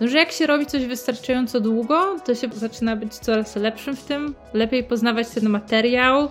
[0.00, 4.04] no, że jak się robi coś wystarczająco długo, to się zaczyna być coraz lepszym w
[4.04, 6.28] tym, lepiej poznawać ten materiał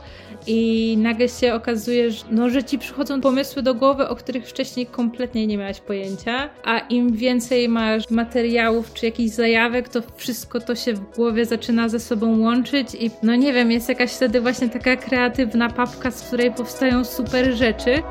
[0.48, 4.86] i nagle się okazuje, że, no, że ci przychodzą pomysły do głowy, o których wcześniej
[4.86, 10.76] kompletnie nie miałaś pojęcia, a im więcej masz materiałów czy jakichś zajawek, to wszystko to
[10.76, 14.70] się w głowie zaczyna ze sobą łączyć i no nie wiem, jest jakaś wtedy właśnie
[14.70, 18.04] taka kreatywna papka, z której powstają super rzeczy.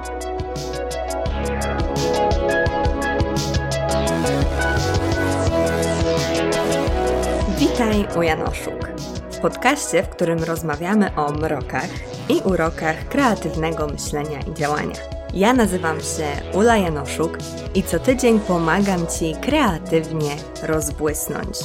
[7.80, 8.88] Witaj u Janoszuk,
[9.30, 11.88] w podcaście, w którym rozmawiamy o mrokach
[12.28, 14.94] i urokach kreatywnego myślenia i działania.
[15.34, 17.38] Ja nazywam się Ula Janoszuk
[17.74, 20.30] i co tydzień pomagam Ci kreatywnie
[20.62, 21.58] rozbłysnąć.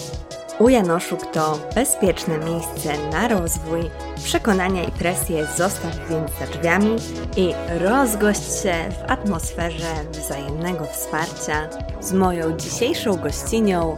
[0.59, 3.81] U Janoszuk to bezpieczne miejsce na rozwój,
[4.23, 6.95] przekonania i presję zostaw więc za drzwiami
[7.37, 11.69] i rozgość się w atmosferze wzajemnego wsparcia
[12.01, 13.97] z moją dzisiejszą gościnią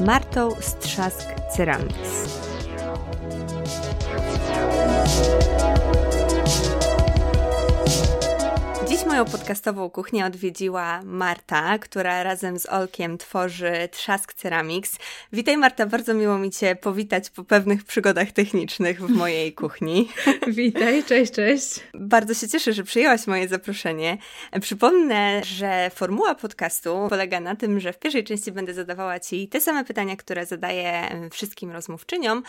[0.00, 1.28] Martą Strzask
[9.10, 14.96] moją podcastową kuchnię odwiedziła Marta, która razem z Olkiem tworzy Trzask Ceramics.
[15.32, 20.08] Witaj Marta, bardzo miło mi Cię powitać po pewnych przygodach technicznych w mojej kuchni.
[20.48, 21.80] Witaj, cześć, cześć.
[21.94, 24.18] Bardzo się cieszę, że przyjęłaś moje zaproszenie.
[24.60, 29.60] Przypomnę, że formuła podcastu polega na tym, że w pierwszej części będę zadawała Ci te
[29.60, 32.42] same pytania, które zadaję wszystkim rozmówczyniom.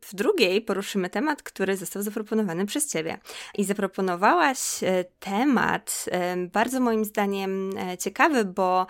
[0.00, 3.18] W drugiej poruszymy temat, który został zaproponowany przez Ciebie.
[3.54, 6.05] I zaproponowałaś e, temat
[6.52, 8.86] bardzo moim zdaniem e, ciekawy, bo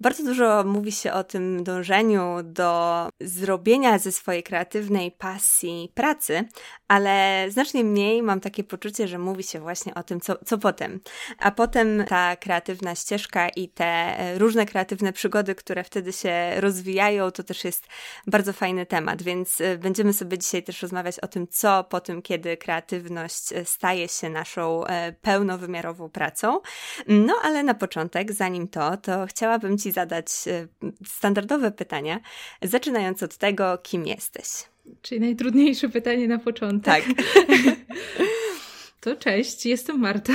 [0.00, 6.44] bardzo dużo mówi się o tym dążeniu do zrobienia ze swojej kreatywnej pasji pracy,
[6.88, 11.00] ale znacznie mniej mam takie poczucie, że mówi się właśnie o tym, co, co potem.
[11.38, 17.30] A potem ta kreatywna ścieżka i te e, różne kreatywne przygody, które wtedy się rozwijają,
[17.30, 17.86] to też jest
[18.26, 22.22] bardzo fajny temat, więc e, będziemy sobie dzisiaj też rozmawiać o tym, co po tym,
[22.22, 24.84] kiedy kreatywność e, staje się naszą
[25.22, 26.60] pełnowymiarową pracą.
[27.08, 30.26] No ale na początek, zanim to, to chciałabym Ci zadać
[31.04, 32.20] standardowe pytania,
[32.62, 34.46] zaczynając od tego, kim jesteś.
[35.02, 37.04] Czyli najtrudniejsze pytanie na początek.
[37.04, 37.04] Tak.
[39.06, 40.32] To cześć, jestem Marta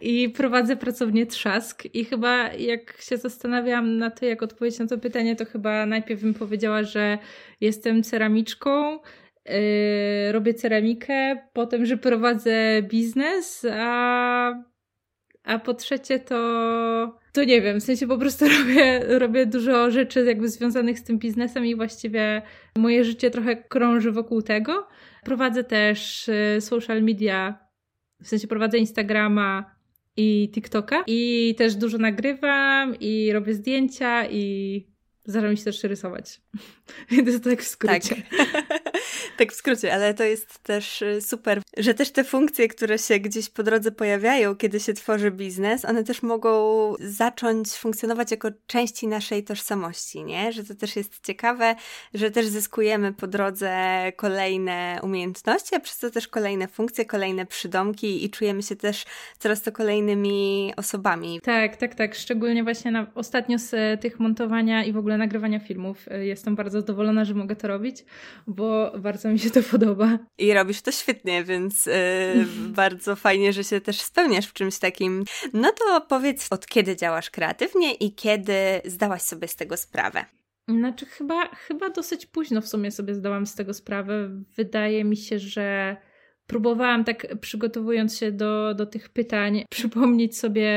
[0.00, 4.98] i prowadzę pracownię Trzask i chyba jak się zastanawiam na to, jak odpowiedzieć na to
[4.98, 7.18] pytanie, to chyba najpierw bym powiedziała, że
[7.60, 8.92] jestem ceramiczką,
[9.46, 9.52] yy,
[10.32, 14.64] robię ceramikę, potem, że prowadzę biznes, a,
[15.44, 20.24] a po trzecie to to nie wiem, w sensie po prostu robię, robię dużo rzeczy
[20.24, 22.42] jakby związanych z tym biznesem i właściwie
[22.76, 24.86] moje życie trochę krąży wokół tego.
[25.24, 27.58] Prowadzę też y, social media,
[28.22, 29.74] w sensie prowadzę Instagrama
[30.16, 34.94] i TikToka i też dużo nagrywam i robię zdjęcia i
[35.26, 36.40] Zdarza mi się też rysować.
[37.10, 38.14] Więc to tak w skrócie.
[38.14, 38.82] Tak.
[39.36, 43.18] tak w skrócie, ale to jest też y, super, że też te funkcje, które się
[43.18, 46.54] gdzieś po drodze pojawiają, kiedy się tworzy biznes, one też mogą
[47.00, 50.52] zacząć funkcjonować jako części naszej tożsamości, nie?
[50.52, 51.74] Że to też jest ciekawe,
[52.14, 53.72] że też zyskujemy po drodze
[54.16, 59.04] kolejne umiejętności, a przez to też kolejne funkcje, kolejne przydomki i czujemy się też
[59.38, 61.40] coraz to kolejnymi osobami.
[61.42, 62.14] Tak, tak, tak.
[62.14, 66.08] Szczególnie właśnie na, ostatnio z tych montowania i w ogóle nagrywania filmów.
[66.08, 68.04] Y, jestem bardzo zadowolona, że mogę to robić,
[68.46, 70.18] bo bardzo mi się to podoba.
[70.38, 71.92] I robisz to świetnie, więc yy,
[72.76, 75.24] bardzo fajnie, że się też spełniasz w czymś takim.
[75.52, 80.24] No to powiedz, od kiedy działasz kreatywnie i kiedy zdałaś sobie z tego sprawę?
[80.68, 84.30] Znaczy, chyba, chyba dosyć późno w sumie sobie zdałam z tego sprawę.
[84.56, 85.96] Wydaje mi się, że
[86.46, 90.70] próbowałam tak przygotowując się do, do tych pytań, przypomnieć sobie,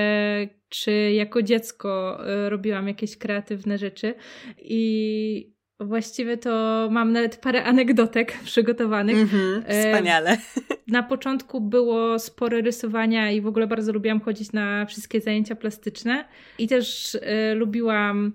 [0.69, 4.15] czy jako dziecko y, robiłam jakieś kreatywne rzeczy
[4.57, 9.17] i Właściwie to mam nawet parę anegdotek przygotowanych.
[9.17, 10.37] Mm-hmm, wspaniale.
[10.87, 16.25] Na początku było spore rysowania i w ogóle bardzo lubiłam chodzić na wszystkie zajęcia plastyczne
[16.59, 17.19] i też y,
[17.55, 18.33] lubiłam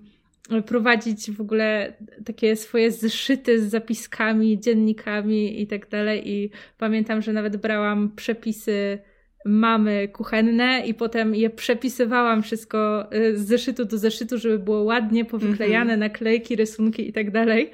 [0.65, 1.93] prowadzić w ogóle
[2.25, 6.31] takie swoje zeszyty z zapiskami, dziennikami i tak dalej.
[6.31, 8.99] I pamiętam, że nawet brałam przepisy
[9.45, 15.25] mamy kuchenne i potem je przepisywałam wszystko y, z zeszytu do zeszytu, żeby było ładnie
[15.25, 15.99] powyklejane, mm-hmm.
[15.99, 17.71] naklejki, rysunki i tak dalej.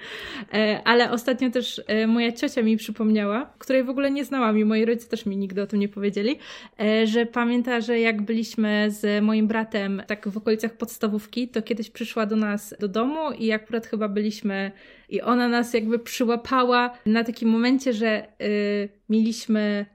[0.53, 4.65] E, ale ostatnio też e, moja ciocia mi przypomniała, której w ogóle nie znałam i
[4.65, 6.35] moi rodzice też mi nigdy o tym nie powiedzieli,
[6.79, 11.89] e, że pamięta, że jak byliśmy z moim bratem tak w okolicach podstawówki, to kiedyś
[11.89, 14.71] przyszła do nas do domu i akurat chyba byliśmy
[15.09, 19.85] i ona nas jakby przyłapała na takim momencie, że y, mieliśmy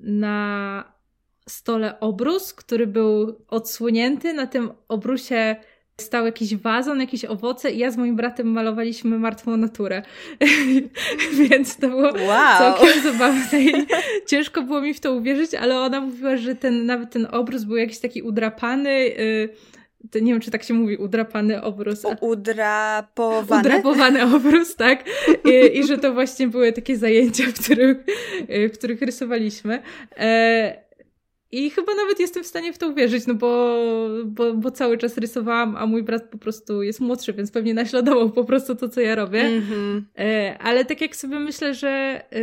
[0.00, 0.84] na
[1.48, 4.32] stole obrus, który był odsłonięty.
[4.32, 5.56] Na tym obrusie
[6.00, 10.02] stał jakiś wazon, jakieś owoce i ja z moim bratem malowaliśmy martwą naturę.
[11.48, 12.58] Więc to było wow.
[12.58, 13.72] całkiem zabawne i
[14.30, 17.76] ciężko było mi w to uwierzyć, ale ona mówiła, że ten, nawet ten obrus był
[17.76, 19.48] jakiś taki udrapany, yy,
[20.10, 22.02] to nie wiem, czy tak się mówi, udrapany obrus.
[22.20, 23.60] Udrapowany?
[23.60, 25.04] Udrapowany obrus, tak.
[25.44, 27.96] I, I, że to właśnie były takie zajęcia, w których,
[28.48, 29.82] w których rysowaliśmy.
[30.16, 30.89] E,
[31.52, 33.76] I chyba nawet jestem w stanie w to uwierzyć, no bo,
[34.24, 38.30] bo, bo cały czas rysowałam, a mój brat po prostu jest młodszy, więc pewnie naśladował
[38.30, 39.42] po prostu to, co ja robię.
[39.44, 40.02] Mm-hmm.
[40.58, 41.88] Ale tak jak sobie myślę, że
[42.32, 42.40] e,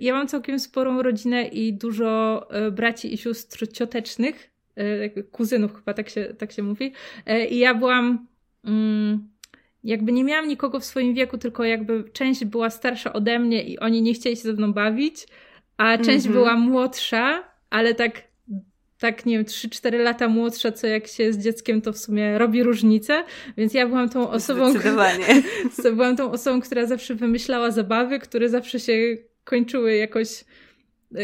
[0.00, 4.50] ja mam całkiem sporą rodzinę i dużo braci i sióstr ciotecznych,
[4.80, 6.92] E, kuzynów chyba tak się, tak się mówi.
[7.26, 8.26] E, I ja byłam,
[8.64, 9.28] mm,
[9.84, 13.78] jakby nie miałam nikogo w swoim wieku, tylko jakby część była starsza ode mnie i
[13.78, 15.26] oni nie chcieli się ze mną bawić,
[15.76, 16.32] a część mm -hmm.
[16.32, 18.22] była młodsza, ale tak,
[18.98, 22.62] tak nie wiem, 3-4 lata młodsza, co jak się z dzieckiem, to w sumie robi
[22.62, 23.24] różnicę,
[23.56, 25.42] więc ja byłam tą osobą, Zdecydowanie.
[25.96, 30.44] byłam tą osobą, która zawsze wymyślała zabawy, które zawsze się kończyły jakoś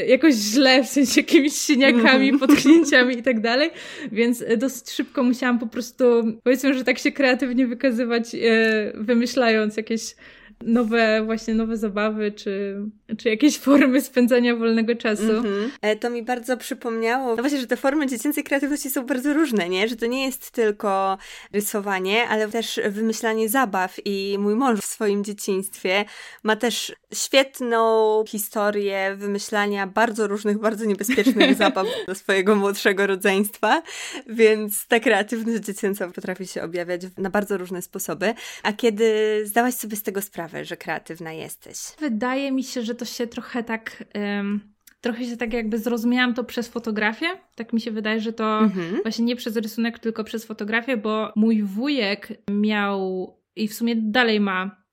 [0.09, 2.39] jakoś źle, w sensie jakimiś siniakami, mhm.
[2.39, 3.71] potknięciami i tak dalej,
[4.13, 6.05] więc dosyć szybko musiałam po prostu,
[6.43, 10.17] powiedzmy, że tak się kreatywnie wykazywać, e, wymyślając jakieś
[10.65, 12.83] nowe, właśnie nowe zabawy, czy,
[13.19, 15.23] czy jakieś formy spędzania wolnego czasu.
[15.23, 15.99] Mm-hmm.
[16.01, 19.89] To mi bardzo przypomniało, no właśnie, że te formy dziecięcej kreatywności są bardzo różne, nie?
[19.89, 21.19] Że to nie jest tylko
[21.53, 26.05] rysowanie, ale też wymyślanie zabaw i mój mąż w swoim dzieciństwie
[26.43, 33.83] ma też świetną historię wymyślania bardzo różnych, bardzo niebezpiecznych zabaw dla swojego młodszego rodzeństwa,
[34.27, 38.35] więc ta kreatywność dziecięca potrafi się objawiać na bardzo różne sposoby.
[38.63, 41.77] A kiedy zdałaś sobie z tego sprawę, że kreatywna jesteś?
[41.99, 44.05] Wydaje mi się, że to się trochę tak.
[44.15, 44.61] Um,
[45.01, 47.27] trochę się tak jakby zrozumiałam to przez fotografię.
[47.55, 49.03] Tak mi się wydaje, że to mhm.
[49.03, 54.41] właśnie nie przez rysunek, tylko przez fotografię, bo mój wujek miał i w sumie dalej
[54.41, 54.87] ma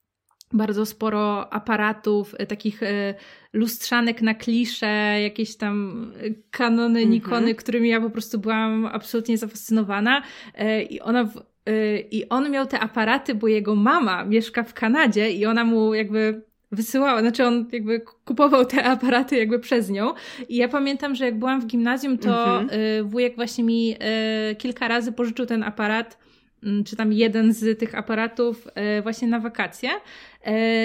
[0.53, 3.15] bardzo sporo aparatów, e, takich e,
[3.53, 7.09] lustrzanek na klisze, jakieś tam e, kanony, mhm.
[7.09, 10.21] nikony, którymi ja po prostu byłam absolutnie zafascynowana.
[10.89, 11.53] I ona w
[12.11, 16.41] I on miał te aparaty, bo jego mama mieszka w Kanadzie i ona mu jakby
[16.73, 20.13] wysyłała, znaczy on jakby kupował te aparaty jakby przez nią.
[20.49, 22.79] I ja pamiętam, że jak byłam w gimnazjum, to mhm.
[22.99, 23.95] Y, wujek właśnie mi
[24.51, 26.17] y, kilka razy pożyczył ten aparat,
[26.63, 28.67] mm, czy tam jeden z tych aparatów
[29.03, 29.89] właśnie na wakacje.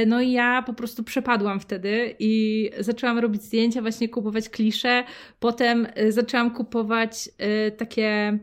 [0.07, 5.05] No i ja po prostu przepadłam wtedy i zaczęłam robić zdjęcia, właśnie kupować klisze.
[5.41, 7.29] Potem zaczęłam kupować
[7.77, 8.39] takie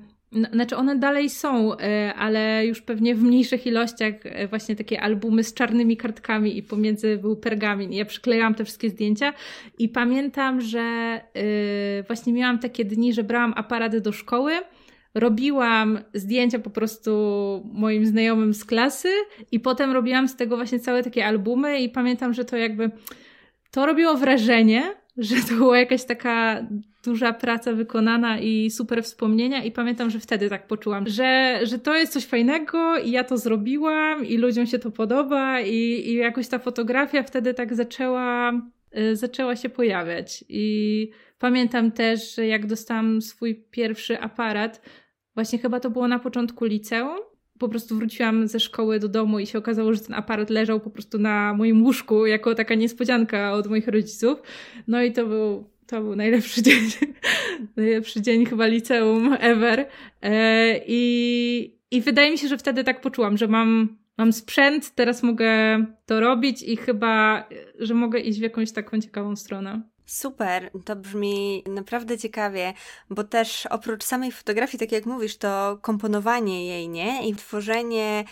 [0.53, 5.43] znaczy one dalej są, e, ale już pewnie w mniejszych ilościach e, właśnie takie albumy
[5.43, 7.93] z czarnymi kartkami i pomiędzy był pergamin.
[7.93, 9.33] Ja przyklejałam te wszystkie zdjęcia
[9.79, 11.21] i pamiętam, że e,
[12.07, 14.53] właśnie miałam takie dni, że brałam aparaty do szkoły,
[15.13, 17.11] robiłam zdjęcia po prostu
[17.73, 19.09] moim znajomym z klasy
[19.51, 22.91] i potem robiłam z tego właśnie całe takie albumy i pamiętam, że to jakby
[23.71, 26.67] to robiło wrażenie, że to była jakaś taka
[27.05, 31.95] duża praca wykonana i super wspomnienia i pamiętam, że wtedy tak poczułam, że, że to
[31.95, 36.47] jest coś fajnego i ja to zrobiłam i ludziom się to podoba i, i jakoś
[36.47, 38.53] ta fotografia wtedy tak zaczęła,
[38.97, 41.09] y, zaczęła się pojawiać i
[41.39, 44.81] pamiętam też, że jak dostałam swój pierwszy aparat,
[45.35, 47.19] właśnie chyba to było na początku liceum,
[47.59, 50.89] po prostu wróciłam ze szkoły do domu i się okazało, że ten aparat leżał po
[50.89, 54.41] prostu na moim łóżku jako taka niespodzianka od moich rodziców.
[54.87, 56.89] No i to był, to był najlepszy dzień,
[57.75, 59.87] najlepszy dzień chyba liceum ever.
[60.21, 65.23] E, I, I wydaje mi się, że wtedy tak poczułam, że mam, mam sprzęt, teraz
[65.23, 67.47] mogę to robić i chyba,
[67.79, 69.81] że mogę iść w jakąś taką ciekawą stronę.
[70.05, 72.73] Super, to brzmi naprawdę ciekawie,
[73.09, 77.29] bo też oprócz samej fotografii, tak jak mówisz, to komponowanie jej, nie?
[77.29, 78.23] I tworzenie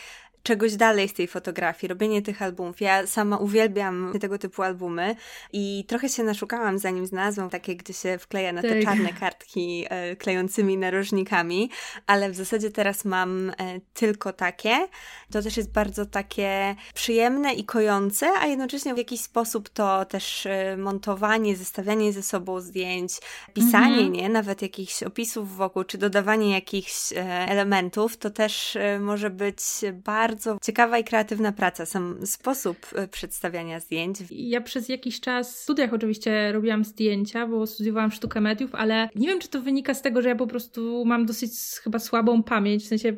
[0.43, 2.81] czegoś dalej z tej fotografii, robienie tych albumów.
[2.81, 5.15] Ja sama uwielbiam tego typu albumy
[5.53, 8.83] i trochę się naszukałam, zanim znalazłam takie, gdzie się wkleja na te tak.
[8.83, 11.69] czarne kartki e, klejącymi narożnikami,
[12.07, 13.53] ale w zasadzie teraz mam e,
[13.93, 14.87] tylko takie.
[15.31, 20.45] To też jest bardzo takie przyjemne i kojące, a jednocześnie w jakiś sposób to też
[20.45, 23.13] e, montowanie, zestawianie ze sobą zdjęć,
[23.53, 24.11] pisanie, mhm.
[24.11, 24.29] nie?
[24.29, 29.59] Nawet jakichś opisów wokół, czy dodawanie jakichś e, elementów, to też e, może być
[29.93, 34.17] bardzo bardzo ciekawa i kreatywna praca, sam sposób e, przedstawiania zdjęć.
[34.31, 39.27] Ja przez jakiś czas w studiach oczywiście robiłam zdjęcia, bo studiowałam sztukę mediów, ale nie
[39.27, 41.51] wiem, czy to wynika z tego, że ja po prostu mam dosyć
[41.83, 43.15] chyba słabą pamięć, w sensie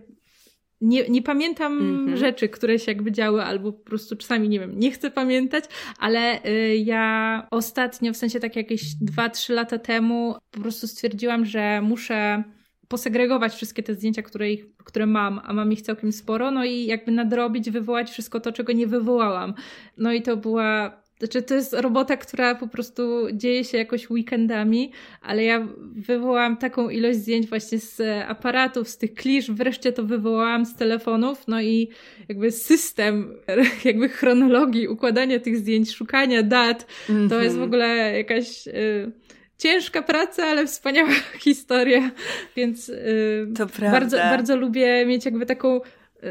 [0.81, 2.17] nie, nie pamiętam mm-hmm.
[2.17, 5.63] rzeczy, które się jakby działy, albo po prostu czasami, nie wiem, nie chcę pamiętać,
[5.99, 8.81] ale y, ja ostatnio, w sensie tak jakieś
[9.17, 12.43] 2-3 lata temu, po prostu stwierdziłam, że muszę
[12.87, 16.85] posegregować wszystkie te zdjęcia, które, ich, które mam, a mam ich całkiem sporo, no i
[16.85, 19.53] jakby nadrobić, wywołać wszystko to, czego nie wywołałam.
[19.97, 24.91] No i to była znaczy, to jest robota, która po prostu dzieje się jakoś weekendami,
[25.21, 30.65] ale ja wywołałam taką ilość zdjęć właśnie z aparatów, z tych klisz, wreszcie to wywołałam
[30.65, 31.89] z telefonów, no i
[32.29, 33.33] jakby system,
[33.85, 37.29] jakby chronologii, układania tych zdjęć, szukania dat, mm -hmm.
[37.29, 37.69] to jest w mhm.
[37.69, 38.67] ogóle jakaś.
[38.67, 39.11] Y
[39.57, 41.09] ciężka praca, ale wspaniała
[41.45, 42.11] historia,
[42.55, 43.47] więc y,
[43.91, 45.81] bardzo, bardzo lubię mieć jakby taką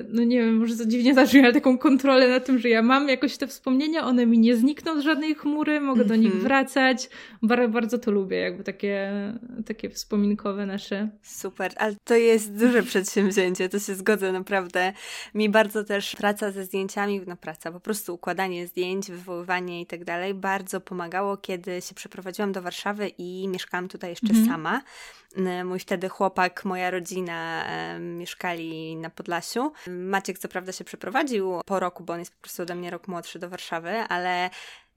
[0.09, 3.09] no nie wiem, może to dziwnie zabrzmi, ale taką kontrolę na tym, że ja mam
[3.09, 6.09] jakoś te wspomnienia, one mi nie znikną z żadnej chmury, mogę mm -hmm.
[6.09, 6.45] do nich mhm.
[6.45, 7.09] wracać.
[7.43, 9.13] Bardzo, bardzo to lubię, jakby takie,
[9.67, 11.09] takie wspominkowe nasze.
[11.23, 14.93] Super, ale to jest duże przedsięwzięcie, to się zgodzę naprawdę.
[15.35, 20.05] Mi bardzo też praca ze zdjęciami, no praca, po prostu układanie zdjęć, wywoływanie i tak
[20.05, 24.49] dalej, bardzo pomagało, kiedy się przeprowadziłam do Warszawy i mieszkałam tutaj jeszcze mm -hmm.
[24.49, 24.81] sama.
[25.65, 29.73] Mój wtedy chłopak, moja rodzina e, mieszkali na Podlasiu.
[29.87, 33.09] Maciek co prawda się przeprowadził po roku, bo on jest po prostu ode mnie rok
[33.09, 34.51] młodszy do Warszawy, ale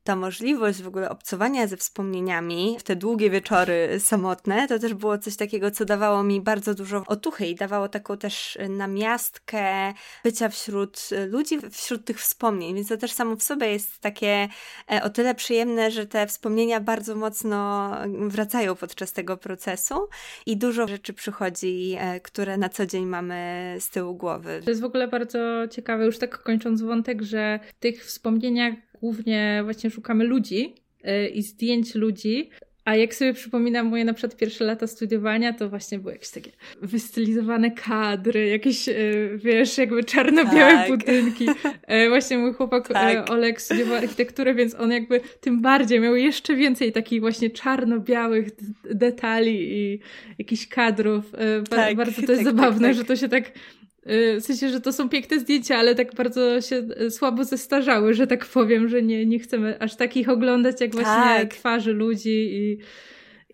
[0.07, 5.17] ta możliwość w ogóle obcowania ze wspomnieniami w te długie wieczory samotne, to też było
[5.17, 11.09] coś takiego, co dawało mi bardzo dużo otuchy i dawało taką też namiastkę bycia wśród
[11.29, 14.47] ludzi, wśród tych wspomnień, więc to też samo w sobie jest takie
[14.91, 17.91] e, o tyle przyjemne, że te wspomnienia bardzo mocno
[18.27, 20.07] wracają podczas tego procesu
[20.45, 24.61] i dużo rzeczy przychodzi, e, które na co dzień mamy z tyłu głowy.
[24.63, 29.61] To jest w ogóle bardzo ciekawe, już tak kończąc wątek, że w tych wspomnieniach głównie
[29.63, 30.73] właśnie szukamy ludzi
[31.03, 32.49] yy, i zdjęć ludzi.
[32.85, 36.51] A jak sobie przypominam moje na przykład pierwsze lata studiowania, to właśnie były jakieś takie
[36.81, 40.89] wystylizowane kadry, jakieś, yy, wiesz, jakby czarno-białe tak.
[40.89, 41.45] budynki.
[41.87, 43.29] Yy, właśnie mój chłopak tak.
[43.29, 48.47] Olek studiował architekturę, więc on jakby tym bardziej miał jeszcze więcej takich właśnie czarno-białych
[48.91, 49.99] detali i
[50.37, 51.31] jakichś kadrów.
[51.69, 52.97] Tak, bardzo to jest tak, tak zabawne, tak.
[52.97, 56.61] że to się tak Y, w sensie, że to są piękne zdjęcia, ale tak bardzo
[56.61, 60.93] się y, słabo zestarzały, że tak powiem, że nie, nie chcemy aż takich oglądać, jak
[60.93, 61.53] właśnie tak.
[61.53, 62.77] twarzy ludzi i,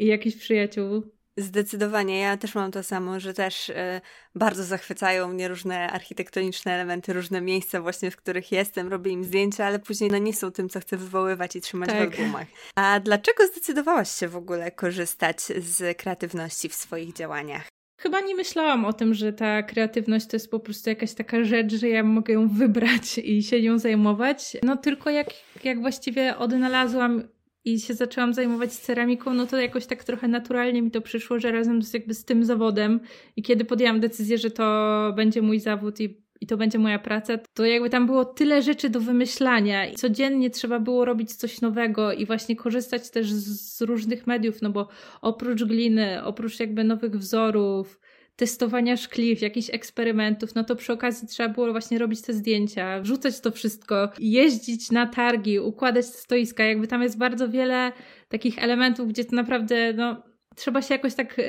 [0.04, 1.04] i jakichś przyjaciół.
[1.38, 4.02] Zdecydowanie, ja też mam to samo, że też y,
[4.36, 9.66] bardzo zachwycają mnie różne architektoniczne elementy, różne miejsca właśnie, w których jestem, robię im zdjęcia,
[9.66, 12.16] ale później no nie są tym, co chcę wywoływać i trzymać tak.
[12.16, 12.48] w albumach.
[12.76, 17.73] A dlaczego zdecydowałaś się w ogóle korzystać z kreatywności w swoich działaniach?
[18.04, 21.74] Chyba nie myślałam o tym, że ta kreatywność to jest po prostu jakaś taka rzecz,
[21.74, 24.58] że ja mogę ją wybrać i się nią zajmować.
[24.64, 25.28] No tylko jak,
[25.64, 27.24] jak właściwie odnalazłam
[27.66, 31.52] i się zaczęłam zajmować ceramiką, no to jakoś tak trochę naturalnie mi to przyszło, że
[31.52, 33.00] razem z, jakby z tym zawodem
[33.36, 37.34] i kiedy podjęłam decyzję, że to będzie mój zawód i i to będzie moja praca,
[37.54, 42.14] to jakby tam było tyle rzeczy do wymyślania i codziennie trzeba było robić coś nowego
[42.14, 44.88] i właśnie korzystać też z, różnych mediów, no bo
[45.22, 48.00] oprócz gliny, oprócz jakby nowych wzorów,
[48.36, 53.40] testowania szkliw, jakichś eksperymentów, no to przy okazji trzeba było właśnie robić te zdjęcia, wrzucać
[53.40, 57.92] to wszystko, jeździć na targi, układać stoiska, jakby tam jest bardzo wiele
[58.30, 61.44] takich elementów, gdzie to naprawdę, no, trzeba się jakoś tak e,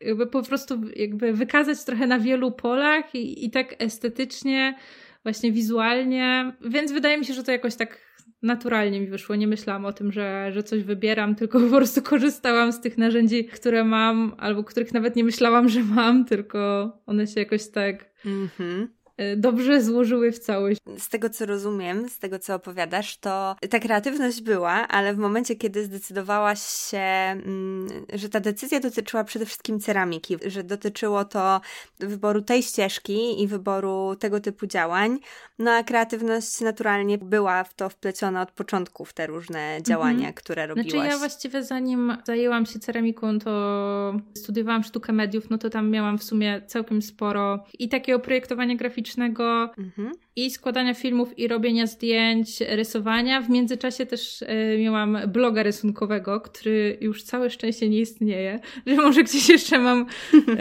[0.00, 4.74] jakby po prostu jakby wykazać trochę na wielu polach i, i tak estetycznie,
[5.22, 8.06] właśnie wizualnie, więc wydaje mi się, że to jakoś tak
[8.42, 9.36] naturalnie mi wyszło.
[9.36, 13.44] Nie myślałam o tym, że, że coś wybieram, tylko po prostu korzystałam z tych narzędzi,
[13.44, 18.10] które mam, albo których nawet nie myślałam, że mam, tylko one się jakoś tak.
[18.24, 18.82] Mm-hmm.
[18.82, 18.95] Y,
[19.36, 20.80] dobrze złożyły w całość.
[20.98, 25.56] Z tego co rozumiem, z tego co opowiadasz, to ta kreatywność była, ale w momencie,
[25.56, 31.60] kiedy zdecydowałaś się, mm, że ta decyzja dotyczyła przede wszystkim ceramiki, że dotyczyło to
[31.98, 35.18] wyboru tej ścieżki i wyboru tego typu działań,
[35.58, 40.34] no a kreatywność naturalnie była w to wpleciona od początku w te różne działania, mhm.
[40.34, 40.90] które robiłaś.
[40.90, 46.18] Znaczy ja właściwie zanim zajęłam się ceramiką, to studiowałam sztukę mediów, no to tam miałam
[46.18, 50.12] w sumie całkiem sporo i takiego projektowania graficznego graficznego mhm.
[50.36, 53.40] i składania filmów i robienia zdjęć, rysowania.
[53.40, 59.22] W międzyczasie też y, miałam bloga rysunkowego, który już całe szczęście nie istnieje, że może
[59.22, 60.06] gdzieś jeszcze mam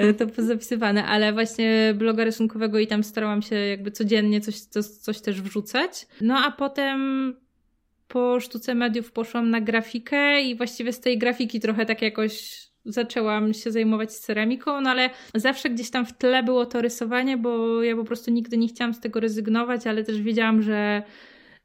[0.09, 4.85] y, to pozapisywane, ale właśnie bloga rysunkowego i tam starałam się jakby codziennie coś, coś,
[4.85, 6.07] coś też wrzucać.
[6.21, 7.33] No a potem
[8.07, 13.53] po sztuce mediów poszłam na grafikę i właściwie z tej grafiki trochę tak jakoś zaczęłam
[13.53, 17.95] się zajmować ceramiką, no ale zawsze gdzieś tam w tle było to rysowanie, bo ja
[17.95, 21.03] po prostu nigdy nie chciałam z tego rezygnować, ale też wiedziałam, że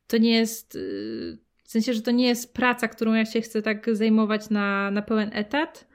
[0.06, 3.62] to nie jest, y, w sensie, że to nie jest praca, którą ja się chcę
[3.62, 5.88] tak zajmować na, na pełen etat.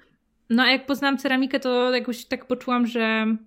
[0.49, 3.37] No a jak poznałam ceramikę, to jakoś tak poczułam, że,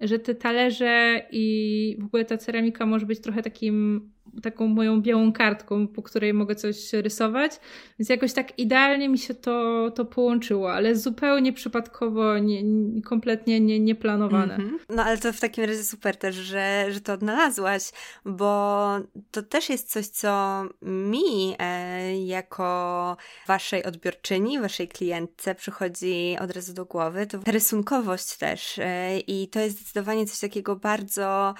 [0.00, 4.10] że te talerze i w ogóle ta ceramika może być trochę takim
[4.42, 7.60] taką moją białą kartką, po której mogę coś rysować.
[7.98, 12.62] Więc jakoś tak idealnie mi się to, to połączyło, ale zupełnie przypadkowo, nie,
[13.02, 14.56] kompletnie nie, nieplanowane.
[14.56, 14.78] Mm-hmm.
[14.88, 17.82] No ale to w takim razie super też, że, że to odnalazłaś,
[18.24, 18.90] bo
[19.30, 23.16] to też jest coś, co mi e, jako
[23.46, 27.26] waszej odbiorczyni, waszej klientce przychodzi od razu do głowy.
[27.26, 31.54] To rysunkowość też e, i to jest zdecydowanie coś takiego bardzo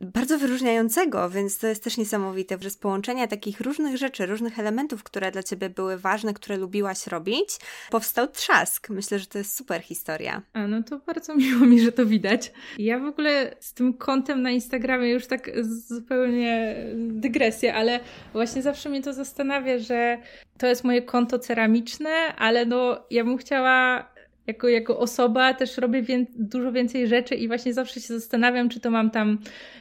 [0.00, 5.02] bardzo wyróżniającego, więc to jest też niesamowite, że z połączenia takich różnych rzeczy, różnych elementów,
[5.02, 7.48] które dla ciebie były ważne, które lubiłaś robić,
[7.90, 8.88] powstał trzask.
[8.88, 10.42] Myślę, że to jest super historia.
[10.52, 12.52] A no to bardzo miło mi, że to widać.
[12.78, 18.00] Ja w ogóle z tym kontem na Instagramie już tak zupełnie dygresję, ale
[18.32, 20.18] właśnie zawsze mnie to zastanawia, że
[20.58, 24.06] to jest moje konto ceramiczne, ale no ja bym chciała
[24.50, 28.80] jako, jako osoba też robię wię dużo więcej rzeczy i właśnie zawsze się zastanawiam, czy
[28.80, 29.38] to mam tam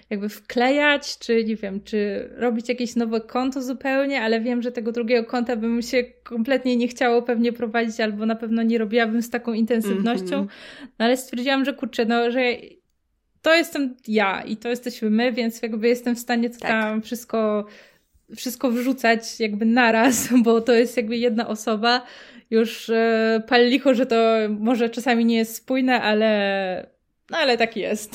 [0.09, 4.91] jakby wklejać, czy nie wiem, czy robić jakieś nowe konto zupełnie, ale wiem, że tego
[4.91, 9.29] drugiego konta bym się kompletnie nie chciało pewnie prowadzić, albo na pewno nie robiłabym z
[9.29, 10.35] taką intensywnością.
[10.35, 10.88] Mm -hmm.
[10.99, 12.41] No ale stwierdziłam, że kurczę, no, że
[13.41, 16.69] to jestem ja i to jesteśmy my, więc jakby jestem w stanie to tak.
[16.69, 17.65] tam wszystko
[18.35, 22.05] wszystko wrzucać jakby naraz, bo to jest jakby jedna osoba.
[22.50, 26.99] Już e, pal licho, że to może czasami nie jest spójne, ale
[27.29, 28.13] no ale tak jest.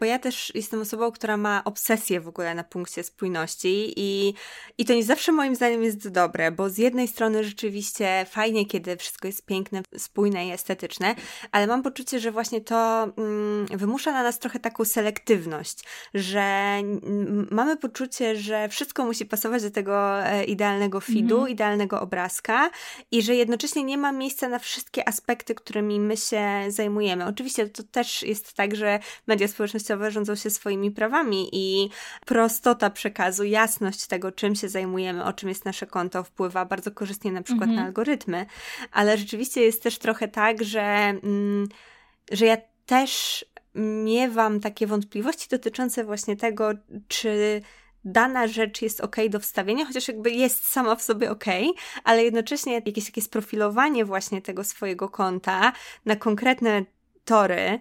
[0.00, 4.34] Bo ja też jestem osobą, która ma obsesję w ogóle na punkcie spójności i,
[4.78, 8.96] i to nie zawsze moim zdaniem jest dobre, bo z jednej strony rzeczywiście fajnie, kiedy
[8.96, 11.14] wszystko jest piękne, spójne i estetyczne,
[11.52, 15.78] ale mam poczucie, że właśnie to mm, wymusza na nas trochę taką selektywność,
[16.14, 21.48] że mm, mamy poczucie, że wszystko musi pasować do tego e, idealnego feedu, mm.
[21.48, 22.70] idealnego obrazka
[23.10, 27.26] i że jednocześnie nie ma miejsca na wszystkie aspekty, którymi my się zajmujemy.
[27.26, 31.90] Oczywiście to też jest tak, że media społecznościowe rządzą się swoimi prawami i
[32.26, 37.32] prostota przekazu, jasność tego, czym się zajmujemy, o czym jest nasze konto, wpływa bardzo korzystnie
[37.32, 37.80] na przykład mhm.
[37.80, 38.46] na algorytmy,
[38.92, 41.68] ale rzeczywiście jest też trochę tak, że, mm,
[42.32, 43.44] że ja też
[44.04, 46.70] miewam takie wątpliwości dotyczące właśnie tego,
[47.08, 47.62] czy
[48.04, 51.44] dana rzecz jest ok do wstawienia, chociaż jakby jest sama w sobie ok,
[52.04, 55.72] ale jednocześnie jakieś takie sprofilowanie właśnie tego swojego konta
[56.04, 56.84] na konkretne
[57.24, 57.80] tory,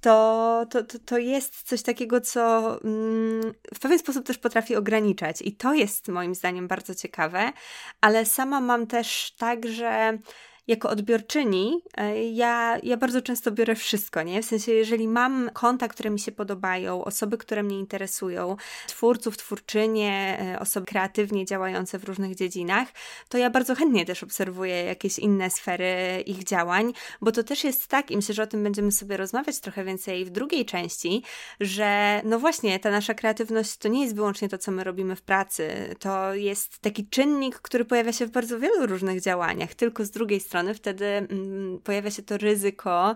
[0.00, 5.42] to, to, to, to jest coś takiego, co mm, w pewien sposób też potrafi ograniczać.
[5.42, 7.52] I to jest moim zdaniem bardzo ciekawe,
[8.00, 10.18] ale sama mam też tak, że
[10.66, 14.42] jako odbiorczyni e, ja, ja bardzo często biorę wszystko, nie?
[14.42, 20.38] W sensie, jeżeli mam konta, które mi się podobają, osoby, które mnie interesują, twórców, twórczynie,
[20.54, 22.88] e, osoby kreatywnie działające w różnych dziedzinach,
[23.28, 27.86] to ja bardzo chętnie też obserwuję jakieś inne sfery ich działań, bo to też jest
[27.86, 31.22] tak, i myślę, że o tym będziemy sobie rozmawiać trochę więcej w drugiej części,
[31.60, 35.22] że no właśnie, ta nasza kreatywność to nie jest wyłącznie to, co my robimy w
[35.22, 40.10] pracy, to jest taki czynnik, który pojawia się w bardzo wielu różnych działaniach, tylko z
[40.10, 43.14] drugiej strony strony wtedy mm, pojawia się to ryzyko,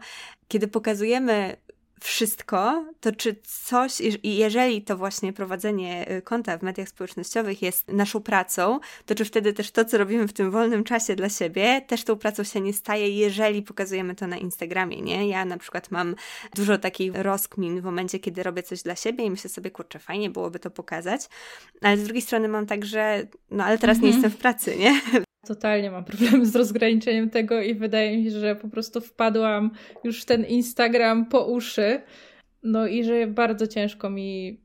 [0.48, 1.56] kiedy pokazujemy
[2.00, 7.88] wszystko, to czy coś, i jeżeli to właśnie prowadzenie y, konta w mediach społecznościowych jest
[7.88, 11.82] naszą pracą, to czy wtedy też to, co robimy w tym wolnym czasie dla siebie,
[11.86, 15.28] też tą pracą się nie staje, jeżeli pokazujemy to na Instagramie, nie?
[15.28, 16.14] Ja na przykład mam
[16.54, 20.30] dużo takich rozkmin w momencie, kiedy robię coś dla siebie i myślę sobie, kurczę, fajnie
[20.30, 21.28] byłoby to pokazać,
[21.82, 24.22] ale z drugiej strony mam tak, że no ale teraz nie mhm.
[24.22, 25.00] jestem w pracy, nie?
[25.46, 29.70] Totalnie mam problemy z rozgraniczeniem tego i wydaje mi się, że po prostu wpadłam
[30.04, 32.02] już w ten Instagram po uszy.
[32.62, 34.60] No i że bardzo ciężko mi,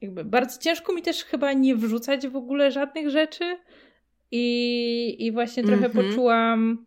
[0.00, 3.44] jakby bardzo ciężko mi też chyba nie wrzucać w ogóle żadnych rzeczy.
[4.30, 6.08] I, i właśnie trochę mm -hmm.
[6.08, 6.86] poczułam,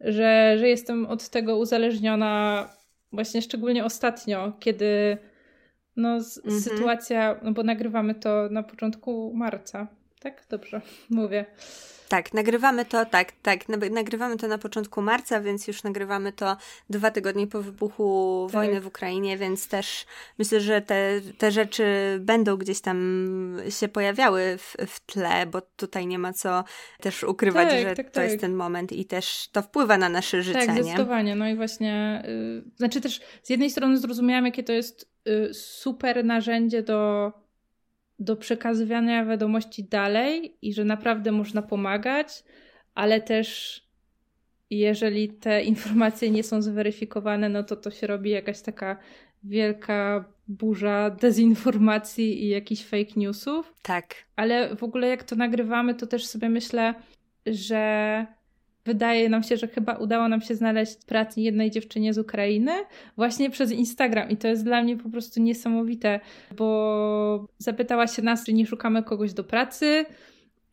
[0.00, 2.68] że, że jestem od tego uzależniona,
[3.12, 5.18] właśnie szczególnie ostatnio, kiedy
[5.96, 6.62] no, z, mm -hmm.
[6.62, 9.86] sytuacja, no bo nagrywamy to na początku marca,
[10.20, 10.46] tak?
[10.50, 11.44] Dobrze mówię.
[12.08, 16.56] Tak, nagrywamy to, tak, tak, nagrywamy to na początku marca, więc już nagrywamy to
[16.90, 18.54] dwa tygodnie po wybuchu tak.
[18.54, 20.06] wojny w Ukrainie, więc też
[20.38, 21.84] myślę, że te, te rzeczy
[22.20, 26.64] będą gdzieś tam się pojawiały w, w tle, bo tutaj nie ma co
[27.00, 28.40] też ukrywać, tak, że tak, to jest tak.
[28.40, 30.66] ten moment i też to wpływa na nasze życie.
[30.66, 31.30] Tak, zdecydowanie.
[31.30, 31.36] Nie?
[31.36, 36.24] No i właśnie, yy, znaczy też z jednej strony zrozumiałam, jakie to jest yy, super
[36.24, 37.32] narzędzie do
[38.18, 42.44] do przekazywania wiadomości dalej i że naprawdę można pomagać,
[42.94, 43.80] ale też
[44.70, 48.96] jeżeli te informacje nie są zweryfikowane, no to to się robi jakaś taka
[49.44, 53.74] wielka burza dezinformacji i jakichś fake newsów.
[53.82, 54.14] Tak.
[54.36, 56.94] Ale w ogóle jak to nagrywamy, to też sobie myślę,
[57.46, 58.26] że
[58.84, 62.72] wydaje nam się, że chyba udało nam się znaleźć pracę jednej dziewczynie z Ukrainy
[63.16, 66.20] właśnie przez Instagram i to jest dla mnie po prostu niesamowite,
[66.56, 70.04] bo zapytała się nas, czy nie szukamy kogoś do pracy,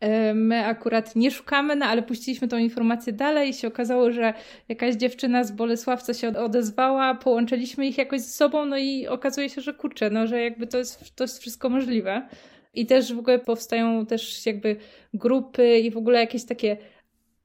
[0.02, 4.34] E, my akurat nie szukamy, no ale puściliśmy tą informację dalej i się okazało, że
[4.70, 9.62] jakaś dziewczyna z Bolesławca się odezwała, połączyliśmy ich jakoś ze sobą, no i okazuje się,
[9.62, 12.28] że kurczę, no że jakby to jest, to jest wszystko możliwe.
[12.74, 14.76] I też w ogóle powstają też jakby
[15.14, 16.78] grupy i w ogóle jakieś takie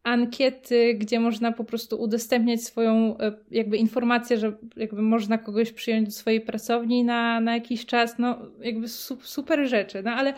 [0.06, 6.06] ankiety, gdzie można po prostu udostępniać swoją e, jakby informację, że jakby można kogoś przyjąć
[6.06, 8.88] do swojej pracowni na, na jakiś czas, no jakby
[9.22, 10.34] super rzeczy, no ale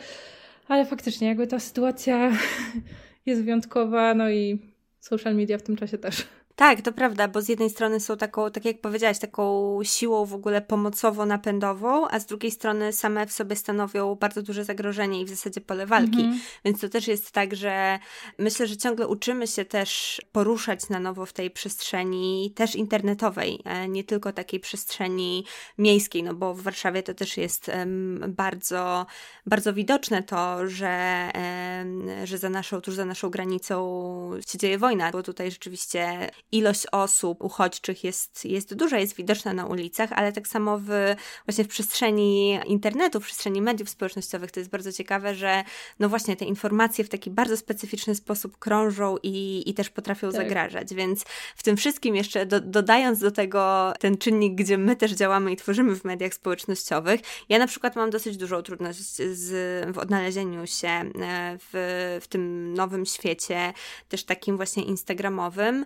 [0.68, 2.32] ale faktycznie, jakby ta sytuacja
[3.26, 4.58] jest wyjątkowa, no i
[5.00, 6.26] social media w tym czasie też.
[6.58, 10.34] Tak, to prawda, bo z jednej strony są taką, tak jak powiedziałaś, taką siłą w
[10.34, 15.28] ogóle pomocowo-napędową, a z drugiej strony same w sobie stanowią bardzo duże zagrożenie i w
[15.28, 16.16] zasadzie pole walki.
[16.18, 16.38] -hmm.
[16.64, 17.98] Więc to też jest tak, że
[18.38, 23.88] myślę, że ciągle uczymy się też poruszać na nowo w tej przestrzeni też internetowej, e,
[23.88, 25.44] nie tylko takiej przestrzeni
[25.78, 27.70] miejskiej, no bo w Warszawie to też jest
[28.28, 29.06] bardzo,
[29.46, 31.28] bardzo widoczne to, że,
[32.24, 33.78] że za naszą, tuż za naszą granicą
[34.48, 39.66] się dzieje wojna, bo tutaj rzeczywiście ilość osób uchodźczych jest, jest duża, jest widoczna na
[39.66, 40.88] ulicach, ale tak samo w,
[41.46, 45.64] właśnie w przestrzeni internetu, w przestrzeni mediów społecznościowych to jest bardzo ciekawe, że
[45.98, 50.42] no właśnie te informacje w taki bardzo specyficzny sposób krążą i, i też potrafią tak.
[50.42, 51.24] zagrażać, więc
[51.56, 55.56] w tym wszystkim jeszcze do, dodając do tego ten czynnik, gdzie my też działamy i
[55.56, 60.88] tworzymy w mediach społecznościowych, ja na przykład mam dosyć dużą trudność z, w odnalezieniu się
[60.88, 61.10] e,
[61.58, 63.72] w, w tym nowym świecie,
[64.08, 65.84] też takim właśnie instagramowym.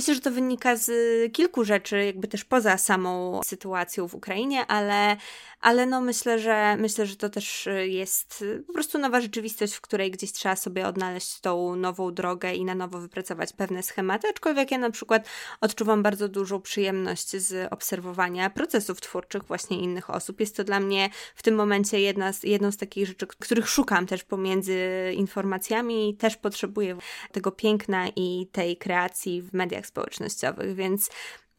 [0.00, 0.92] Myślę, że to wynika z
[1.32, 5.16] kilku rzeczy, jakby też poza samą sytuacją w Ukrainie, ale,
[5.60, 10.10] ale no myślę, że myślę, że to też jest po prostu nowa rzeczywistość, w której
[10.10, 14.78] gdzieś trzeba sobie odnaleźć tą nową drogę i na nowo wypracować pewne schematy, aczkolwiek ja
[14.78, 15.28] na przykład
[15.60, 20.40] odczuwam bardzo dużą przyjemność z obserwowania procesów twórczych właśnie innych osób.
[20.40, 24.06] Jest to dla mnie w tym momencie jedna z, jedną z takich rzeczy, których szukam
[24.06, 24.78] też pomiędzy
[25.16, 26.96] informacjami, też potrzebuję
[27.32, 31.10] tego piękna i tej kreacji w mediach społecznościowych, więc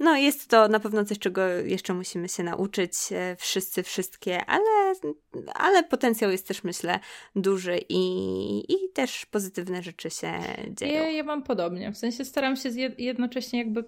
[0.01, 4.93] no, jest to na pewno coś, czego jeszcze musimy się nauczyć, e, wszyscy, wszystkie, ale,
[5.53, 6.99] ale potencjał jest też, myślę,
[7.35, 8.03] duży i,
[8.73, 10.31] i też pozytywne rzeczy się
[10.69, 10.93] dzieją.
[10.93, 11.91] Ja, ja mam podobnie.
[11.91, 13.83] W sensie staram się jednocześnie jakby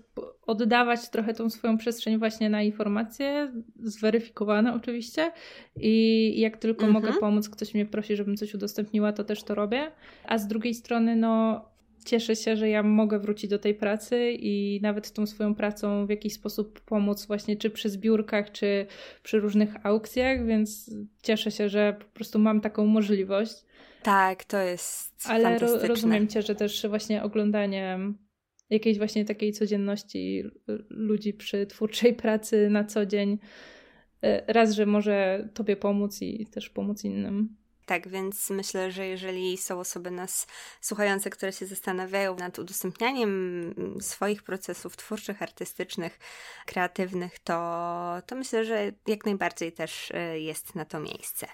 [0.48, 5.32] oddawać trochę tą swoją przestrzeń właśnie na informacje, zweryfikowane oczywiście
[5.76, 6.94] i jak tylko mhm.
[6.94, 9.92] mogę pomóc, ktoś mnie prosi, żebym coś udostępniła, to też to robię.
[10.26, 11.66] A z drugiej strony, no
[12.04, 16.10] cieszę się, że ja mogę wrócić do tej pracy i nawet tą swoją pracą w
[16.10, 18.86] jakiś sposób pomóc właśnie czy przy zbiórkach, czy
[19.24, 23.66] przy różnych aukcjach, więc cieszę się, że po prostu mam taką możliwość.
[24.04, 28.00] Tak, to jest Ale ro rozumiem Cię, że też właśnie oglądanie
[28.70, 30.44] jakiejś właśnie takiej codzienności
[30.90, 33.38] ludzi przy twórczej pracy na co dzień
[34.22, 37.56] e, raz, że może Tobie pomóc i też pomóc innym.
[37.86, 40.48] Tak, więc myślę, że jeżeli są osoby nas
[40.82, 46.20] słuchające, które się zastanawiają nad udostępnianiem swoich procesów twórczych, artystycznych,
[46.66, 51.48] kreatywnych, to, to myślę, że jak najbardziej też e, jest na to miejsce.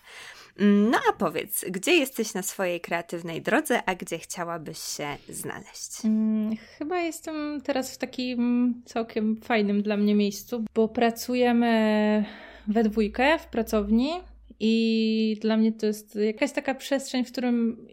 [0.60, 6.02] No a powiedz, gdzie jesteś na swojej kreatywnej drodze, a gdzie chciałabyś się znaleźć?
[6.02, 12.26] Hmm, chyba jestem teraz w takim całkiem fajnym dla mnie miejscu, bo pracujemy
[12.68, 14.12] we dwójkę w pracowni
[14.60, 17.88] i dla mnie to jest jakaś taka przestrzeń, w którym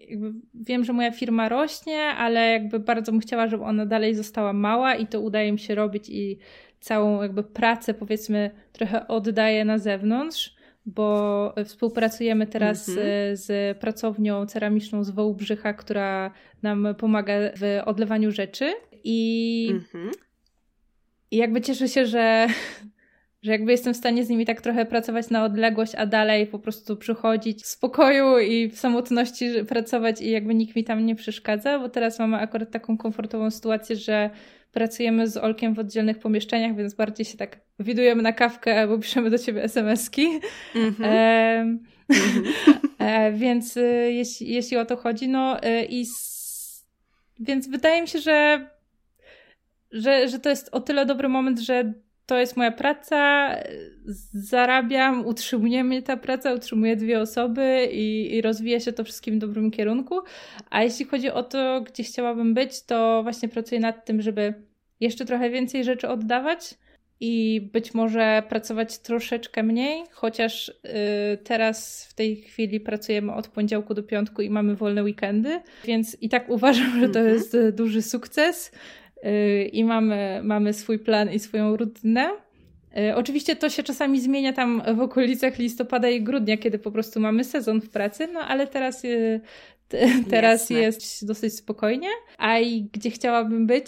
[0.54, 4.94] wiem, że moja firma rośnie, ale jakby bardzo bym chciała, żeby ona dalej została mała
[4.94, 6.38] i to udaje mi się robić i
[6.80, 13.36] całą jakby pracę powiedzmy trochę oddaję na zewnątrz, bo współpracujemy teraz mm -hmm.
[13.36, 16.30] z pracownią ceramiczną z Wołbrzycha, która
[16.62, 18.72] nam pomaga w odlewaniu rzeczy
[19.04, 20.26] i mm -hmm.
[21.30, 22.46] I jakby cieszę się, że
[23.46, 26.58] że jakby jestem w stanie z nimi tak trochę pracować na odległość, a dalej po
[26.58, 31.78] prostu przychodzić w spokoju i w samotności pracować i jakby nikt mi tam nie przeszkadza,
[31.78, 34.30] bo teraz mamy akurat taką komfortową sytuację, że
[34.72, 39.30] pracujemy z Olkiem w oddzielnych pomieszczeniach, więc bardziej się tak widujemy na kawkę albo piszemy
[39.30, 40.40] do ciebie SMS-ki.
[40.74, 41.04] Mm-hmm.
[41.04, 41.78] E,
[42.98, 43.80] e, więc e,
[44.12, 46.06] jeśli, jeśli o to chodzi, no e, i
[47.40, 48.70] więc wydaje mi się, że,
[49.92, 51.92] że, że to jest o tyle dobry moment, że
[52.26, 53.50] to jest moja praca,
[54.32, 59.38] zarabiam, utrzymuje mnie ta praca, utrzymuje dwie osoby i, i rozwija się to wszystkim w
[59.38, 60.20] dobrym kierunku.
[60.70, 64.54] A jeśli chodzi o to, gdzie chciałabym być, to właśnie pracuję nad tym, żeby
[65.00, 66.74] jeszcze trochę więcej rzeczy oddawać
[67.20, 70.72] i być może pracować troszeczkę mniej, chociaż y,
[71.44, 76.28] teraz w tej chwili pracujemy od poniedziałku do piątku i mamy wolne weekendy, więc i
[76.28, 77.34] tak uważam, że to mhm.
[77.34, 78.72] jest duży sukces
[79.72, 82.30] i mamy, mamy swój plan i swoją rutynę.
[82.98, 87.20] Y, oczywiście to się czasami zmienia tam w okolicach listopada i grudnia, kiedy po prostu
[87.20, 89.02] mamy sezon w pracy, no ale teraz,
[90.30, 92.08] teraz jest dosyć spokojnie.
[92.38, 93.86] A i gdzie chciałabym być?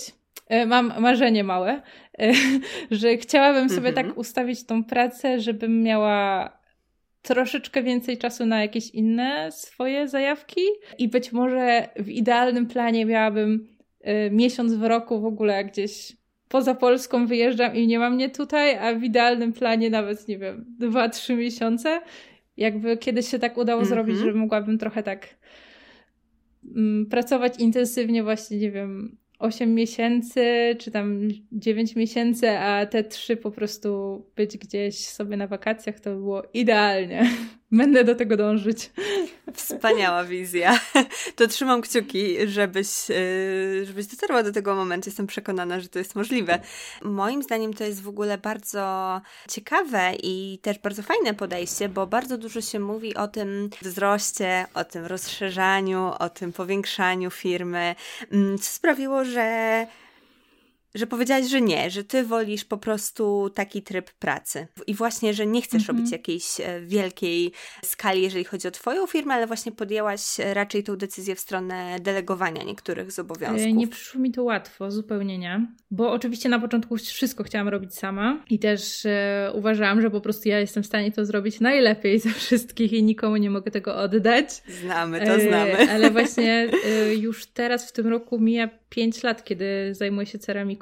[0.67, 1.83] Mam marzenie małe,
[2.91, 4.21] że chciałabym sobie tak mhm.
[4.21, 6.53] ustawić tą pracę, żebym miała
[7.23, 10.61] troszeczkę więcej czasu na jakieś inne swoje zajawki
[10.99, 13.78] i być może w idealnym planie miałabym
[14.31, 16.17] miesiąc w roku w ogóle gdzieś
[16.49, 20.65] poza Polską wyjeżdżam i nie mam mnie tutaj, a w idealnym planie nawet, nie wiem,
[20.79, 22.01] dwa, trzy miesiące.
[22.57, 24.33] Jakby kiedyś się tak udało zrobić, mhm.
[24.33, 25.29] że mogłabym trochę tak
[26.77, 33.37] mm, pracować intensywnie właśnie, nie wiem, 8 miesięcy, czy tam 9 miesięcy, a te trzy
[33.37, 37.31] po prostu być gdzieś sobie na wakacjach, to było idealnie.
[37.73, 38.91] Będę do tego dążyć.
[39.55, 40.81] Wspaniała wizja.
[41.37, 45.09] To trzymam kciuki, żebyś, y, żebyś dotarła do tego momentu.
[45.09, 46.61] Jestem przekonana, że to jest możliwe.
[47.03, 52.39] Moim zdaniem to jest w ogóle bardzo ciekawe i też bardzo fajne podejście, bo bardzo
[52.39, 57.95] dużo się mówi o tym wzroście, o tym rozszerzaniu, o tym powiększaniu firmy,
[58.33, 59.87] mm, co sprawiło, że
[60.95, 64.67] że powiedziałaś, że nie, że ty wolisz po prostu taki tryb pracy.
[64.87, 66.13] I właśnie, że nie chcesz robić mhm.
[66.13, 67.53] jakiejś e, wielkiej
[67.85, 70.21] skali, jeżeli chodzi o twoją firmę, ale właśnie podjęłaś
[70.53, 73.67] raczej tą decyzję w stronę delegowania niektórych z obowiązków.
[73.67, 75.67] E, nie przyszło mi to łatwo, zupełnie nie.
[75.91, 80.49] Bo oczywiście na początku wszystko chciałam robić sama i też e, uważałam, że po prostu
[80.49, 84.49] ja jestem w stanie to zrobić najlepiej ze wszystkich i nikomu nie mogę tego oddać.
[84.83, 85.79] Znamy to, znamy.
[85.79, 90.39] E, ale właśnie e, już teraz w tym roku mija 5 lat, kiedy zajmuję się
[90.39, 90.78] ceramiką.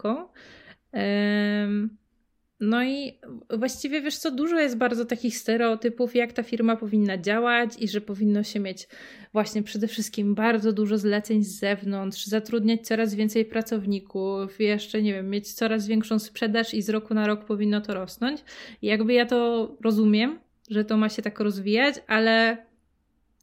[2.61, 3.19] No i
[3.59, 8.01] właściwie wiesz co, dużo jest bardzo takich stereotypów, jak ta firma powinna działać i że
[8.01, 8.89] powinno się mieć
[9.33, 15.31] właśnie przede wszystkim bardzo dużo zleceń z zewnątrz, zatrudniać coraz więcej pracowników, jeszcze nie wiem,
[15.31, 18.45] mieć coraz większą sprzedaż i z roku na rok powinno to rosnąć.
[18.83, 20.39] I jakby ja to rozumiem,
[20.71, 22.66] że to ma się tak rozwijać, ale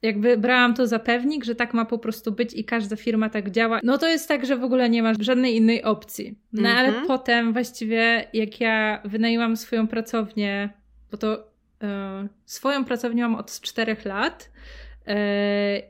[0.04, 3.52] jakby brałam to za pewnik, że tak ma po prostu być i każda firma tak
[3.52, 3.80] działa.
[3.84, 6.40] No to jest tak, że w ogóle nie ma żadnej innej opcji.
[6.54, 7.08] No ale mhm.
[7.08, 10.70] potem właściwie jak ja wynajęłam swoją pracownię,
[11.12, 11.48] bo to
[11.84, 14.52] e, swoją pracownię mam od czterech lat,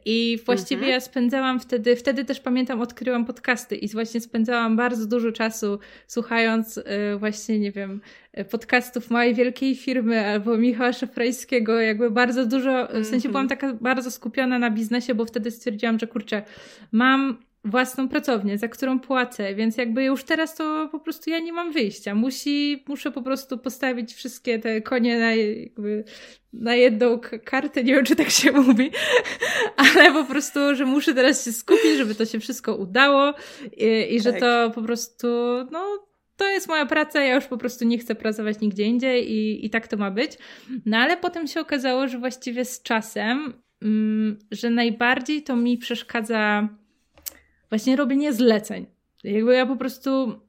[0.05, 0.91] I właściwie mhm.
[0.91, 6.77] ja spędzałam wtedy, wtedy też pamiętam, odkryłam podcasty i właśnie spędzałam bardzo dużo czasu słuchając
[6.77, 8.01] e, właśnie, nie wiem,
[8.51, 13.59] podcastów małej wielkiej firmy albo Michała Szafrajskiego, jakby bardzo dużo, w sensie byłam mhm.
[13.59, 16.43] taka bardzo skupiona na biznesie, bo wtedy stwierdziłam, że kurczę,
[16.91, 21.53] mam własną pracownię, za którą płacę, więc jakby już teraz to po prostu ja nie
[21.53, 22.15] mam wyjścia.
[22.15, 26.03] Musi, muszę po prostu postawić wszystkie te konie na, jakby,
[26.53, 28.91] na jedną kartę, nie wiem czy tak się mówi,
[29.95, 33.33] ale po prostu, że muszę teraz się skupić, żeby to się wszystko udało
[33.77, 34.41] i, i że tak.
[34.41, 35.27] to po prostu,
[35.71, 39.65] no, to jest moja praca, ja już po prostu nie chcę pracować nigdzie indziej i,
[39.65, 40.31] i tak to ma być.
[40.85, 46.69] No ale potem się okazało, że właściwie z czasem, mm, że najbardziej to mi przeszkadza
[47.73, 48.85] właśnie robienie zleceń.
[49.23, 50.39] Jakby ja po prostu,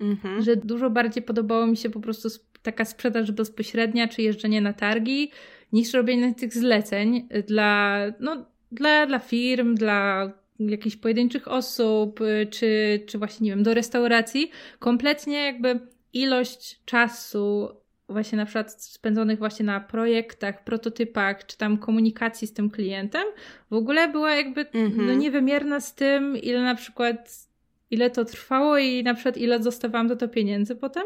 [0.00, 0.42] mhm.
[0.42, 2.28] że dużo bardziej podobało mi się po prostu
[2.62, 5.30] taka sprzedaż bezpośrednia, czy jeżdżenie na targi,
[5.72, 13.18] niż robienie tych zleceń dla, no, dla, dla firm, dla jakichś pojedynczych osób, czy, czy
[13.18, 14.50] właśnie, nie wiem, do restauracji.
[14.78, 15.80] Kompletnie jakby
[16.12, 17.68] ilość czasu
[18.08, 23.24] właśnie na przykład spędzonych właśnie na projektach, prototypach, czy tam komunikacji z tym klientem,
[23.70, 24.96] w ogóle była jakby mm-hmm.
[24.96, 25.18] no, mhm.
[25.18, 27.48] niewymierna z tym, ile na przykład,
[27.90, 31.04] ile to trwało i na przykład ile dostawałam do to pieniędzy potem.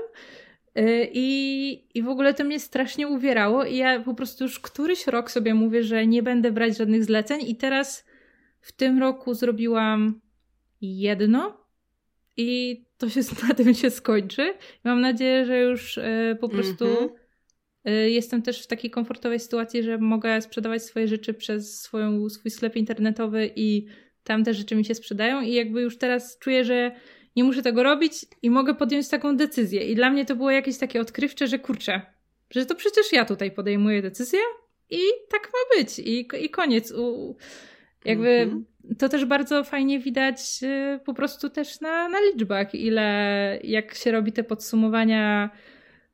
[0.79, 5.07] Y, I, I w ogóle to mnie strasznie uwierało, i ja po prostu już któryś
[5.07, 8.05] rok sobie mówię, że nie będę brać żadnych zleceń, i teraz
[8.61, 10.21] w tym roku zrobiłam
[10.81, 11.63] jedno,
[12.37, 14.55] i to się na tym się skończy.
[14.85, 17.91] Mam nadzieję, że już y, po prostu mm -hmm.
[18.07, 22.77] jestem też w takiej komfortowej sytuacji, że mogę sprzedawać swoje rzeczy przez swoją, swój sklep
[22.77, 23.87] internetowy i
[24.25, 26.93] tam te rzeczy mi się sprzedają i jakby już teraz czuję, że
[27.37, 28.13] nie muszę tego robić
[28.43, 29.85] i mogę podjąć taką decyzję.
[29.85, 32.03] I dla mnie to było jakieś takie odkrywcze, że kurczę,
[32.51, 34.41] że to przecież ja tutaj podejmuję decyzję
[34.91, 36.93] i tak ma być i, i koniec.
[36.93, 37.37] U,
[38.05, 42.75] jakby mm -hmm to też bardzo fajnie widać y, po prostu też na, na liczbach,
[42.75, 45.51] ile jak się robi te podsumowania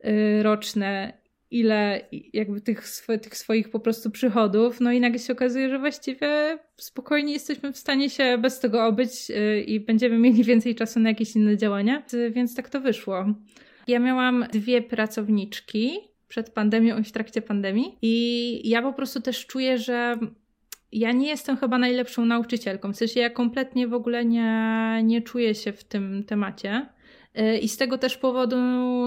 [0.05, 1.13] y, roczne,
[1.51, 2.01] ile
[2.33, 7.33] jakby tych, tych swoich po prostu przychodów, no i nagle się okazuje, że właściwie spokojnie
[7.33, 11.37] jesteśmy w stanie się bez tego obyć y, i będziemy mieli więcej czasu na jakieś
[11.37, 13.27] inne działania, więc tak to wyszło.
[13.87, 19.47] Ja miałam dwie pracowniczki przed pandemią i w trakcie pandemii i ja po prostu też
[19.47, 20.19] czuję, że
[20.93, 22.93] ja nie jestem chyba najlepszą nauczycielką.
[22.93, 26.87] W sensie ja kompletnie w ogóle nie, nie czuję się w tym temacie.
[27.41, 28.57] Y, I z tego też powodu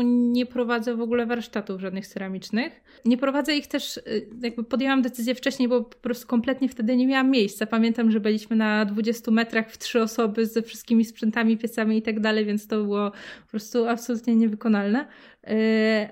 [0.03, 2.81] nie prowadzę w ogóle warsztatów żadnych ceramicznych.
[3.05, 7.07] Nie prowadzę ich też, y, jakby podjęłam decyzję wcześniej, bo po prostu kompletnie wtedy nie
[7.07, 7.65] miałam miejsca.
[7.65, 12.19] Pamiętam, że byliśmy na 20 metrach w trzy osoby ze wszystkimi sprzętami, piecami i tak
[12.19, 15.07] dalej, więc to było po prostu absolutnie niewykonalne.
[15.49, 15.53] Y,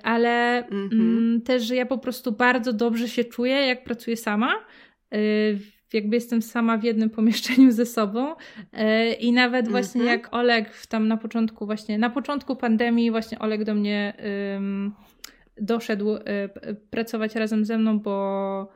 [0.03, 1.41] ale mm-hmm.
[1.41, 4.53] też ja po prostu bardzo dobrze się czuję, jak pracuję sama
[5.93, 8.35] jakby jestem sama w jednym pomieszczeniu ze sobą
[8.73, 10.07] e, i nawet właśnie -hmm.
[10.07, 14.13] jak Oleg tam na początku właśnie, na początku pandemii właśnie Oleg do mnie
[14.53, 14.93] um,
[15.61, 16.21] doszedł y,
[16.89, 18.71] pracować razem ze mną, bo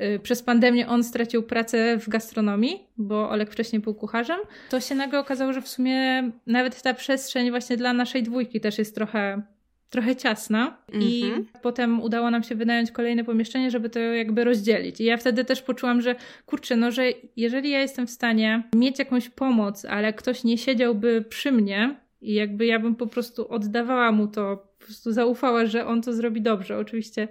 [0.00, 4.94] y, przez pandemię on stracił pracę w gastronomii, bo Olek wcześniej był kucharzem, to się
[4.94, 9.42] nagle okazało, że w sumie nawet ta przestrzeń właśnie dla naszej dwójki też jest trochę
[9.90, 11.46] trochę ciasna i mm -hmm.
[11.62, 15.00] potem udało nam się wynająć kolejne pomieszczenie, żeby to jakby rozdzielić.
[15.00, 16.14] I ja wtedy też poczułam, że
[16.46, 17.04] kurczę, no że
[17.36, 22.34] jeżeli ja jestem w stanie mieć jakąś pomoc, ale ktoś nie siedziałby przy mnie i
[22.34, 26.42] jakby ja bym po prostu oddawała mu to, po prostu zaufała, że on to zrobi
[26.42, 26.78] dobrze.
[26.78, 27.28] Oczywiście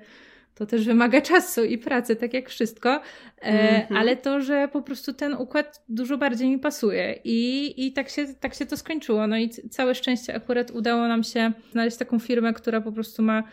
[0.57, 3.01] to też wymaga czasu i pracy, tak jak wszystko,
[3.41, 3.97] mm -hmm.
[3.97, 8.25] ale to, że po prostu ten układ dużo bardziej mi pasuje i, i tak, się,
[8.39, 9.27] tak się to skończyło.
[9.27, 13.43] No i całe szczęście akurat udało nam się znaleźć taką firmę, która po prostu ma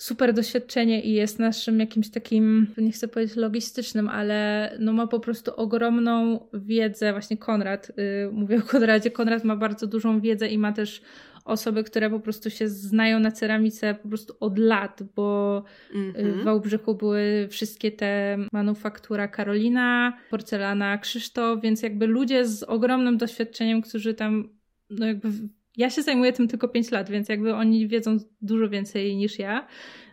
[0.00, 5.20] super doświadczenie i jest naszym jakimś takim, nie chcę powiedzieć logistycznym, ale no ma po
[5.20, 10.58] prostu ogromną wiedzę, właśnie Konrad, yy, mówię o Konradzie, Konrad ma bardzo dużą wiedzę i
[10.58, 11.02] ma też
[11.44, 15.62] osoby, które po prostu się znają na ceramice po prostu od lat, bo
[15.94, 16.40] mm-hmm.
[16.40, 23.82] w Wałbrzychu były wszystkie te manufaktura Karolina, porcelana Krzysztof, więc jakby ludzie z ogromnym doświadczeniem,
[23.82, 24.48] którzy tam
[24.90, 25.28] no jakby
[25.80, 29.66] ja się zajmuję tym tylko 5 lat, więc jakby oni wiedzą dużo więcej niż ja.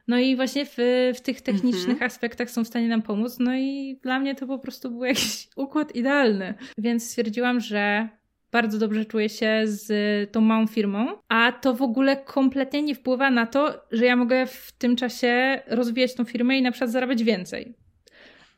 [0.08, 0.78] No i właśnie w,
[1.16, 2.06] w tych technicznych mm-hmm.
[2.06, 3.40] aspektach są w stanie nam pomóc.
[3.40, 6.54] No i dla mnie to po prostu był jakiś układ idealny.
[6.78, 8.10] Więc stwierdziłam, że
[8.52, 9.92] bardzo dobrze czuję się z
[10.32, 14.46] tą małą firmą, a to w ogóle kompletnie nie wpływa na to, że ja mogę
[14.46, 17.74] w tym czasie rozwijać tą firmę i na przykład zarabiać więcej.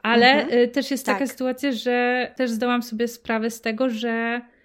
[0.03, 0.69] Ale mhm.
[0.69, 1.15] też jest tak.
[1.15, 4.58] taka sytuacja, że też zdałam sobie sprawę z tego, że y,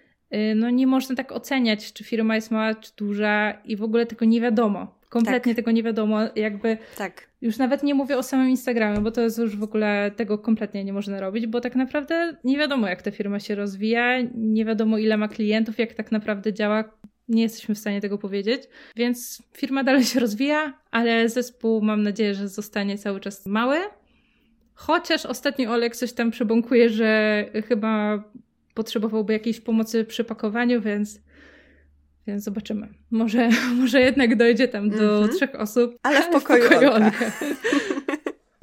[0.55, 4.25] no nie można tak oceniać, czy firma jest mała, czy duża i w ogóle tego
[4.25, 4.99] nie wiadomo.
[5.09, 5.55] Kompletnie tak.
[5.55, 7.29] tego nie wiadomo, jakby tak.
[7.41, 10.83] już nawet nie mówię o samym Instagramie, bo to jest już w ogóle tego kompletnie
[10.83, 14.97] nie można robić, bo tak naprawdę nie wiadomo jak ta firma się rozwija, nie wiadomo
[14.97, 16.83] ile ma klientów, jak tak naprawdę działa,
[17.27, 18.63] nie jesteśmy w stanie tego powiedzieć,
[18.95, 23.77] więc firma dalej się rozwija, ale zespół mam nadzieję, że zostanie cały czas mały.
[24.73, 28.23] Chociaż ostatnio Olek coś tam przebąkuje, że chyba
[28.75, 31.19] potrzebowałby jakiejś pomocy przy pakowaniu, więc
[32.27, 32.87] więc zobaczymy.
[33.11, 33.49] Może,
[33.81, 35.35] może jednak dojdzie tam do mm -hmm.
[35.35, 35.99] trzech osób.
[36.03, 37.31] Ale w pokoju, w pokoju Olka.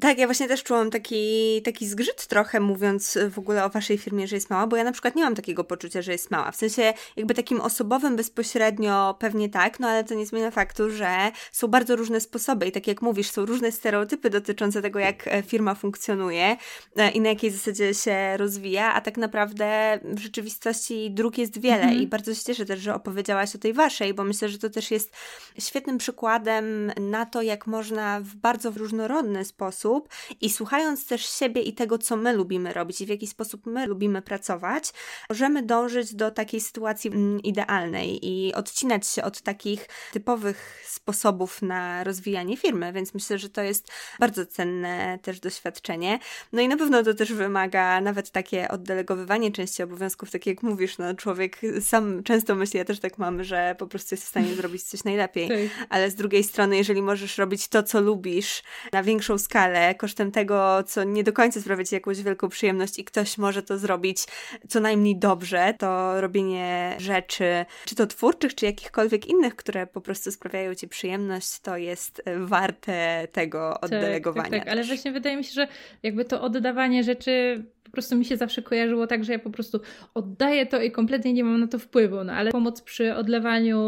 [0.03, 4.27] Tak, ja właśnie też czułam taki, taki zgrzyt trochę, mówiąc w ogóle o waszej firmie,
[4.27, 6.51] że jest mała, bo ja na przykład nie mam takiego poczucia, że jest mała.
[6.51, 11.31] W sensie jakby takim osobowym bezpośrednio pewnie tak, no ale to nie zmienia faktu, że
[11.51, 15.43] są bardzo różne sposoby i tak jak mówisz, są różne stereotypy dotyczące tego, jak e,
[15.43, 16.57] firma funkcjonuje
[16.95, 21.83] e, i na jakiej zasadzie się rozwija, a tak naprawdę w rzeczywistości dróg jest wiele
[21.83, 22.01] mhm.
[22.01, 24.91] i bardzo się cieszę też, że opowiedziałaś o tej waszej, bo myślę, że to też
[24.91, 25.13] jest
[25.59, 29.92] świetnym przykładem na to, jak można w bardzo różnorodny sposób
[30.41, 33.87] i słuchając też siebie i tego, co my lubimy robić i w jaki sposób my
[33.87, 34.93] lubimy pracować,
[35.29, 42.03] możemy dążyć do takiej sytuacji mm, idealnej i odcinać się od takich typowych sposobów na
[42.03, 46.19] rozwijanie firmy, więc myślę, że to jest bardzo cenne też doświadczenie.
[46.53, 50.97] No i na pewno to też wymaga nawet takie oddelegowywanie części obowiązków, tak jak mówisz,
[50.97, 54.55] no człowiek sam często myśli, ja też tak mam, że po prostu jest w stanie
[54.59, 55.87] zrobić coś najlepiej, tak.
[55.89, 60.83] ale z drugiej strony, jeżeli możesz robić to, co lubisz na większą skalę, kosztem tego,
[60.83, 64.25] co nie do końca sprawia ci jakąś wielką przyjemność i ktoś może to zrobić
[64.67, 70.31] co najmniej dobrze, to robienie rzeczy, czy to twórczych, czy jakichkolwiek innych, które po prostu
[70.31, 74.43] sprawiają ci przyjemność, to jest warte tego oddelegowania.
[74.43, 74.71] Tak, tak, tak.
[74.71, 75.67] ale właśnie wydaje mi się, że
[76.03, 79.79] jakby to oddawanie rzeczy po prostu mi się zawsze kojarzyło tak, że ja po prostu
[80.13, 83.79] oddaję to i kompletnie nie mam na to wpływu, no ale pomoc przy odlewaniu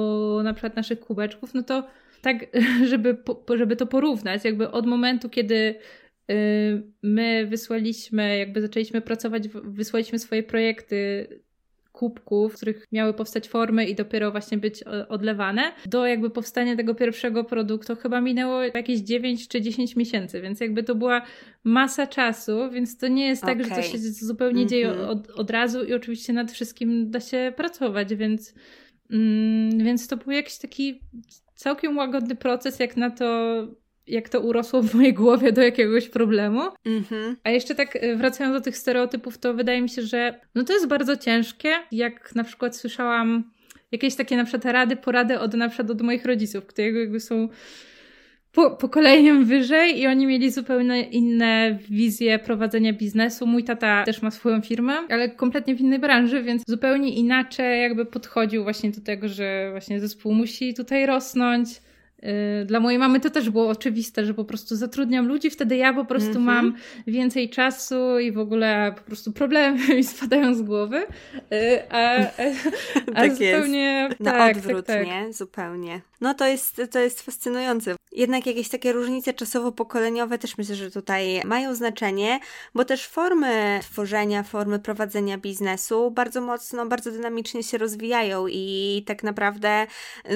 [0.44, 1.84] na przykład naszych kubeczków, no to
[2.26, 2.46] tak,
[2.92, 3.18] żeby,
[3.56, 5.76] żeby to porównać, jakby od momentu, kiedy
[6.32, 11.28] y, my wysłaliśmy, jakby zaczęliśmy pracować, wysłaliśmy swoje projekty
[11.92, 16.96] kubków, w których miały powstać formy i dopiero właśnie być odlewane, do jakby powstania tego
[16.96, 21.22] pierwszego produktu chyba minęło jakieś 9 czy 10 miesięcy, więc jakby to była
[21.64, 23.56] masa czasu, więc to nie jest okay.
[23.56, 24.70] tak, że to się zupełnie mm -hmm.
[24.70, 25.10] dzieje mhm.
[25.10, 28.54] od, od razu i oczywiście nad wszystkim da się pracować, więc,
[29.12, 31.02] mm, więc to był jakiś taki
[31.56, 33.58] całkiem łagodny proces, jak na to,
[34.08, 36.62] jak to urosło w mojej głowie do jakiegoś problemu.
[36.62, 37.36] Mm-hmm.
[37.44, 40.74] A jeszcze tak y, wracając do tych stereotypów, to wydaje mi się, że no to
[40.74, 41.74] jest bardzo ciężkie.
[41.92, 43.52] Jak na przykład słyszałam
[43.92, 47.50] jakieś takie na przykład rady, porady od na przykład od moich rodziców, które jakby są
[48.56, 53.48] po, pokoleniem wyżej i oni mieli zupełnie inne wizje prowadzenia biznesu.
[53.48, 58.06] Mój tata też ma swoją firmę, ale kompletnie w innej branży, więc zupełnie inaczej jakby
[58.06, 61.82] podchodził właśnie do tego, że właśnie zespół musi tutaj rosnąć,
[62.26, 65.94] Y, dla mojej mamy to też było oczywiste, że po prostu zatrudniam ludzi, wtedy ja
[65.94, 66.46] po prostu mm -hmm.
[66.46, 66.76] mam
[67.08, 70.98] więcej czasu i w ogóle po prostu problemy mi spadają z głowy.
[70.98, 74.08] Y, a, a, tak zupełnie.
[74.10, 74.20] Jest.
[74.20, 75.08] Na tak, odwrót, tak, tak.
[75.08, 75.34] nie?
[75.34, 76.02] Zupełnie.
[76.22, 77.96] No to jest, to jest fascynujące.
[78.16, 82.40] Jednak jakieś takie różnice czasowo-pokoleniowe też myślę, że tutaj mają znaczenie,
[82.76, 89.24] bo też formy tworzenia, formy prowadzenia biznesu bardzo mocno, bardzo dynamicznie się rozwijają i tak
[89.24, 89.88] naprawdę,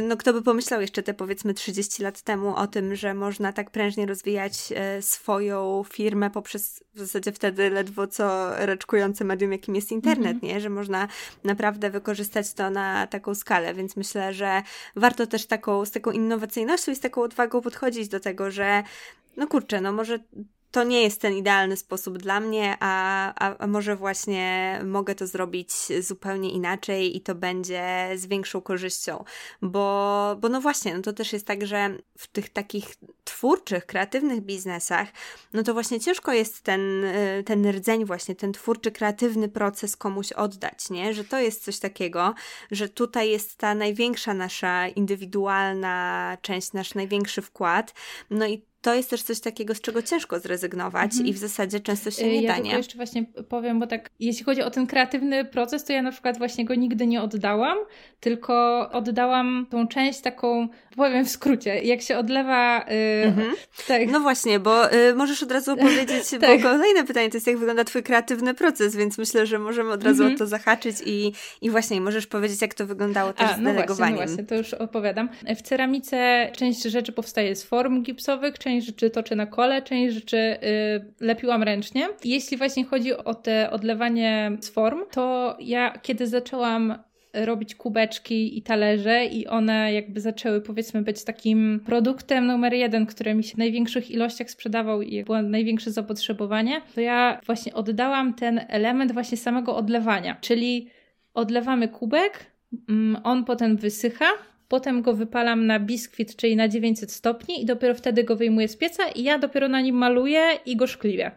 [0.01, 3.71] no kto by pomyślał jeszcze te powiedzmy 30 lat temu o tym, że można tak
[3.71, 9.91] prężnie rozwijać e, swoją firmę poprzez w zasadzie wtedy ledwo co raczkujące medium, jakim jest
[9.91, 10.43] internet, -hmm.
[10.43, 10.61] nie?
[10.61, 11.07] Że można
[11.43, 14.61] naprawdę wykorzystać to na taką skalę, więc myślę, że
[14.95, 18.83] warto też taką, z taką innowacyjnością i z taką odwagą podchodzić do tego, że
[19.37, 20.19] no kurczę, no może
[20.71, 25.71] to nie jest ten idealny sposób dla mnie, a, a, może właśnie mogę to zrobić
[25.99, 29.23] zupełnie inaczej i to będzie z większą korzyścią.
[29.61, 34.41] Bo, bo no właśnie, no to też jest tak, że w tych takich twórczych, kreatywnych
[34.41, 35.07] biznesach,
[35.53, 40.31] no to właśnie ciężko jest ten, y, ten rdzeń właśnie, ten twórczy, kreatywny proces komuś
[40.31, 41.13] oddać, nie?
[41.13, 42.33] Że to jest coś takiego,
[42.71, 47.93] że tutaj jest ta największa nasza indywidualna część, nasz największy wkład,
[48.29, 51.25] no i to jest też coś takiego, z czego ciężko zrezygnować -hmm.
[51.25, 52.71] i w zasadzie często się nie ja da, nie?
[52.71, 56.11] Ja jeszcze właśnie powiem, bo tak, jeśli chodzi o ten kreatywny proces, to ja na
[56.11, 57.77] przykład właśnie go nigdy nie oddałam,
[58.19, 62.85] tylko oddałam tą część taką, powiem w skrócie, jak się odlewa...
[63.25, 63.51] Yy, -hmm.
[63.87, 64.01] tak.
[64.11, 66.61] No właśnie, bo yy, możesz od razu powiedzieć, tak.
[66.61, 70.03] bo kolejne pytanie to jest, jak wygląda twój kreatywny proces, więc myślę, że możemy od
[70.03, 70.35] razu -hmm.
[70.35, 73.73] o to zahaczyć i, i właśnie możesz powiedzieć, jak to wyglądało też A, z no
[73.73, 74.15] delegowaniem.
[74.15, 75.29] Właśnie, no właśnie, to już opowiadam.
[75.55, 80.37] W ceramice część rzeczy powstaje z form gipsowych, część rzeczy toczę na kole, część rzeczy
[80.37, 82.07] y, lepiłam ręcznie.
[82.25, 86.95] Jeśli właśnie chodzi o te odlewanie z form, to ja kiedy zaczęłam
[87.33, 93.33] robić kubeczki i talerze i one jakby zaczęły powiedzmy być takim produktem numer jeden, który
[93.35, 98.65] mi się w największych ilościach sprzedawał i było największe zapotrzebowanie, to ja właśnie oddałam ten
[98.67, 100.89] element właśnie samego odlewania, czyli
[101.33, 102.45] odlewamy kubek,
[102.89, 104.25] mm, on potem wysycha,
[104.69, 108.75] potem go wypalam na biskwit, czyli na 900 stopni i dopiero wtedy go wyjmuję z
[108.75, 111.31] pieca i ja dopiero na nim maluję i go szkliwię.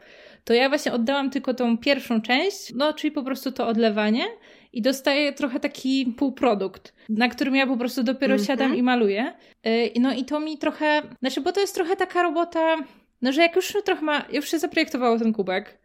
[0.44, 4.24] To ja właśnie oddałam tylko tą pierwszą część, no czyli po prostu to odlewanie
[4.72, 8.46] i dostaję trochę taki półprodukt, na którym ja po prostu dopiero mm -hmm.
[8.46, 9.32] siadam i maluję.
[9.66, 12.76] Y, no i to mi trochę, znaczy, bo to jest trochę taka robota,
[13.22, 15.78] no że jak już trochę ma, już się zaprojektowało ten kubek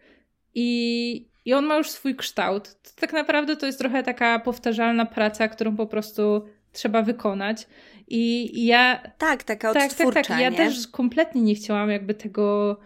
[0.56, 5.06] i, i on ma już swój kształt, to tak naprawdę to jest trochę taka powtarzalna
[5.06, 6.42] praca, którą po prostu
[6.78, 7.68] trzeba wykonać.
[8.08, 9.04] I, ja.
[9.18, 10.30] Tak, taka tak, tak, tak.
[10.30, 10.58] Ja nie?
[10.58, 12.78] też kompletnie nie chciałam jakby tego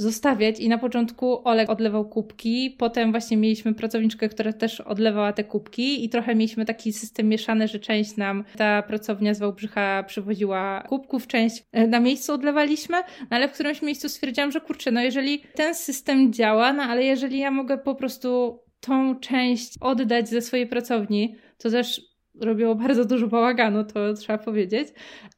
[0.00, 5.44] zostawiać i na początku Olek odlewał kubki, potem właśnie mieliśmy pracowniczkę, która też odlewała te
[5.44, 10.84] kubki i trochę mieliśmy taki system mieszany, że część nam ta pracownia z Wałbrzycha przywoziła
[10.88, 15.00] kubków, część e, na miejscu odlewaliśmy, no ale w którymś miejscu stwierdziłam, że kurczę, no
[15.00, 20.42] jeżeli ten system działa, no ale jeżeli ja mogę po prostu tą część oddać ze
[20.42, 22.09] swojej pracowni, to też
[22.40, 24.88] robiło bardzo dużo bałaganu, to trzeba powiedzieć,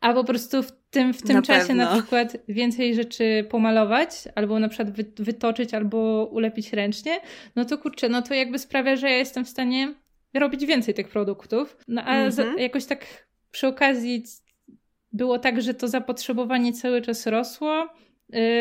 [0.01, 1.85] a po prostu w tym, w tym na czasie pewno.
[1.85, 7.21] na przykład więcej rzeczy pomalować, albo na przykład wy, wytoczyć, albo ulepić ręcznie,
[7.57, 9.95] no to kurczę, no to jakby sprawia, że ja jestem w stanie
[10.35, 11.77] robić więcej tych produktów.
[11.89, 12.59] No a mhm.
[12.59, 13.07] jakoś tak
[13.51, 14.25] przy okazji
[15.13, 17.89] było tak, że to zapotrzebowanie cały czas rosło,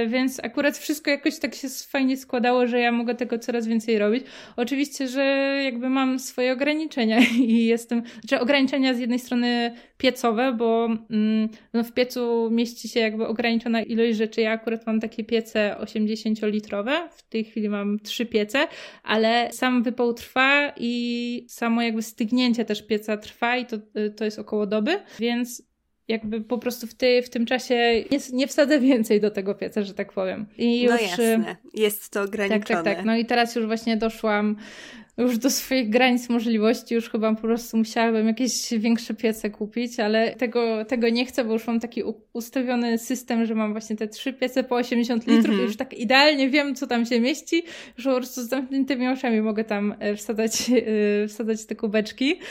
[0.08, 4.24] więc akurat wszystko jakoś tak się fajnie składało, że ja mogę tego coraz więcej robić.
[4.56, 5.24] Oczywiście, że
[5.64, 11.84] jakby mam swoje ograniczenia i jestem, znaczy ograniczenia z jednej strony piecowe, bo mm, no
[11.84, 14.42] w piecu mieści się jakby ograniczona ilość rzeczy.
[14.42, 18.68] Ja akurat mam takie piece 80-litrowe, w tej chwili mam trzy piece,
[19.04, 24.26] ale sam wypał trwa i samo jakby stygnięcie też pieca trwa i to, y, to
[24.26, 25.71] jest około doby, więc
[26.12, 27.76] jakby po prostu w, ty, w tym czasie
[28.12, 30.46] nie, nie wsadzę więcej do tego pieca, że tak powiem.
[30.58, 32.66] I no już, no jasne, jest to ograniczone.
[32.66, 33.06] Tak, tak, tak.
[33.06, 34.56] No i teraz już właśnie doszłam
[35.18, 40.36] już do swoich granic możliwości, już chyba po prostu musiałabym jakieś większe piece kupić, ale
[40.36, 42.04] tego, tego nie chcę, bo już mam taki
[42.34, 45.62] ustawiony system, że mam właśnie te trzy piece po 80 litrów mm -hmm.
[45.62, 47.64] i już tak idealnie wiem, co tam się mieści,
[47.98, 52.36] że po prostu z zamkniętymi oczami mogę tam e, wsadzać, yy, wsadzać te kubeczki.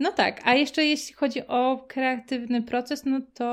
[0.00, 3.44] No tak, a jeszcze jeśli chodzi o kreatywny proces, no to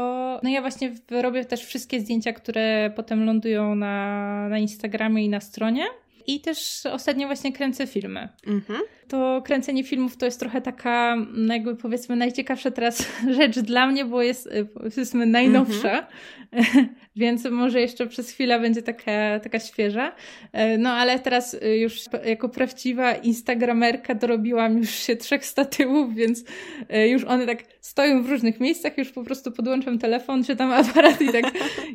[0.43, 5.39] no ja właśnie robię też wszystkie zdjęcia, które potem lądują na, na Instagramie i na
[5.39, 5.83] stronie.
[6.27, 8.29] I też ostatnio właśnie kręcę filmy.
[8.47, 8.81] Mhm.
[9.07, 13.07] To kręcenie filmów to jest trochę taka, no jakby powiedzmy, najciekawsza teraz
[13.37, 15.99] rzecz dla mnie, bo jest powiedzmy najnowsza.
[15.99, 16.11] Mhm.
[17.15, 20.11] Więc może jeszcze przez chwilę będzie taka, taka świeża.
[20.53, 26.43] E, no ale teraz e, już jako prawdziwa instagramerka dorobiłam już się trzech statywów, więc
[26.89, 30.71] e, już one tak stoją w różnych miejscach, już po prostu podłączam telefon, czy tam
[30.81, 31.45] aparat i tak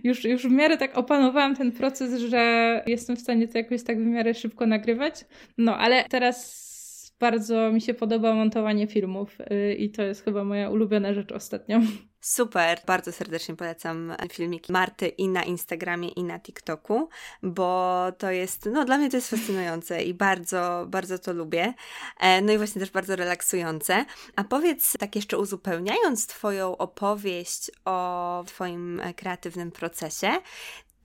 [0.05, 4.03] już, już w miarę tak opanowałam ten proces, że jestem w stanie to jakoś tak
[4.03, 5.25] w miarę szybko nagrywać.
[5.59, 6.67] No ale teraz
[7.21, 11.81] bardzo mi się podoba montowanie filmów y, i to jest chyba moja ulubiona rzecz ostatnio.
[12.21, 17.09] Super, bardzo serdecznie polecam filmiki Marty i na Instagramie, i na TikToku,
[17.43, 21.75] bo to jest, no dla mnie to jest fascynujące i bardzo, bardzo to lubię.
[22.21, 24.05] E, no i właśnie też bardzo relaksujące.
[24.37, 30.31] A powiedz, tak jeszcze uzupełniając Twoją opowieść o Twoim kreatywnym procesie,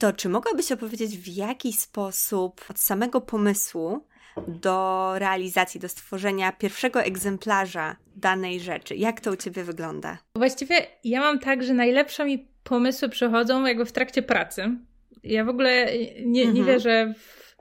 [0.02, 4.06] to czy mogłabyś opowiedzieć, w jaki sposób od samego pomysłu
[4.48, 8.96] do realizacji, do stworzenia pierwszego egzemplarza danej rzeczy.
[8.96, 10.18] Jak to u Ciebie wygląda?
[10.34, 10.74] Właściwie
[11.04, 14.76] ja mam tak, że najlepsze mi pomysły przychodzą jakby w trakcie pracy.
[15.24, 15.86] Ja w ogóle
[16.24, 16.66] nie, nie mhm.
[16.66, 17.56] wierzę w,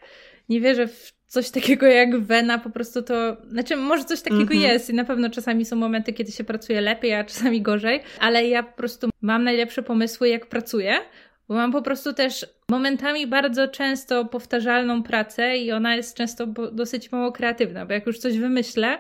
[0.50, 4.62] nie wierzę w coś takiego jak wena, po prostu to, znaczy może coś takiego mhm.
[4.62, 8.48] jest i na pewno czasami są momenty, kiedy się pracuje lepiej, a czasami gorzej, ale
[8.48, 11.00] ja po prostu mam najlepsze pomysły, jak pracuję,
[11.52, 17.12] bo mam po prostu też momentami bardzo często powtarzalną pracę i ona jest często dosyć
[17.12, 18.99] mało kreatywna, bo jak już coś wymyślę,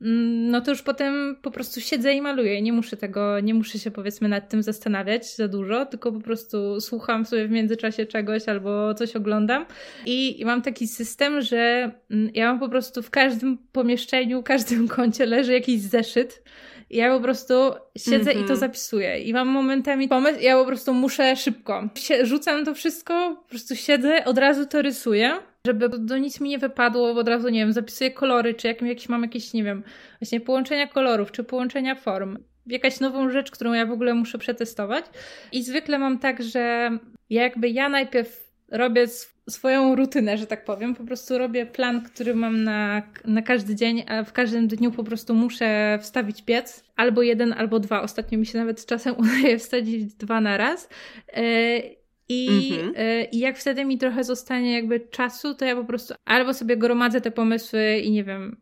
[0.00, 2.62] no to już potem po prostu siedzę i maluję.
[2.62, 6.80] Nie muszę tego, nie muszę się powiedzmy nad tym zastanawiać za dużo, tylko po prostu
[6.80, 9.66] słucham sobie w międzyczasie czegoś albo coś oglądam.
[10.06, 14.44] I, i mam taki system, że mm, ja mam po prostu w każdym pomieszczeniu, w
[14.44, 16.42] każdym kącie leży jakiś zeszyt
[16.90, 17.54] i ja po prostu
[17.98, 18.30] siedzę mm -hmm.
[18.30, 18.58] i to mhm.
[18.58, 19.18] zapisuję.
[19.18, 21.88] I mam momentami pomysł, ja po prostu muszę szybko.
[22.22, 25.32] Rzucam to wszystko, po prostu siedzę, od razu to rysuję,
[25.66, 29.08] żeby do nic mi nie wypadło, od razu, nie wiem, zapisuję kolory, czy jak, jakieś
[29.08, 29.82] mam jakieś, nie wiem,
[30.20, 32.38] właśnie połączenia kolorów, czy połączenia form.
[32.66, 35.04] Jakaś nową rzecz, którą ja w ogóle muszę przetestować.
[35.52, 36.90] I zwykle mam tak, że
[37.30, 39.06] jakby ja najpierw robię
[39.50, 40.94] swoją rutynę, że tak powiem.
[40.94, 45.04] Po prostu robię plan, który mam na, na każdy dzień, a w każdym dniu po
[45.04, 46.84] prostu muszę wstawić piec.
[46.96, 48.02] Albo jeden, albo dwa.
[48.02, 50.88] Ostatnio mi się nawet czasem udaje wstawić dwa na raz.
[51.32, 51.99] E,
[52.30, 52.92] I, mhm.
[52.96, 56.76] E, I jak wtedy mi trochę zostanie jakby czasu, to ja po prostu albo sobie
[56.76, 58.56] gromadzę te pomysły i nie wiem,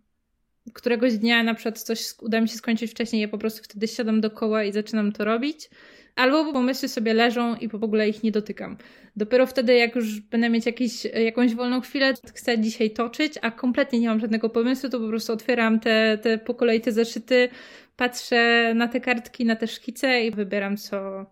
[0.75, 4.21] któregoś dnia na przykład coś uda mi się skończyć wcześniej, ja po prostu wtedy siadam
[4.21, 5.71] do koła i zaczynam to robić
[6.19, 8.77] albo pomysły sobie leżą i w ogóle ich nie dotykam.
[9.17, 14.01] Dopiero wtedy, jak już będę mieć jakiś, jakąś wolną chwilę, chcę dzisiaj toczyć, a kompletnie
[14.01, 17.49] nie mam żadnego pomysłu, to po prostu otwieram te, te po kolei te zeszyty,
[17.97, 21.27] patrzę na te kartki, na te szkice i wybieram, co,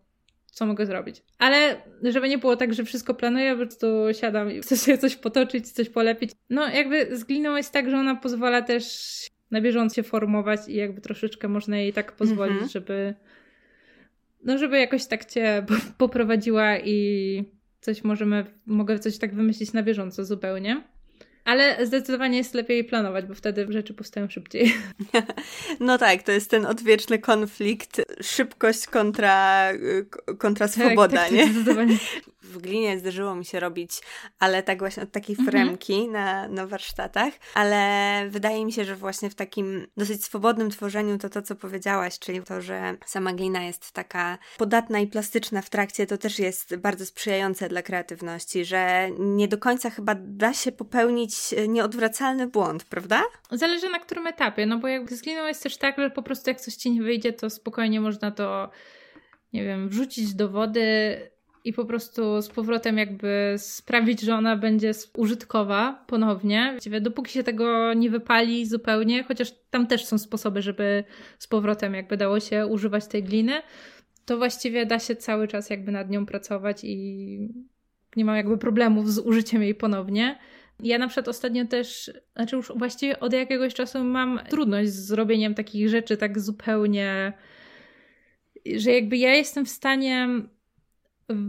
[0.56, 1.22] co mogę zrobić.
[1.38, 5.16] Ale żeby nie było tak, że wszystko planuję, po prostu siadam i chcę sobie coś
[5.16, 6.30] potoczyć, coś polepić.
[6.50, 8.84] No jakby z gliną jest tak, że ona pozwala też
[9.50, 12.72] na bieżąco się formować i jakby troszeczkę można jej tak pozwolić, -hmm.
[12.72, 13.14] żeby
[14.44, 15.66] no żeby jakoś tak cię
[15.98, 17.44] poprowadziła i
[17.80, 20.82] coś możemy, mogę coś tak wymyślić na bieżąco zupełnie.
[21.46, 24.74] Ale zdecydowanie jest lepiej planować, bo wtedy rzeczy powstają szybciej.
[25.80, 29.68] No tak, to jest ten odwieczny konflikt, szybkość kontra,
[30.38, 31.46] kontra tak, swoboda, tak, tak, nie?
[31.46, 31.96] Zdecydowanie
[32.52, 34.00] w glinie zdarzyło mi się robić,
[34.38, 35.50] ale tak właśnie od takiej mhm.
[35.50, 41.18] fremki na, na warsztatach, ale wydaje mi się, że właśnie w takim dosyć swobodnym tworzeniu
[41.18, 45.70] to to, co powiedziałaś, czyli to, że sama glina jest taka podatna i plastyczna w
[45.70, 50.72] trakcie, to też jest bardzo sprzyjające dla kreatywności, że nie do końca chyba da się
[50.72, 51.34] popełnić
[51.68, 53.22] nieodwracalny błąd, prawda?
[53.50, 56.50] Zależy na którym etapie, no bo jak z gliną jest też tak, że po prostu
[56.50, 58.70] jak coś ci nie wyjdzie, to spokojnie można to
[59.52, 61.18] nie wiem, wrzucić do wody,
[61.66, 66.68] i po prostu z powrotem jakby sprawić, że ona będzie użytkowa ponownie.
[66.70, 71.04] Właściwie dopóki się tego nie wypali zupełnie, chociaż tam też są sposoby, żeby
[71.38, 73.62] z powrotem jakby dało się używać tej gliny,
[74.24, 77.38] to właściwie da się cały czas jakby nad nią pracować i
[78.16, 80.38] nie ma jakby problemów z użyciem jej ponownie.
[80.82, 85.54] Ja na przykład ostatnio też, znaczy już właściwie od jakiegoś czasu mam trudność z zrobieniem
[85.54, 87.32] takich rzeczy tak zupełnie,
[88.76, 90.28] że jakby ja jestem w stanie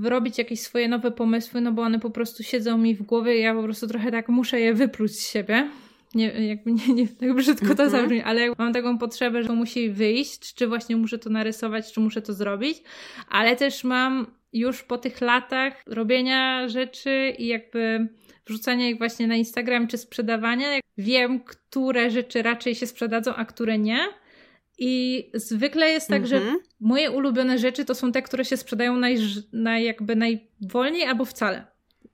[0.03, 3.41] robić jakieś swoje nowe pomysły, no bo one po prostu siedzą mi w głowie i
[3.41, 5.69] ja po prostu trochę tak muszę je wypluć z siebie.
[6.15, 7.89] nie, jakby nie, nie tak brzydko to mhm.
[7.89, 11.99] zabrzmi, ale mam taką potrzebę, że to musi wyjść, czy właśnie muszę to narysować, czy
[11.99, 12.83] muszę to zrobić,
[13.29, 18.07] ale też mam już po tych latach robienia rzeczy i jakby
[18.45, 20.67] wrzucania ich właśnie na Instagram czy sprzedawania,
[20.97, 23.99] wiem, które rzeczy raczej się sprzedadzą, a które nie.
[24.77, 26.59] I zwykle jest tak, że mhm.
[26.79, 29.17] moje ulubione rzeczy to są te, które się sprzedają naj,
[29.53, 31.65] naj, jakby najwolniej albo wcale.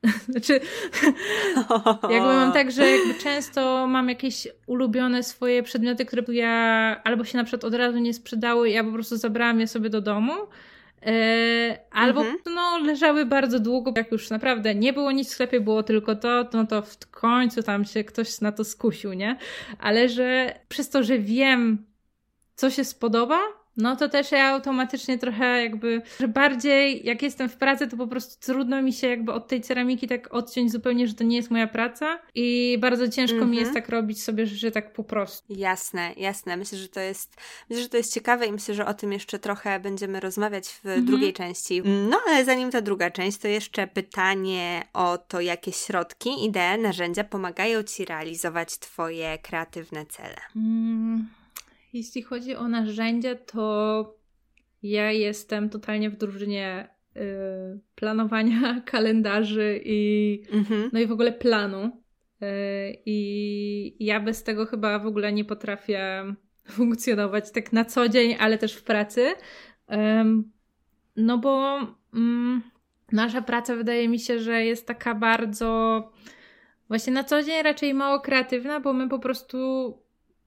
[0.30, 0.60] Znaczy,
[2.14, 2.84] jakby mam tak, że
[3.24, 8.14] często mam jakieś ulubione swoje przedmioty, które ja albo się na przykład od razu nie
[8.14, 10.34] sprzedały ja po prostu zabrałam je sobie do domu,
[11.06, 12.38] e, albo mhm.
[12.56, 16.50] no, leżały bardzo długo, jak już naprawdę nie było nic w sklepie, było tylko to,
[16.54, 19.38] no to w końcu tam się ktoś na to skusił, nie?
[19.80, 21.86] Ale że przez to, że wiem,
[22.56, 23.40] co się spodoba,
[23.78, 28.08] no to też ja automatycznie trochę jakby, że bardziej jak jestem w pracy, to po
[28.08, 31.52] prostu trudno mi się jakby od tej ceramiki tak odciąć zupełnie, że to nie jest
[31.52, 33.52] moja praca i bardzo ciężko mm -hmm.
[33.52, 33.84] mi jest mhm.
[33.84, 35.54] tak robić sobie rzeczy tak po prostu.
[35.58, 36.58] Jasne, jasne.
[36.58, 37.36] Myślę, że to jest,
[37.70, 40.86] myślę, że to jest ciekawe i myślę, że o tym jeszcze trochę będziemy rozmawiać w
[40.86, 41.06] mm -hmm.
[41.06, 41.82] drugiej części.
[42.10, 47.24] No ale zanim ta druga część, to jeszcze pytanie o to, jakie środki, idee, narzędzia
[47.24, 50.38] pomagają Ci realizować Twoje kreatywne cele.
[50.56, 51.43] Mm.
[51.94, 54.16] Jeśli chodzi o narzędzia, to
[54.84, 57.20] ja jestem totalnie w drużynie y,
[57.96, 60.90] planowania kalendarzy i, mhm.
[60.94, 61.86] no i w ogóle planu.
[61.86, 66.24] Y, I ja bez tego chyba w ogóle nie potrafię
[66.76, 69.34] funkcjonować tak na co dzień, ale też w pracy.
[71.16, 71.80] no bo
[72.14, 72.62] mm,
[73.12, 76.12] nasza praca wydaje mi się, że jest taka bardzo
[76.88, 79.58] właśnie na co dzień raczej mało kreatywna, bo my po prostu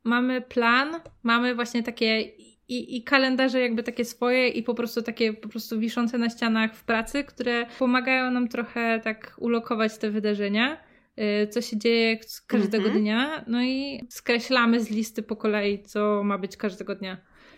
[0.06, 0.88] mamy plan,
[1.22, 2.20] mamy właśnie takie
[2.68, 6.74] i, i kalendarze jakby takie swoje i po prostu takie po prostu wiszące na ścianach
[6.74, 10.80] w pracy, które pomagają nam trochę tak ulokować te wydarzenia,
[11.18, 13.00] y, co się dzieje każdego mm -hmm.
[13.00, 17.16] dnia, no i skreślamy z listy po kolei, co ma być każdego dnia.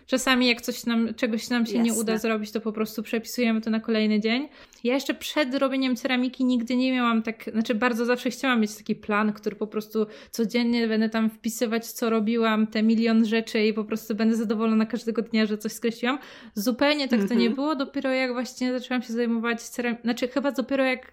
[0.09, 1.85] Czasami jak coś nam, czegoś nam się Jasne.
[1.85, 4.49] nie uda zrobić, to po prostu przepisujemy to na kolejny dzień.
[4.85, 8.95] Ja jeszcze przed robieniem ceramiki nigdy nie miałam tak, znaczy bardzo zawsze chciałam mieć taki
[8.95, 13.85] plan, który po prostu codziennie będę tam wpisywać, co robiłam, te milion rzeczy i po
[13.85, 16.19] prostu będę zadowolona każdego dnia, że coś skreśliłam.
[16.55, 17.55] Zupełnie tak to nie mhm.
[17.55, 21.13] było, dopiero jak właśnie zaczęłam się zajmować ceramiką, znaczy chyba dopiero jak...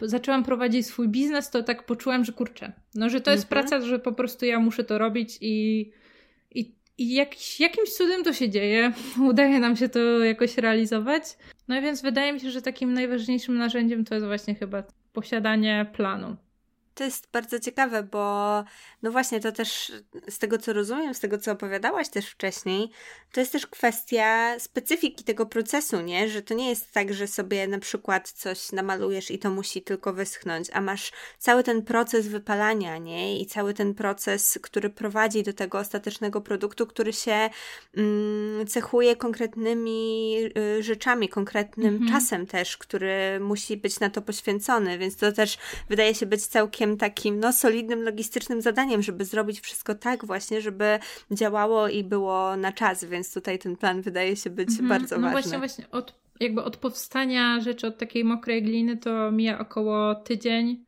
[0.00, 3.62] Yy, zaczęłam prowadzić swój biznes, to tak poczułam, że kurczę, no że to jest mhm.
[3.62, 5.90] praca, że po prostu ja muszę to robić i
[6.98, 8.92] i jakiś, jakimś cudem to się dzieje.
[9.30, 11.22] Udaje nam się to jakoś realizować.
[11.68, 14.82] No więc wydaje mi się, że takim najważniejszym narzędziem to jest właśnie chyba
[15.12, 16.36] posiadanie planu.
[16.94, 18.64] To jest bardzo ciekawe, bo
[19.02, 19.92] no właśnie to też
[20.28, 22.90] z tego co rozumiem, z tego co opowiadałaś też wcześniej,
[23.32, 26.28] to jest też kwestia specyfiki tego procesu, nie?
[26.28, 30.12] Że to nie jest tak, że sobie na przykład coś namalujesz i to musi tylko
[30.12, 33.40] wyschnąć, a masz cały ten proces wypalania, nie?
[33.40, 37.50] I cały ten proces, który prowadzi do tego ostatecznego produktu, który się
[37.96, 42.12] mm, cechuje konkretnymi y, rzeczami, konkretnym mhm.
[42.12, 46.83] czasem też, który musi być na to poświęcony, więc to też wydaje się być całkiem
[46.96, 50.98] takim no solidnym, logistycznym zadaniem, żeby zrobić wszystko tak właśnie, żeby
[51.30, 54.88] działało i było na czas, więc tutaj ten plan wydaje się być mhm.
[54.88, 55.52] bardzo no ważny.
[55.52, 60.14] No właśnie, właśnie od, jakby od powstania rzeczy, od takiej mokrej gliny to mija około
[60.14, 60.84] tydzień,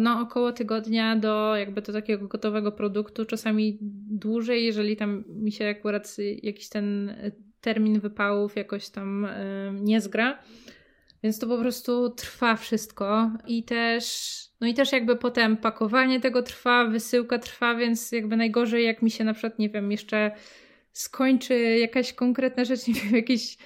[0.00, 3.78] no około tygodnia do jakby do takiego gotowego produktu, czasami
[4.10, 7.16] dłużej, jeżeli tam mi się akurat jakiś ten
[7.60, 9.28] termin wypałów jakoś tam
[9.74, 10.38] nie zgra.
[11.22, 16.42] Więc to po prostu trwa wszystko i też no i też jakby potem pakowanie tego
[16.42, 20.30] trwa, wysyłka trwa, więc jakby najgorzej jak mi się na przykład, nie wiem, jeszcze
[20.92, 23.56] skończy jakaś konkretna rzecz, nie wiem, jakiś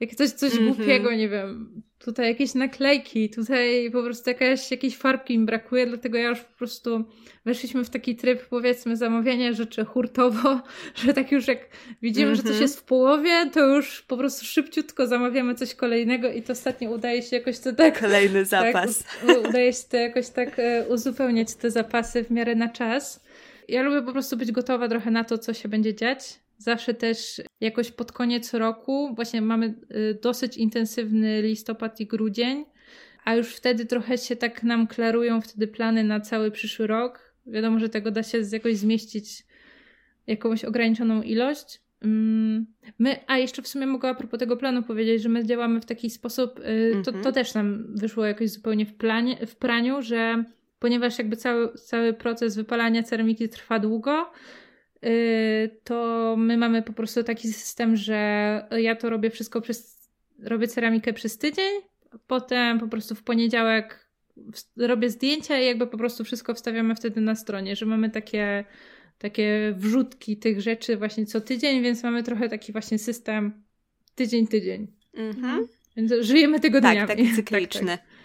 [0.00, 0.76] jak coś, coś mm -hmm.
[0.76, 6.18] głupiego, nie wiem, tutaj jakieś naklejki, tutaj po prostu jakaś, jakiejś farbki im brakuje, dlatego
[6.18, 7.04] ja już po prostu
[7.44, 10.60] weszliśmy w taki tryb, powiedzmy, zamawiania rzeczy hurtowo,
[11.04, 11.58] że tak już jak
[12.02, 12.36] widzimy, mm -hmm.
[12.36, 12.62] że coś mhm.
[12.62, 17.22] jest w połowie, to już po prostu szybciutko zamawiamy coś kolejnego i to ostatnio udaje
[17.22, 18.00] się jakoś to tak...
[18.00, 19.04] Kolejny tak, zapas.
[19.26, 23.24] Tak, udaje się to jakoś tak e, uzupełniać te zapasy w miarę na czas.
[23.68, 27.42] Ja lubię po prostu być gotowa trochę na to, co się będzie dziać Zawsze też
[27.60, 32.64] jakoś pod koniec roku, właśnie mamy y, dosyć intensywny listopad i grudzień,
[33.24, 37.34] a już wtedy trochę się tak nam klarują wtedy plany na cały przyszły rok.
[37.46, 39.46] Wiadomo, że tego da się jakoś zmieścić
[40.26, 41.80] jakąś ograniczoną ilość.
[42.02, 42.66] Mm,
[42.98, 45.84] my, a jeszcze w sumie mogę a propos tego planu powiedzieć, że my działamy w
[45.84, 47.34] taki sposób, y, to, to mhm.
[47.34, 50.44] też nam wyszło jakoś zupełnie w, planie, w praniu, że
[50.78, 54.30] ponieważ jakby cały, cały proces wypalania ceramiki trwa długo,
[55.84, 58.18] to my mamy po prostu taki system, że
[58.70, 60.08] ja to robię wszystko przez,
[60.42, 61.80] robię ceramikę przez tydzień,
[62.26, 64.08] potem po prostu w poniedziałek
[64.76, 68.64] robię zdjęcia i jakby po prostu wszystko wstawiamy wtedy na stronie, że mamy takie,
[69.18, 73.62] takie wrzutki tych rzeczy właśnie co tydzień, więc mamy trochę taki właśnie system
[74.14, 74.86] tydzień, tydzień.
[75.14, 75.66] Mhm.
[75.96, 76.98] Więc żyjemy tygodniami.
[76.98, 77.86] Tak, taki cykliczny.
[77.96, 78.17] tak, tak.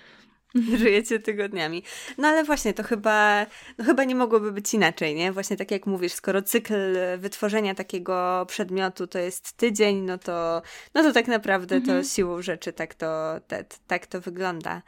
[0.78, 1.84] Żyjecie tygodniami.
[2.18, 3.46] No ale właśnie, to chyba,
[3.78, 5.32] no chyba nie mogłoby być inaczej, nie?
[5.32, 10.62] Właśnie tak jak mówisz, skoro cykl wytworzenia takiego przedmiotu to jest tydzień, no to,
[10.94, 12.02] no to tak naprawdę mhm.
[12.04, 14.82] to siłą rzeczy tak to, te, tak to wygląda.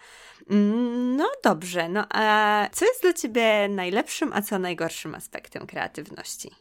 [0.49, 6.51] Mm, no dobrze, no a co jest dla Ciebie najlepszym, a co najgorszym aspektem kreatywności?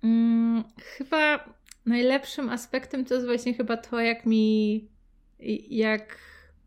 [0.00, 1.44] Hmm, chyba
[1.86, 4.88] najlepszym aspektem to jest właśnie chyba to, jak mi
[5.70, 6.18] jak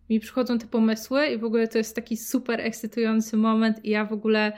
[0.10, 4.05] mi przychodzą te pomysły i w ogóle to jest taki super ekscytujący moment i ja
[4.05, 4.51] w ogóle,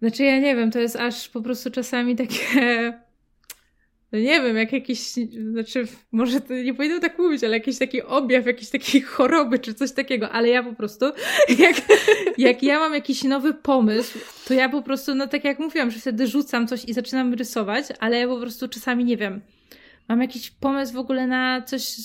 [0.00, 2.92] znaczy ja nie wiem, to jest aż po prostu czasami takie,
[4.12, 5.00] no nie wiem, jak jakiś,
[5.50, 9.92] znaczy może nie powinnam tak mówić, ale jakiś taki objaw jakiejś takiej choroby czy coś
[9.92, 11.04] takiego, ale ja po prostu,
[11.58, 11.76] jak,
[12.38, 14.18] jak ja mam jakiś nowy pomysł,
[14.48, 17.84] to ja po prostu, no tak jak mówiłam, że wtedy rzucam coś i zaczynam rysować,
[18.00, 19.40] ale ja po prostu czasami, nie wiem,
[20.08, 21.96] mam jakiś pomysł w ogóle na coś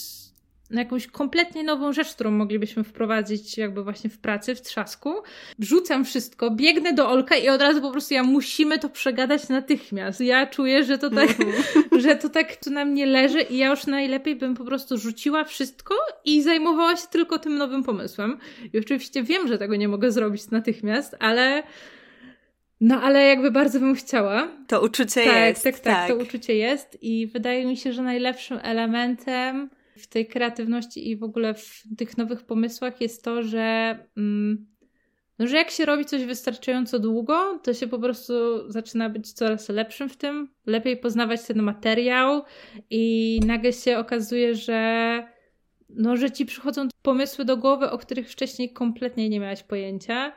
[0.69, 5.13] na jakąś kompletnie nową rzecz, którą moglibyśmy wprowadzić jakby właśnie w pracy, w trzasku.
[5.59, 10.21] Rzucam wszystko, biegnę do Olka i od razu po prostu ja musimy to przegadać natychmiast.
[10.21, 11.99] Ja czuję, że to tak, -hmm.
[12.03, 15.43] że to tak tu na mnie leży i ja już najlepiej bym po prostu rzuciła
[15.43, 15.95] wszystko
[16.25, 18.37] i zajmowała się tylko tym nowym pomysłem.
[18.73, 21.63] I oczywiście wiem, że tego nie mogę zrobić natychmiast, ale
[22.81, 24.47] no, ale jakby bardzo bym chciała.
[24.67, 25.63] To uczucie tak, jest.
[25.63, 30.27] Tak, tak, tak, to uczucie jest i wydaje mi się, że najlepszym elementem w tej
[30.27, 34.67] kreatywności i w ogóle w tych nowych pomysłach jest to, że, mm,
[35.39, 38.33] no, że jak się robi coś wystarczająco długo, to się po prostu
[38.71, 42.43] zaczyna być coraz lepszym w tym, lepiej poznawać ten materiał
[42.89, 45.23] i nagle się okazuje, że
[45.89, 50.33] no, że ci przychodzą pomysły do głowy, o których wcześniej kompletnie nie miałaś pojęcia,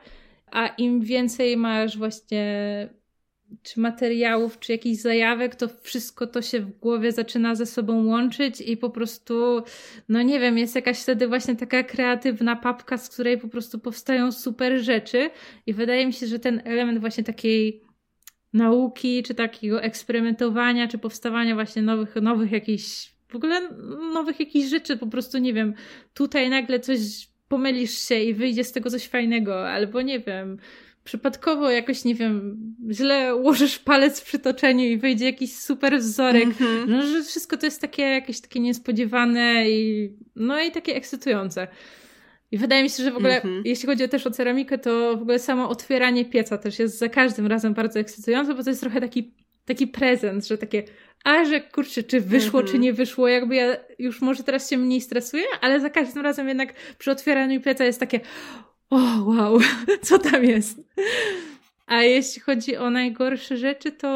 [0.51, 2.89] a im więcej masz właśnie
[3.63, 8.61] czy materiałów, czy jakichś zajawek, to wszystko to się w głowie zaczyna ze sobą łączyć
[8.61, 9.63] i po prostu,
[10.09, 14.31] no nie wiem, jest jakaś wtedy właśnie taka kreatywna papka, z której po prostu powstają
[14.31, 15.29] super rzeczy
[15.65, 17.81] i wydaje mi się, że ten element właśnie takiej
[18.53, 23.69] nauki, czy takiego eksperymentowania, czy powstawania właśnie nowych, nowych jakichś, w ogóle
[24.13, 25.73] nowych jakichś rzeczy, po prostu nie wiem,
[26.13, 26.99] tutaj nagle coś
[27.47, 30.57] pomylisz się i wyjdzie z tego coś fajnego, albo nie wiem,
[31.09, 32.57] przypadkowo jakoś, nie wiem,
[32.91, 36.43] źle ułożysz palec w przytoczeniu i wyjdzie jakiś super wzorek.
[36.43, 36.87] Mm -hmm.
[36.87, 41.67] No, że wszystko to jest takie jakieś takie niespodziewane i no i takie ekscytujące.
[42.51, 43.61] I wydaje mi się, że w ogóle, mm -hmm.
[43.65, 47.47] jeśli chodzi też o ceramikę, to w ogóle samo otwieranie pieca też jest za każdym
[47.47, 49.33] razem bardzo ekscytujące, bo to jest trochę taki,
[49.65, 50.83] taki prezent, że takie,
[51.23, 52.71] a że kurczę, czy wyszło, mm -hmm.
[52.71, 52.81] czy mhm.
[52.81, 56.73] nie wyszło, jakby ja już może teraz się mniej stresuję, ale za każdym razem jednak
[56.97, 58.19] przy otwieraniu pieca jest takie,
[58.89, 59.59] o wow,
[60.01, 60.81] co tam jest?
[61.87, 64.09] A jeśli chodzi o najgorsze rzeczy, to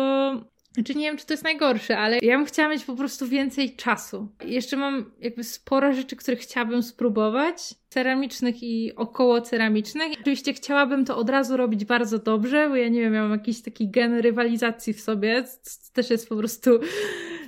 [0.74, 3.76] znaczy nie wiem, czy to jest najgorsze, ale ja bym chciała mieć po prostu więcej
[3.76, 4.28] czasu.
[4.46, 10.12] Jeszcze mam jakby sporo rzeczy, które chciałabym spróbować, ceramicznych i około ceramicznych.
[10.22, 13.62] Oczywiście chciałabym to od razu robić bardzo dobrze, bo ja nie wiem, ja mam jakiś
[13.62, 16.80] taki gen rywalizacji w sobie, co też jest po prostu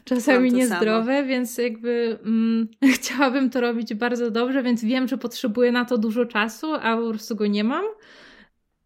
[0.06, 1.28] czasami niezdrowe, samo.
[1.28, 6.26] więc jakby mm, chciałabym to robić bardzo dobrze, więc wiem, że potrzebuję na to dużo
[6.26, 7.86] czasu, a po prostu go nie mam.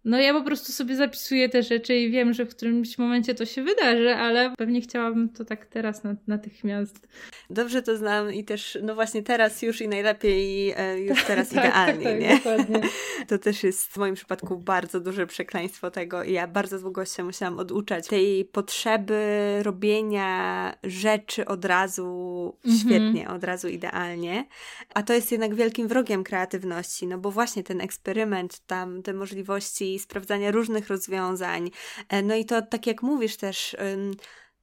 [0.06, 3.46] No ja po prostu sobie zapisuję te rzeczy i wiem, że w którymś momencie to
[3.46, 7.08] się wydarzy, ale pewnie chciałabym to tak teraz natychmiast.
[7.50, 11.66] Dobrze to znam i też, no właśnie teraz już i najlepiej, e, już teraz tak,
[11.66, 12.36] idealnie, tak, tak, nie?
[12.36, 12.90] Dokładnie.
[13.28, 17.24] To też jest w moim przypadku bardzo duże przekleństwo tego i ja bardzo długo się
[17.24, 19.20] musiałam oduczać tej potrzeby
[19.64, 22.80] robienia rzeczy od razu mhm.
[22.80, 24.46] świetnie, od razu idealnie.
[24.94, 29.89] A to jest jednak wielkim wrogiem kreatywności, no bo właśnie ten eksperyment, tam te możliwości
[29.98, 31.72] sprawdzania różnych rozwiązań.
[32.10, 33.76] E, no i to, tak jak mówisz też,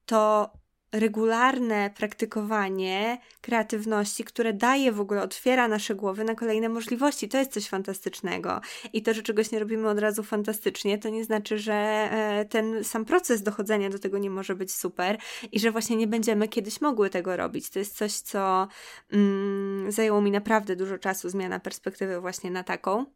[0.06, 0.50] to
[0.92, 7.28] regularne praktykowanie kreatywności, które daje w ogóle, otwiera nasze głowy na kolejne możliwości.
[7.28, 8.60] To jest coś fantastycznego.
[8.92, 12.84] I to, że czegoś nie robimy od razu fantastycznie, to nie znaczy, że e, ten
[12.84, 15.18] sam proces dochodzenia do tego nie może być super
[15.52, 17.70] i że właśnie nie będziemy kiedyś mogły tego robić.
[17.70, 18.68] To jest coś, co
[19.12, 23.06] mm, zajęło mi naprawdę dużo czasu, zmiana perspektywy właśnie na taką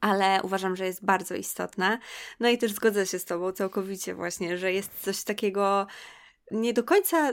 [0.00, 1.98] ale uważam, że jest bardzo istotna.
[2.40, 5.86] No i też zgodzę się z Tobą całkowicie właśnie, że jest coś takiego
[6.52, 7.32] nie do końca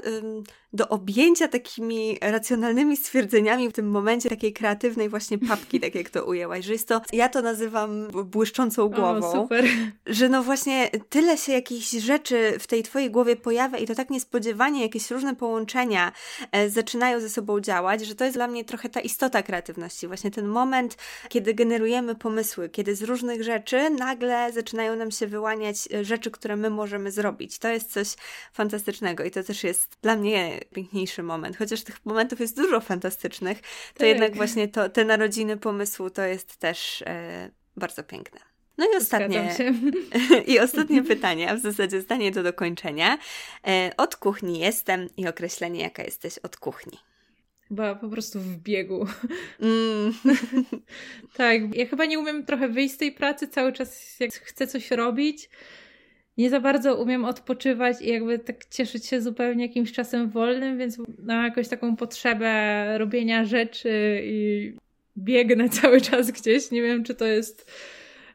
[0.74, 6.26] do objęcia takimi racjonalnymi stwierdzeniami w tym momencie takiej kreatywnej właśnie papki, tak jak to
[6.26, 9.28] ujęłaś, że jest to, ja to nazywam błyszczącą głową.
[9.28, 9.66] O, super.
[10.06, 14.10] Że no właśnie tyle się jakichś rzeczy w tej twojej głowie pojawia i to tak
[14.10, 16.12] niespodziewanie jakieś różne połączenia
[16.52, 20.08] e, zaczynają ze sobą działać, że to jest dla mnie trochę ta istota kreatywności.
[20.08, 20.98] Właśnie ten moment,
[21.30, 26.56] kiedy generujemy pomysły, kiedy z różnych rzeczy nagle zaczynają nam się wyłaniać e, rzeczy, które
[26.56, 27.60] my możemy zrobić.
[27.60, 28.16] To jest coś
[28.54, 31.58] fantastycznego i to też jest dla mnie piękniejszy moment.
[31.58, 34.08] Chociaż tych momentów jest dużo fantastycznych, to tak.
[34.08, 38.40] jednak właśnie to, te narodziny pomysłu to jest też e, bardzo piękne.
[38.78, 39.56] No i ostatnie,
[40.54, 43.18] i ostatnie pytanie, a w zasadzie zdanie do dokończenia.
[43.68, 46.98] E, od kuchni jestem i określenie, jaka jesteś od kuchni.
[47.68, 49.08] Chyba po prostu w biegu.
[49.60, 50.14] Mm.
[51.38, 54.92] tak, ja chyba nie umiem trochę wyjść z tej pracy cały czas, jak chcę coś
[54.92, 55.50] robić.
[56.40, 60.98] Nie za bardzo umiem odpoczywać i jakby tak cieszyć się zupełnie jakimś czasem wolnym, więc
[61.24, 64.74] mam jakąś taką potrzebę robienia rzeczy i
[65.18, 66.72] biegnę cały czas gdzieś.
[66.72, 67.72] Nie wiem, czy to jest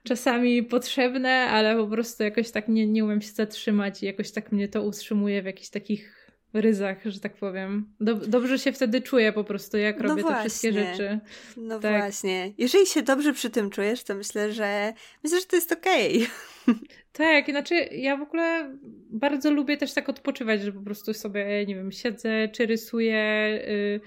[0.03, 4.53] czasami potrzebne, ale po prostu jakoś tak nie, nie umiem się zatrzymać i jakoś tak
[4.53, 6.24] mnie to utrzymuje w jakichś takich
[6.61, 7.95] ryzach, że tak powiem.
[8.27, 10.43] dobrze się wtedy czuję po prostu, jak no robię właśnie.
[10.43, 11.21] te wszystkie rzeczy.
[11.57, 12.01] No tak.
[12.01, 12.53] właśnie.
[12.59, 14.93] Jeżeli się dobrze przy tym czujesz, to myślę, że
[15.25, 16.17] myślę, że to jest okej.
[16.17, 16.75] Okay.
[17.13, 18.77] Tak, znaczy ja w ogóle
[19.11, 23.49] bardzo lubię też tak odpoczywać, że po prostu sobie, nie wiem, siedzę czy rysuję.
[23.69, 24.01] Yy,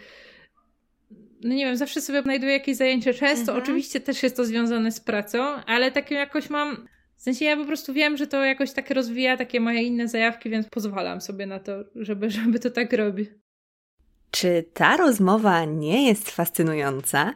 [1.41, 3.13] no nie wiem, zawsze sobie znajduję jakieś zajęcie.
[3.13, 3.63] Często mhm.
[3.63, 6.87] oczywiście też jest to związane z pracą, ale takie jakoś mam
[7.17, 10.49] w sensie ja po prostu wiem, że to jakoś tak rozwija takie moje inne zajawki,
[10.49, 13.29] więc pozwalam sobie na to, żeby, żeby to tak robić.
[14.31, 17.33] Czy ta rozmowa nie jest fascynująca?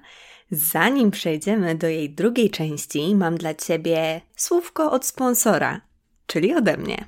[0.51, 5.81] Zanim przejdziemy do jej drugiej części, mam dla Ciebie słówko od sponsora,
[6.27, 7.05] czyli ode mnie.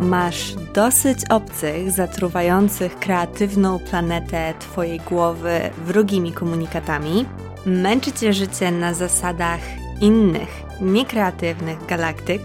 [0.00, 7.24] Masz dosyć obcych, zatruwających kreatywną planetę Twojej głowy wrogimi komunikatami?
[7.66, 9.60] Męczy Cię życie na zasadach
[10.00, 12.42] innych, niekreatywnych galaktyk?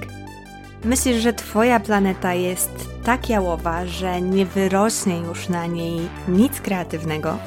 [0.84, 7.38] Myślisz, że Twoja planeta jest tak jałowa, że nie wyrośnie już na niej nic kreatywnego?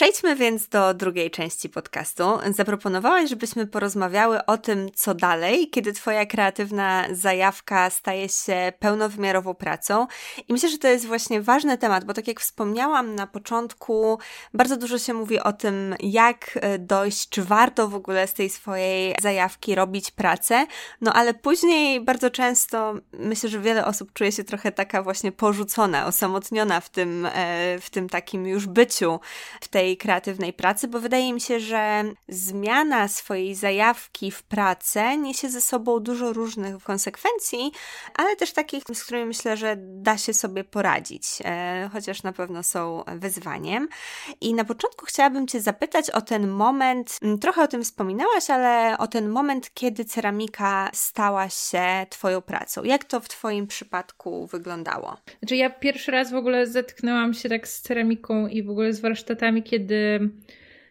[0.02, 2.24] Przejdźmy więc do drugiej części podcastu.
[2.56, 10.08] Zaproponowałaś, żebyśmy porozmawiały o tym, co dalej, kiedy Twoja kreatywna zajawka staje się pełnowymiarową pracą.
[10.48, 14.20] I myślę, że to jest właśnie ważny temat, bo tak jak wspomniałam na początku,
[14.54, 18.50] bardzo dużo się mówi o tym, jak e, dojść, czy warto w ogóle z tej
[18.50, 20.66] swojej zajawki robić pracę.
[21.02, 26.06] No ale później bardzo często myślę, że wiele osób czuje się trochę taka właśnie porzucona,
[26.06, 29.20] osamotniona w tym, e, w tym takim już byciu,
[29.62, 35.18] w tej swojej kreatywnej pracy, bo wydaje mi się, że zmiana swojej zajawki w pracę
[35.18, 37.72] niesie ze sobą dużo różnych konsekwencji,
[38.16, 42.64] ale też takich, z którymi myślę, że da się sobie poradzić, e, chociaż na pewno
[42.64, 43.88] są wyzwaniem.
[44.42, 49.08] I na początku chciałabym Cię zapytać o ten moment, trochę o tym wspominałaś, ale o
[49.08, 52.84] ten moment, kiedy ceramika stała się Twoją pracą.
[52.84, 55.18] Jak to w Twoim przypadku wyglądało?
[55.40, 59.00] Znaczy, ja pierwszy raz w ogóle zetknęłam się tak z ceramiką i w ogóle z
[59.00, 60.30] warsztatami, kiedy kiedy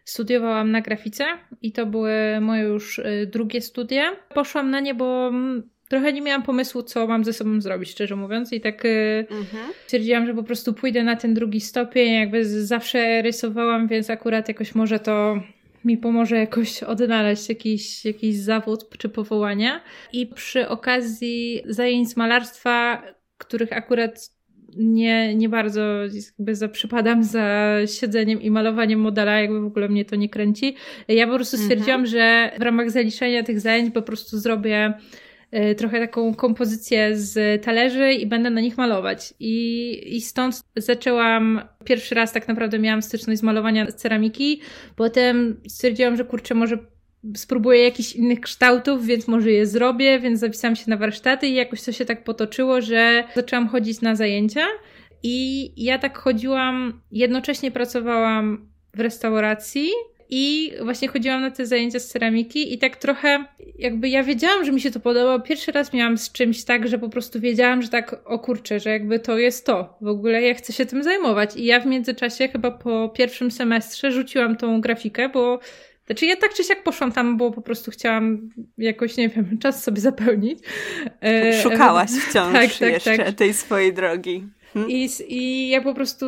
[0.05, 1.25] studiowałam na grafice
[1.61, 4.15] i to były moje już y, drugie studia.
[4.33, 8.15] Poszłam na nie, bo mm, trochę nie miałam pomysłu, co mam ze sobą zrobić, szczerze
[8.15, 8.53] mówiąc.
[8.53, 9.73] I tak y, mhm.
[9.85, 12.13] stwierdziłam, że po prostu pójdę na ten drugi stopień.
[12.13, 15.41] Jakby zawsze rysowałam, więc akurat jakoś może to
[15.85, 19.81] mi pomoże jakoś odnaleźć jakiś, jakiś zawód czy powołania.
[20.13, 23.03] I przy okazji zajęć z malarstwa,
[23.37, 24.40] których akurat
[24.77, 25.81] nie, nie bardzo
[26.37, 30.75] jakby za, przypadam za siedzeniem i malowaniem modela, jakby w ogóle mnie to nie kręci.
[31.07, 32.05] Ja po prostu stwierdziłam, mhm.
[32.05, 34.93] że w ramach zaliczenia tych zajęć po prostu zrobię
[35.53, 39.33] y, trochę taką kompozycję z talerzy i będę na nich malować.
[39.39, 44.61] I, I stąd zaczęłam, pierwszy raz tak naprawdę miałam styczność z malowania ceramiki,
[44.95, 46.77] potem stwierdziłam, że kurczę, może
[47.35, 51.81] spróbuję jakichś innych kształtów, więc może je zrobię, więc zapisałam się na warsztaty i jakoś
[51.83, 54.65] to się tak potoczyło, że zaczęłam chodzić na zajęcia.
[55.23, 59.89] I ja tak chodziłam, jednocześnie pracowałam w restauracji
[60.29, 63.45] i właśnie chodziłam na te zajęcia z ceramiki i tak trochę
[63.79, 65.39] jakby ja wiedziałam, że mi się to podoba.
[65.39, 68.89] Pierwszy raz miałam z czymś tak, że po prostu wiedziałam, że tak o kurczę, że
[68.89, 69.97] jakby to jest to.
[70.01, 71.55] W ogóle ja chcę się tym zajmować.
[71.55, 75.59] I ja w międzyczasie chyba po pierwszym semestrze rzuciłam tą grafikę, bo
[76.11, 79.83] znaczy ja tak czy siak poszłam tam, bo po prostu chciałam jakoś, nie wiem, czas
[79.83, 80.59] sobie zapełnić.
[81.21, 83.35] E, Szukałaś wciąż tak, tak, jeszcze tak.
[83.35, 84.43] tej swojej drogi.
[84.73, 84.91] Hmm?
[84.91, 86.25] I, I ja po prostu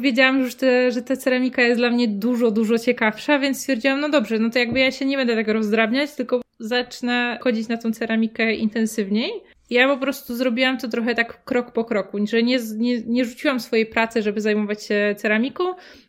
[0.00, 4.08] wiedziałam już, te, że ta ceramika jest dla mnie dużo, dużo ciekawsza, więc stwierdziłam, no
[4.08, 7.92] dobrze, no to jakby ja się nie będę tego rozdrabniać, tylko zacznę chodzić na tą
[7.92, 9.30] ceramikę intensywniej.
[9.70, 13.60] Ja po prostu zrobiłam to trochę tak krok po kroku, że nie, nie, nie rzuciłam
[13.60, 15.64] swojej pracy, żeby zajmować się ceramiką,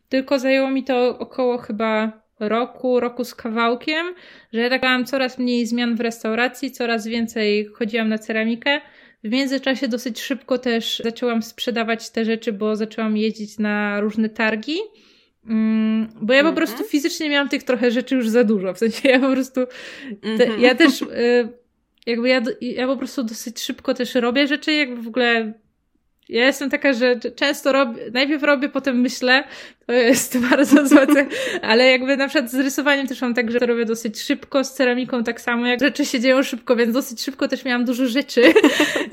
[0.10, 4.14] tylko zajęło mi to około chyba roku, roku z kawałkiem,
[4.54, 8.82] że ja tak miałam coraz mniej zmian w restauracji, coraz więcej chodziłam na ceramikę.
[9.24, 14.78] W międzyczasie dosyć szybko też zaczęłam sprzedawać te rzeczy, bo zaczęłam jeździć na różne targi.
[15.50, 16.56] Mm, bo ja po mhm.
[16.56, 18.74] prostu fizycznie miałam tych trochę rzeczy już za dużo.
[18.74, 19.62] W sensie ja po prostu.
[20.22, 20.62] Te, mhm.
[20.62, 21.02] ja też.
[21.02, 21.50] Y,
[22.06, 25.54] jakby ja, ja po prostu dosyć szybko też robię rzeczy, jakby w ogóle
[26.30, 29.44] ja jestem taka, że często robię, najpierw robię, potem myślę,
[29.86, 31.08] to jest bardzo złe,
[31.62, 34.74] ale jakby na przykład z rysowaniem też mam tak, że to robię dosyć szybko, z
[34.74, 38.42] ceramiką tak samo, jak rzeczy się dzieją szybko, więc dosyć szybko też miałam dużo rzeczy.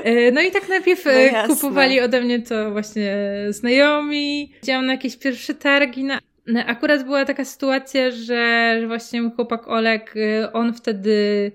[0.04, 3.16] E, no i tak najpierw e, no kupowali ode mnie to właśnie
[3.48, 6.20] znajomi, widziałam na jakieś pierwsze targi, na
[6.66, 11.52] Akurat była taka sytuacja, że, że właśnie mój chłopak Olek, e, on wtedy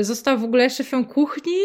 [0.00, 1.58] został w ogóle szefem kuchni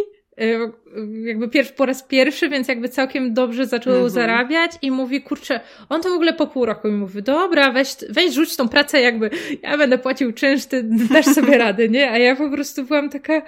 [1.24, 4.10] jakby pierwszy, po raz pierwszy, więc jakby całkiem dobrze zaczął mhm.
[4.10, 5.60] zarabiać i mówi, kurczę,
[5.90, 9.02] on to w ogóle po pół roku mi mówi, dobra, weź, weź rzuć tą pracę,
[9.02, 9.30] jakby
[9.62, 10.84] ja będę płacił czynsz, ty
[11.14, 12.12] dasz sobie radę, nie?
[12.12, 13.42] A ja po prostu byłam taka,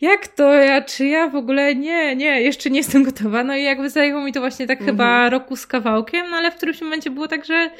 [0.00, 3.44] jak to ja, czy ja w ogóle nie, nie, jeszcze nie jestem gotowa.
[3.44, 4.96] No i jakby zajęło mi to właśnie tak mhm.
[4.96, 7.70] chyba roku z kawałkiem, no ale w którymś momencie było tak, że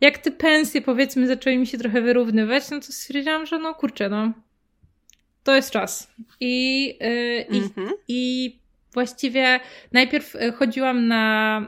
[0.00, 4.08] jak te pensje powiedzmy zaczęły mi się trochę wyrównywać, no to stwierdziłam, że no kurczę,
[4.08, 4.32] no
[5.44, 6.14] to jest czas.
[6.40, 6.98] I,
[7.50, 7.88] mhm.
[7.88, 8.62] i, i
[8.92, 9.60] właściwie
[9.92, 11.66] najpierw y, chodziłam na,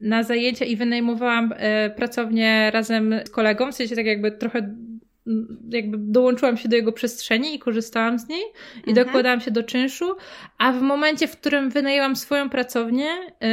[0.00, 1.56] na zajęcia i wynajmowałam y,
[1.96, 6.92] pracownię razem z kolegą, w sensie tak jakby trochę mm, jakby dołączyłam się do jego
[6.92, 8.42] przestrzeni i korzystałam z niej
[8.86, 9.06] i mhm.
[9.06, 10.16] dokładałam się do czynszu,
[10.58, 13.08] a w momencie, w którym wynajęłam swoją pracownię
[13.40, 13.48] yy,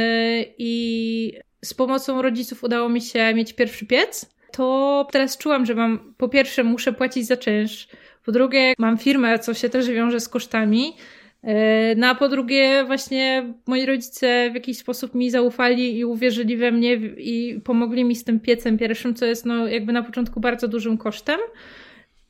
[0.58, 1.32] i
[1.64, 6.28] z pomocą rodziców udało mi się mieć pierwszy piec, to teraz czułam, że mam, po
[6.28, 7.88] pierwsze muszę płacić za czynsz,
[8.24, 10.96] po drugie, mam firmę, co się też wiąże z kosztami.
[11.44, 16.56] E, no a po drugie, właśnie moi rodzice w jakiś sposób mi zaufali i uwierzyli
[16.56, 20.40] we mnie i pomogli mi z tym piecem pierwszym, co jest no jakby na początku
[20.40, 21.40] bardzo dużym kosztem.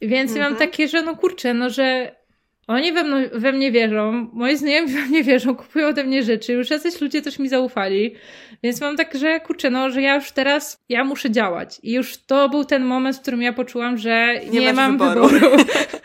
[0.00, 0.44] Więc mhm.
[0.44, 2.14] ja mam takie, że no kurczę, no że
[2.66, 6.52] oni we, mną, we mnie wierzą, moi znajomi we mnie wierzą, kupują ode mnie rzeczy,
[6.52, 8.14] już jacyś ludzie też mi zaufali,
[8.62, 12.16] więc mam tak, że kurczę, no, że ja już teraz, ja muszę działać i już
[12.16, 15.28] to był ten moment, w którym ja poczułam, że nie, nie mam wyboru.
[15.28, 15.56] wyboru.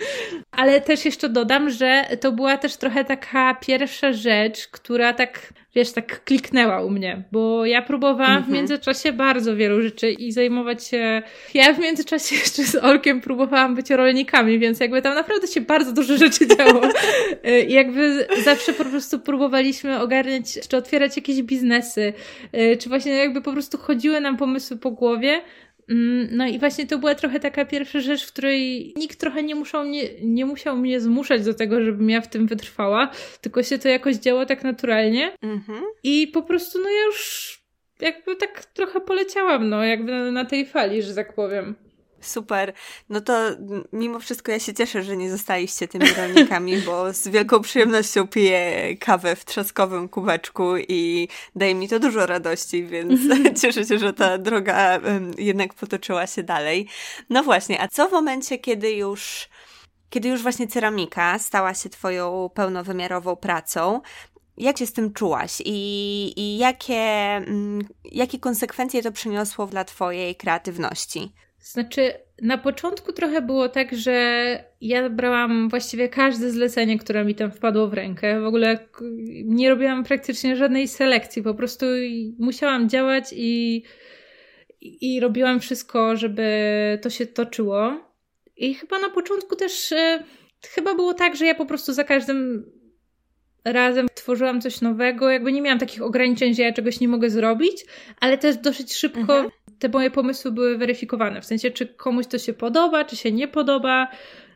[0.52, 5.92] Ale też jeszcze dodam, że to była też trochę taka pierwsza rzecz, która tak wiesz,
[5.92, 8.46] tak kliknęła u mnie, bo ja próbowałam mm -hmm.
[8.46, 8.58] w mhm.
[8.58, 11.22] międzyczasie bardzo wielu rzeczy i zajmować się.
[11.54, 15.94] Ja w międzyczasie jeszcze z Olkiem próbowałam być rolnikami, więc jakby tam naprawdę się bardzo
[15.94, 16.82] dużo rzeczy działo.
[17.68, 22.49] I jakby zawsze po prostu próbowaliśmy ogarniać, czy otwierać jakieś biznesy, y,
[22.80, 25.42] czy właśnie jakby po prostu chodziły nam pomysły po głowie,
[25.90, 29.56] Mm, no i właśnie to była trochę taka pierwsza rzecz, w której nikt trochę nie
[29.56, 33.78] musiał mnie, nie musiał mnie zmuszać do tego, żebym ja w tym wytrwała, tylko się
[33.78, 35.32] to jakoś działo tak naturalnie.
[35.42, 35.84] Mhm.
[36.04, 37.60] I po prostu no ja już
[38.02, 41.76] jakby tak trochę poleciałam, no jakby na, na tej fali, że tak powiem.
[42.22, 42.74] Super.
[43.10, 43.34] No to
[43.94, 48.96] mimo wszystko ja się cieszę, że nie zostaliście tymi rolnikami, bo z wielką przyjemnością piję
[48.98, 53.22] kawę w trzaskowym kubeczku i daje mi to dużo radości, więc
[53.62, 55.00] cieszę się, że ta droga
[55.38, 56.88] jednak potoczyła się dalej.
[57.30, 59.50] No właśnie, a co w momencie, kiedy już
[60.10, 64.02] kiedy już właśnie ceramika stała się Twoją pełnowymiarową pracą,
[64.58, 70.36] jak się z tym czułaś i, i jakie, mm, jakie konsekwencje to przyniosło dla Twojej
[70.36, 71.34] kreatywności?
[71.62, 74.14] Znaczy, na początku trochę było tak, że
[74.82, 78.42] ja brałam właściwie każde zlecenie, które mi tam wpadło w rękę.
[78.42, 78.90] W ogóle
[79.46, 81.86] nie robiłam praktycznie żadnej selekcji, po prostu
[82.40, 83.84] musiałam działać i,
[84.82, 86.50] i robiłam wszystko, żeby
[87.02, 88.10] to się toczyło.
[88.58, 90.24] I chyba na początku też e,
[90.68, 92.72] chyba było tak, że ja po prostu za każdym
[93.66, 97.86] razem tworzyłam coś nowego, jakby nie miałam takich ograniczeń, że ja czegoś nie mogę zrobić,
[98.20, 99.50] ale też dosyć szybko mhm
[99.80, 101.42] te moje pomysły były weryfikowane.
[101.42, 104.08] W sensie, czy komuś to się podoba, czy się nie podoba.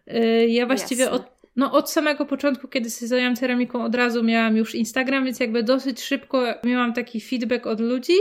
[0.08, 1.24] Y, ja właściwie od,
[1.56, 5.64] no, od samego początku, kiedy się zajęłam ceramiką, od razu miałam już Instagram, więc jakby
[5.64, 8.14] dosyć szybko miałam taki feedback od ludzi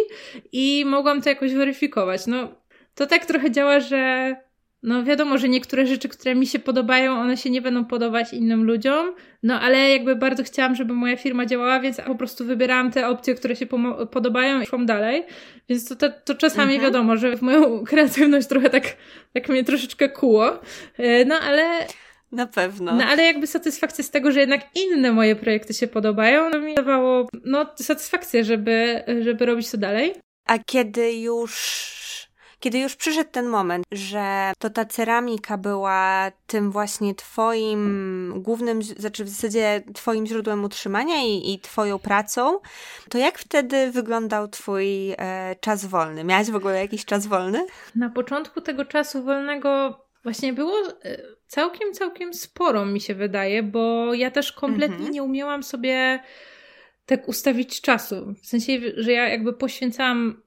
[0.53, 2.27] i mogłam to jakoś weryfikować.
[2.27, 2.55] No,
[2.95, 4.35] to tak trochę działa, że
[4.83, 8.65] no wiadomo, że niektóre rzeczy, które mi się podobają, one się nie będą podobać innym
[8.65, 13.09] ludziom, no ale jakby bardzo chciałam, żeby moja firma działała, więc po prostu wybierałam te
[13.09, 13.67] opcje, które się
[14.11, 15.25] podobają i szłam dalej.
[15.69, 16.93] Więc to, to, to czasami mhm.
[16.93, 18.97] wiadomo, że w moją kreatywność trochę tak,
[19.33, 20.61] tak mnie troszeczkę kuło.
[20.99, 21.87] E, no ale
[22.33, 22.97] na pewno.
[22.97, 26.75] No ale jakby satysfakcja z tego, że jednak inne moje projekty się podobają, to mi
[26.75, 30.15] dawało no, satysfakcję, żeby, żeby robić to dalej.
[30.47, 31.53] A kiedy już
[32.63, 39.25] kiedy już przyszedł ten moment, że to ta ceramika była tym właśnie twoim głównym, znaczy
[39.25, 42.59] w zasadzie twoim źródłem utrzymania i, i twoją pracą,
[43.09, 46.25] to jak wtedy wyglądał twój e, czas wolny?
[46.25, 47.67] Miałaś w ogóle jakiś czas wolny?
[47.97, 54.15] Na początku tego czasu wolnego właśnie było e, całkiem, całkiem sporo mi się wydaje, bo
[54.15, 55.13] ja też kompletnie mhm.
[55.13, 56.23] nie umiałam sobie
[57.07, 58.35] tak ustawić czasu.
[58.43, 60.43] W sensie, że ja jakby poświęcałam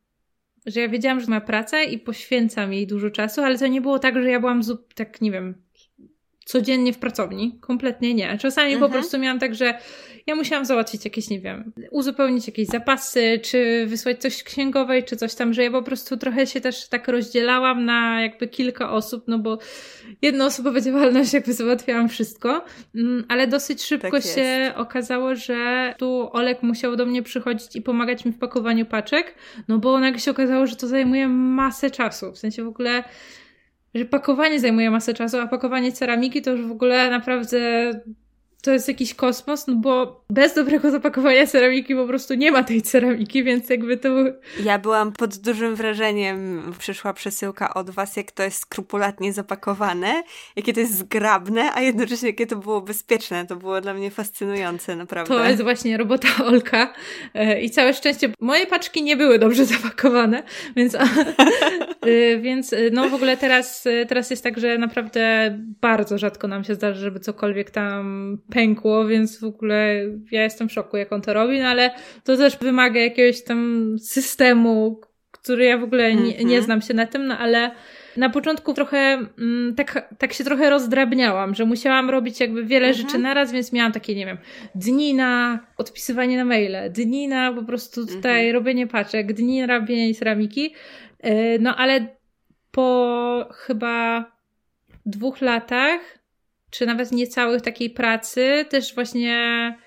[0.65, 3.99] że ja wiedziałam, że ma pracę i poświęcam jej dużo czasu, ale to nie było
[3.99, 4.61] tak, że ja byłam
[4.95, 5.64] tak, nie wiem,
[6.45, 7.57] codziennie w pracowni.
[7.61, 8.37] Kompletnie nie.
[8.37, 8.91] Czasami mhm.
[8.91, 9.73] po prostu miałam tak, że
[10.27, 15.35] ja musiałam załatwić jakieś, nie wiem, uzupełnić jakieś zapasy, czy wysłać coś księgowej, czy coś
[15.35, 19.39] tam, że ja po prostu trochę się też tak rozdzielałam na jakby kilka osób, no
[19.39, 19.57] bo
[20.21, 22.65] jednoosobowa działalność jakby załatwiałam wszystko,
[22.95, 27.81] mm, ale dosyć szybko tak się okazało, że tu Olek musiał do mnie przychodzić i
[27.81, 29.35] pomagać mi w pakowaniu paczek,
[29.67, 33.03] no bo nagle się okazało, że to zajmuje masę czasu, w sensie w ogóle
[33.95, 37.91] że pakowanie zajmuje masę czasu, a pakowanie ceramiki to już w ogóle naprawdę
[38.65, 42.81] to jest jakiś kosmos, no bo bez dobrego zapakowania ceramiki po prostu nie ma tej
[42.81, 44.09] ceramiki, więc jakby to...
[44.63, 50.23] Ja byłam pod dużym wrażeniem, przyszła przesyłka od Was, jak to jest skrupulatnie zapakowane,
[50.55, 53.45] jakie to jest zgrabne, a jednocześnie jakie to było bezpieczne.
[53.45, 55.35] To było dla mnie fascynujące, naprawdę.
[55.35, 56.93] To jest właśnie robota Olka
[57.33, 60.43] e, i całe szczęście moje paczki nie były dobrze zapakowane,
[60.75, 66.47] więc, e, więc e, no w ogóle teraz, teraz jest tak, że naprawdę bardzo rzadko
[66.47, 69.95] nam się zdarzy, żeby cokolwiek tam pękło, więc w ogóle
[70.31, 71.91] ja jestem w szoku, jak on to robi, no ale
[72.23, 75.01] to też wymaga jakiegoś tam systemu,
[75.31, 76.63] który ja w ogóle nie, nie mhm.
[76.63, 77.71] znam się na tym, no ale
[78.17, 78.97] na początku trochę
[79.39, 83.05] mm, tak, tak się trochę rozdrabniałam, że musiałam robić jakby wiele mhm.
[83.05, 84.37] rzeczy naraz, więc miałam takie, nie wiem,
[84.75, 88.53] dni na odpisywanie na maile, dni na po prostu tutaj mhm.
[88.53, 90.73] robienie paczek, dni na robienie ceramiki.
[91.19, 92.07] E, no ale
[92.71, 94.25] po chyba
[95.05, 96.24] dwóch latach
[96.77, 99.77] czy nawet niecałych takiej pracy, też właśnie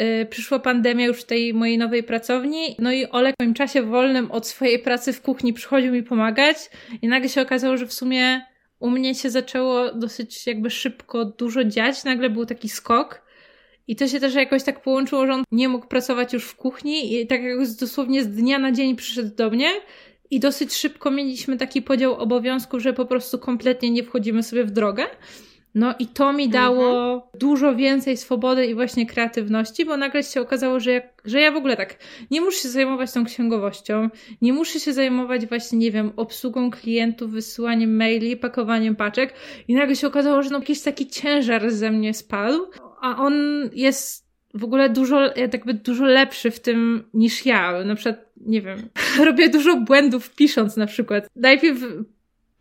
[0.00, 3.82] y, przyszła pandemia już w tej mojej nowej pracowni, no i Olek w moim czasie
[3.82, 6.56] wolnym od swojej pracy w kuchni przychodził mi pomagać
[7.02, 8.40] i nagle się okazało, że w sumie
[8.78, 13.24] u mnie się zaczęło dosyć jakby szybko dużo dziać, nagle był taki skok.
[13.88, 17.20] I to się też jakoś tak połączyło, że on nie mógł pracować już w kuchni
[17.20, 19.68] i tak jak dosłownie z dnia na dzień przyszedł do mnie
[20.30, 24.70] i dosyć szybko mieliśmy taki podział obowiązków, że po prostu kompletnie nie wchodzimy sobie w
[24.70, 25.06] drogę.
[25.74, 27.20] No i to mi dało mhm.
[27.40, 31.56] dużo więcej swobody i właśnie kreatywności, bo nagle się okazało, że, jak, że ja w
[31.56, 31.98] ogóle tak
[32.30, 34.08] nie muszę się zajmować tą księgowością,
[34.42, 39.34] nie muszę się zajmować właśnie, nie wiem, obsługą klientów, wysyłaniem maili, pakowaniem paczek
[39.68, 42.66] i nagle się okazało, że no jakiś taki ciężar ze mnie spadł,
[43.00, 43.34] a on
[43.72, 47.84] jest w ogóle dużo, jakby dużo lepszy w tym niż ja.
[47.84, 48.88] Na przykład, nie wiem,
[49.26, 51.28] robię dużo błędów pisząc na przykład.
[51.36, 51.78] Najpierw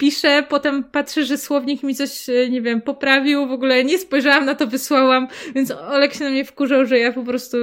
[0.04, 4.46] piszę, potem patrzę, że słownik mi coś, e, nie wiem, poprawił, w ogóle nie spojrzałam
[4.46, 7.58] na to, wysłałam, więc Olek się na mnie wkurzał, że ja po prostu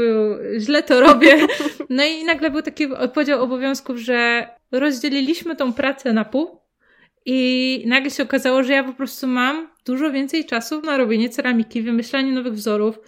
[0.58, 1.36] źle to robię.
[1.90, 6.60] No i nagle był taki podział obowiązków, że rozdzieliliśmy tą pracę na pół
[7.26, 11.82] i nagle się okazało, że ja po prostu mam dużo więcej czasu na robienie ceramiki,
[11.82, 12.98] wymyślanie nowych wzorów,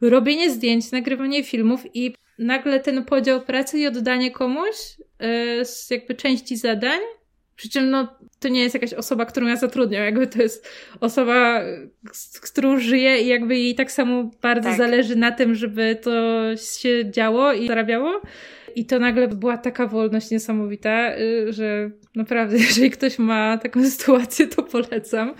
[0.00, 4.76] robienie zdjęć, nagrywanie filmów i nagle ten podział pracy i oddanie komuś
[5.20, 7.00] yy, z jakby części zadań
[7.60, 8.08] przy czym no,
[8.38, 10.68] to nie jest jakaś osoba, którą ja zatrudniam, jakby to jest
[11.00, 11.60] osoba,
[12.12, 14.78] z, którą żyję i jakby jej tak samo bardzo tak.
[14.78, 16.10] zależy na tym, żeby to
[16.56, 18.20] się działo i zarabiało.
[18.74, 24.46] I to nagle była taka wolność niesamowita, y, że naprawdę, jeżeli ktoś ma taką sytuację,
[24.46, 25.34] to polecam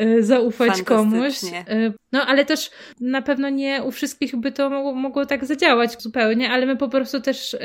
[0.00, 1.44] y, zaufać komuś.
[1.44, 6.02] Y, no, ale też na pewno nie u wszystkich by to mogło, mogło tak zadziałać
[6.02, 7.56] zupełnie, ale my po prostu też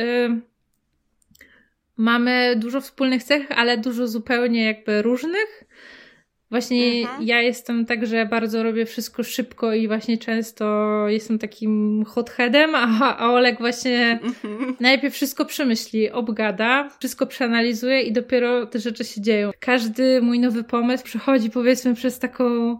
[1.97, 5.63] mamy dużo wspólnych cech, ale dużo zupełnie jakby różnych.
[6.49, 7.23] Właśnie mhm.
[7.23, 10.65] ja jestem tak, że bardzo robię wszystko szybko i właśnie często
[11.07, 14.75] jestem takim hotheadem, a, a Olek właśnie mhm.
[14.79, 19.51] najpierw wszystko przemyśli, obgada, wszystko przeanalizuje i dopiero te rzeczy się dzieją.
[19.59, 22.77] Każdy mój nowy pomysł przechodzi powiedzmy przez taką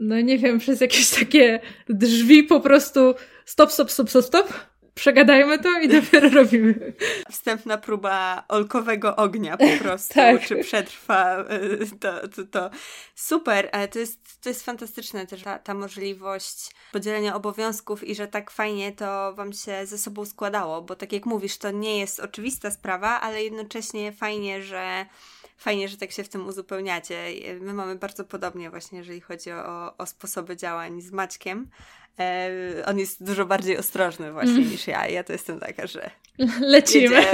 [0.00, 3.14] no nie wiem, przez jakieś takie drzwi po prostu
[3.44, 6.92] stop, stop, stop, stop, stop przegadajmy to i dopiero robimy.
[7.30, 10.46] Wstępna próba olkowego ognia po prostu, tak.
[10.46, 12.70] czy przetrwa y, to, to, to.
[13.14, 18.28] Super, ale to jest, to jest fantastyczne też ta, ta możliwość podzielenia obowiązków i że
[18.28, 22.20] tak fajnie to wam się ze sobą składało, bo tak jak mówisz, to nie jest
[22.20, 25.06] oczywista sprawa, ale jednocześnie fajnie, że
[25.62, 27.16] fajnie, że tak się w tym uzupełniacie.
[27.60, 31.70] My mamy bardzo podobnie właśnie, jeżeli chodzi o, o sposoby działań z Maćkiem.
[32.18, 32.50] E,
[32.86, 34.70] on jest dużo bardziej ostrożny właśnie mm.
[34.70, 35.06] niż ja.
[35.08, 36.10] Ja to jestem taka, że
[36.60, 37.24] lecimy.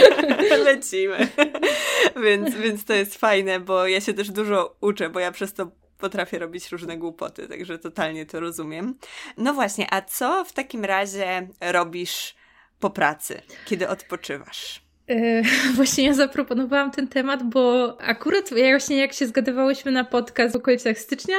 [0.64, 1.28] lecimy.
[2.24, 5.70] więc, więc to jest fajne, bo ja się też dużo uczę, bo ja przez to
[5.98, 8.98] potrafię robić różne głupoty, także totalnie to rozumiem.
[9.36, 12.34] No właśnie, a co w takim razie robisz
[12.80, 14.85] po pracy, kiedy odpoczywasz?
[15.08, 15.42] E,
[15.76, 20.56] właśnie ja zaproponowałam ten temat, bo akurat ja właśnie jak się zgadywałyśmy na podcast w
[20.56, 21.36] okolicach stycznia,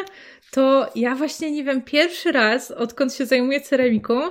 [0.52, 4.22] to ja właśnie nie wiem, pierwszy raz, odkąd się zajmuję ceramiką,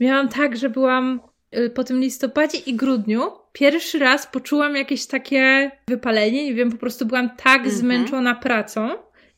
[0.00, 3.22] miałam tak, że byłam e, po tym listopadzie i grudniu,
[3.52, 7.76] pierwszy raz poczułam jakieś takie wypalenie, nie wiem, po prostu byłam tak mhm.
[7.76, 8.88] zmęczona pracą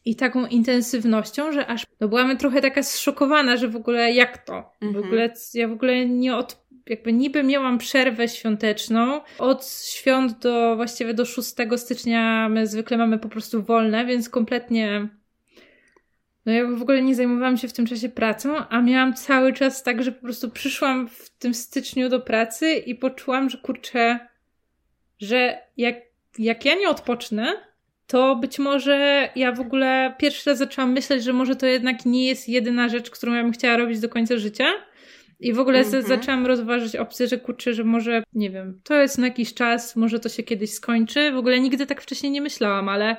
[0.05, 4.73] i taką intensywnością, że aż no byłam trochę taka zszokowana, że w ogóle jak to?
[4.81, 5.05] W mhm.
[5.05, 6.60] ogóle ja w ogóle nie od
[6.91, 9.21] jakby niby miałam przerwę świąteczną.
[9.39, 15.09] Od świąt do właściwie do 6 stycznia my zwykle mamy po prostu wolne, więc kompletnie
[16.47, 19.83] no ja w ogóle nie zajmowałam się w tym czasie pracą, a miałam cały czas
[19.83, 24.19] tak, że po prostu przyszłam w tym styczniu do pracy i poczułam, że kurczę,
[25.21, 25.97] że jak,
[26.39, 27.53] jak ja nie odpocznę,
[28.07, 32.27] to być może ja w ogóle pierwszy raz zaczęłam myśleć, że może to jednak nie
[32.27, 34.67] jest jedyna rzecz, którą ja bym chciała robić do końca życia
[35.41, 36.03] i w ogóle mhm.
[36.03, 40.21] zaczęłam rozważać opcję, że kurczę, że może, nie wiem, to jest na jakiś czas, może
[40.21, 41.33] to się kiedyś skończy.
[41.33, 43.17] W ogóle nigdy tak wcześniej nie myślałam, ale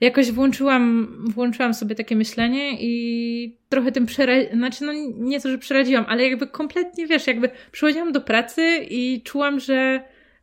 [0.00, 5.58] jakoś włączyłam, włączyłam sobie takie myślenie i trochę tym przeraziłam, znaczy no nie to, że
[5.58, 10.00] przeraziłam, ale jakby kompletnie, wiesz, jakby przychodziłam do pracy i czułam, że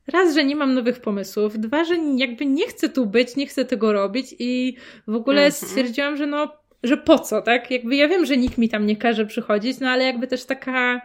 [0.08, 3.66] raz, że nie mam nowych pomysłów, dwa, że jakby nie chcę tu być, nie chcę
[3.66, 4.76] tego robić i
[5.08, 5.52] w ogóle mhm.
[5.52, 7.72] stwierdziłam, że no że po co, tak?
[7.72, 11.02] Jakby ja wiem, że nikt mi tam nie każe przychodzić, no ale jakby też taka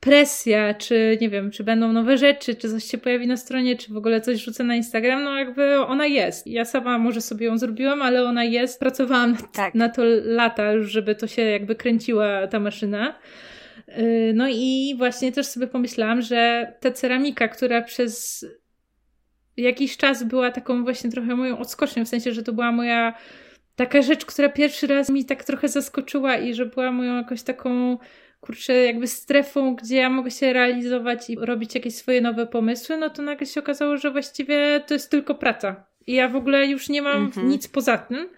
[0.00, 3.92] presja, czy nie wiem, czy będą nowe rzeczy, czy coś się pojawi na stronie, czy
[3.92, 6.46] w ogóle coś rzucę na Instagram, no jakby ona jest.
[6.46, 8.80] Ja sama może sobie ją zrobiłam, ale ona jest.
[8.80, 9.74] Pracowałam tak.
[9.74, 13.14] na to lata już, żeby to się jakby kręciła ta maszyna.
[13.88, 18.46] Y, no i właśnie też sobie pomyślałam, że ta ceramika, która przez
[19.56, 23.14] jakiś czas była taką właśnie trochę moją odskocznią, w sensie, że to była moja
[23.76, 27.98] taka rzecz, która pierwszy raz mi tak trochę zaskoczyła i że była moją jakąś taką
[28.40, 33.10] kurczę, jakby strefą, gdzie ja mogę się realizować i robić jakieś swoje nowe pomysły, no
[33.10, 35.86] to nagle się okazało, że właściwie to jest tylko praca.
[36.06, 37.48] I ja w ogóle już nie mam mhm.
[37.48, 38.28] nic poza tym.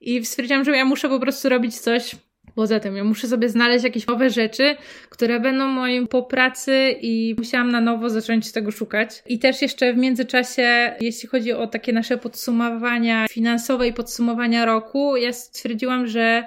[0.00, 2.16] I stwierdziłam, że ja muszę po prostu robić coś
[2.56, 4.76] Poza tym ja muszę sobie znaleźć jakieś nowe rzeczy,
[5.10, 9.22] które będą moim po pracy i musiałam na nowo zacząć tego szukać.
[9.26, 15.16] I też jeszcze w międzyczasie, jeśli chodzi o takie nasze podsumowania finansowe i podsumowania roku,
[15.16, 16.44] ja stwierdziłam, że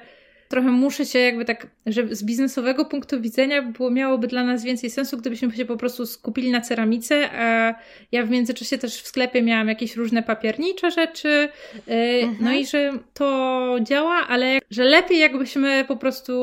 [0.49, 4.89] trochę muszę się jakby tak, że z biznesowego punktu widzenia było, miałoby dla nas więcej
[4.89, 7.75] sensu, gdybyśmy się po prostu skupili na ceramice, a
[8.11, 11.49] ja w międzyczasie też w sklepie miałam jakieś różne papiernicze rzeczy,
[11.87, 12.37] yy, mhm.
[12.41, 16.33] no i że to działa, ale że lepiej jakbyśmy po prostu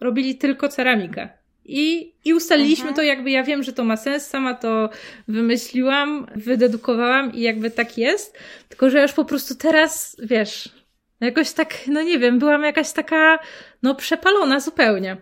[0.00, 1.28] robili tylko ceramikę.
[1.64, 2.96] I, I ustaliliśmy mhm.
[2.96, 4.90] to, jakby ja wiem, że to ma sens, sama to
[5.28, 8.38] wymyśliłam, wydedukowałam i jakby tak jest.
[8.68, 10.77] Tylko, że już po prostu teraz, wiesz,
[11.20, 13.38] no jakoś tak, no nie wiem, byłam jakaś taka,
[13.82, 15.16] no przepalona zupełnie.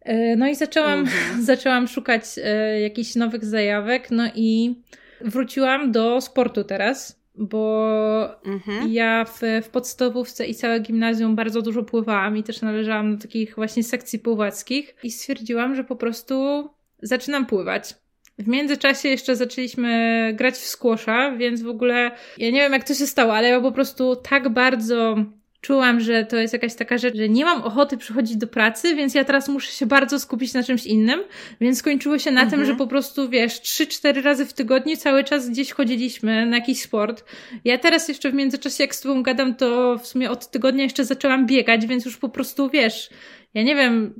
[0.00, 1.42] E, no i zaczęłam, mhm.
[1.52, 4.74] zaczęłam szukać e, jakichś nowych zajawek, no i
[5.20, 8.92] wróciłam do sportu teraz, bo mhm.
[8.92, 13.54] ja w, w podstawówce i całe gimnazjum bardzo dużo pływałam i też należałam do takich
[13.54, 16.68] właśnie sekcji pływackich i stwierdziłam, że po prostu
[17.02, 17.94] zaczynam pływać.
[18.38, 22.94] W międzyczasie jeszcze zaczęliśmy grać w squasha, więc w ogóle ja nie wiem jak to
[22.94, 25.16] się stało, ale ja po prostu tak bardzo
[25.62, 29.14] czułam, że to jest jakaś taka rzecz, że nie mam ochoty przychodzić do pracy, więc
[29.14, 31.20] ja teraz muszę się bardzo skupić na czymś innym,
[31.60, 32.50] więc skończyło się na mhm.
[32.50, 36.56] tym, że po prostu, wiesz, trzy, cztery razy w tygodniu cały czas gdzieś chodziliśmy na
[36.56, 37.24] jakiś sport.
[37.64, 41.04] Ja teraz jeszcze w międzyczasie, jak z tobą gadam, to w sumie od tygodnia jeszcze
[41.04, 43.10] zaczęłam biegać, więc już po prostu, wiesz,
[43.54, 44.14] ja nie wiem,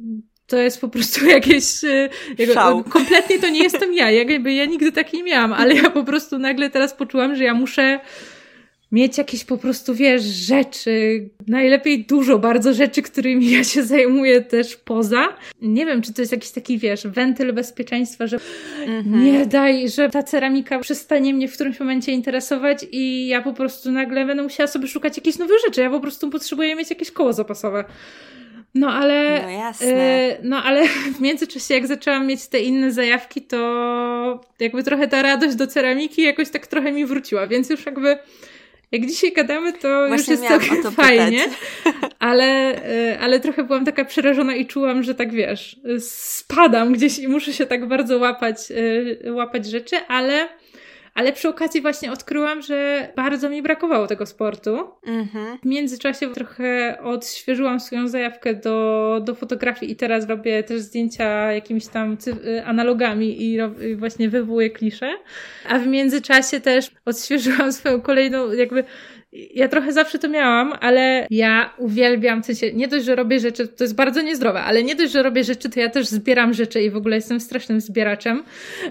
[0.46, 1.64] to jest po prostu jakieś.
[2.54, 2.84] Szał.
[2.98, 4.10] kompletnie to nie jestem ja.
[4.10, 7.54] Jakby ja nigdy tak nie miałam, ale ja po prostu nagle teraz poczułam, że ja
[7.54, 8.00] muszę
[8.92, 14.76] mieć jakieś po prostu, wiesz, rzeczy, najlepiej dużo bardzo rzeczy, którymi ja się zajmuję też
[14.76, 15.28] poza.
[15.62, 18.38] Nie wiem, czy to jest jakiś taki, wiesz, wentyl bezpieczeństwa, że
[18.86, 19.24] mhm.
[19.24, 23.92] nie daj, że ta ceramika przestanie mnie w którymś momencie interesować i ja po prostu
[23.92, 25.80] nagle będę musiała sobie szukać jakichś nowych rzeczy.
[25.80, 27.84] Ja po prostu potrzebuję mieć jakieś koło zapasowe.
[28.74, 29.42] No ale.
[29.42, 29.86] No jasne.
[29.86, 35.22] Yy, no ale w międzyczasie, jak zaczęłam mieć te inne zajawki, to jakby trochę ta
[35.22, 38.18] radość do ceramiki jakoś tak trochę mi wróciła, więc już jakby.
[38.92, 41.44] Jak dzisiaj gadamy, to Właśnie już jest całkiem fajnie,
[42.18, 42.44] ale,
[43.10, 47.52] e, ale trochę byłam taka przerażona i czułam, że tak wiesz, spadam gdzieś i muszę
[47.52, 48.56] się tak bardzo łapać,
[49.24, 50.48] e, łapać rzeczy, ale
[51.14, 54.90] ale przy okazji właśnie odkryłam, że bardzo mi brakowało tego sportu.
[55.06, 55.58] Mhm.
[55.58, 61.86] W międzyczasie trochę odświeżyłam swoją zajawkę do, do fotografii i teraz robię też zdjęcia jakimiś
[61.86, 62.16] tam
[62.64, 63.58] analogami i,
[63.90, 65.14] i właśnie wywołuję klisze.
[65.68, 68.84] A w międzyczasie też odświeżyłam swoją kolejną jakby
[69.32, 73.68] ja trochę zawsze to miałam, ale ja uwielbiam, w sensie, nie dość, że robię rzeczy,
[73.68, 76.82] to jest bardzo niezdrowe, ale nie dość, że robię rzeczy, to ja też zbieram rzeczy
[76.82, 78.44] i w ogóle jestem strasznym zbieraczem.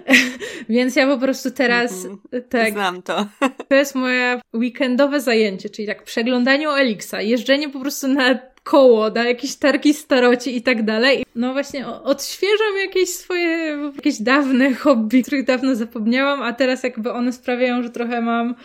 [0.69, 2.41] Więc ja po prostu teraz, mm -hmm.
[2.49, 2.71] tak.
[2.71, 3.27] Znam to.
[3.69, 9.23] to jest moje weekendowe zajęcie, czyli tak przeglądanie Elixa, jeżdżenie po prostu na koło, na
[9.23, 11.25] jakieś targi staroci i tak dalej.
[11.35, 17.33] No właśnie odświeżam jakieś swoje, jakieś dawne hobby, których dawno zapomniałam, a teraz jakby one
[17.33, 18.55] sprawiają, że trochę mam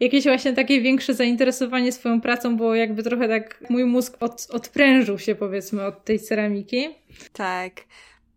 [0.00, 5.18] jakieś właśnie takie większe zainteresowanie swoją pracą, bo jakby trochę tak mój mózg od, odprężył
[5.18, 6.88] się powiedzmy od tej ceramiki.
[7.32, 7.72] Tak.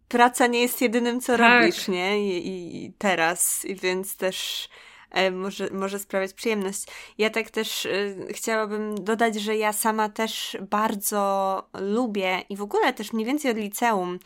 [0.08, 1.62] Praca nie jest jedynym, co tak.
[1.62, 2.38] robisz, nie?
[2.38, 4.70] I, I teraz, I więc też
[5.14, 6.84] E, może, może sprawiać przyjemność.
[7.18, 12.94] Ja tak też y, chciałabym dodać, że ja sama też bardzo lubię i w ogóle
[12.94, 14.20] też mniej więcej od liceum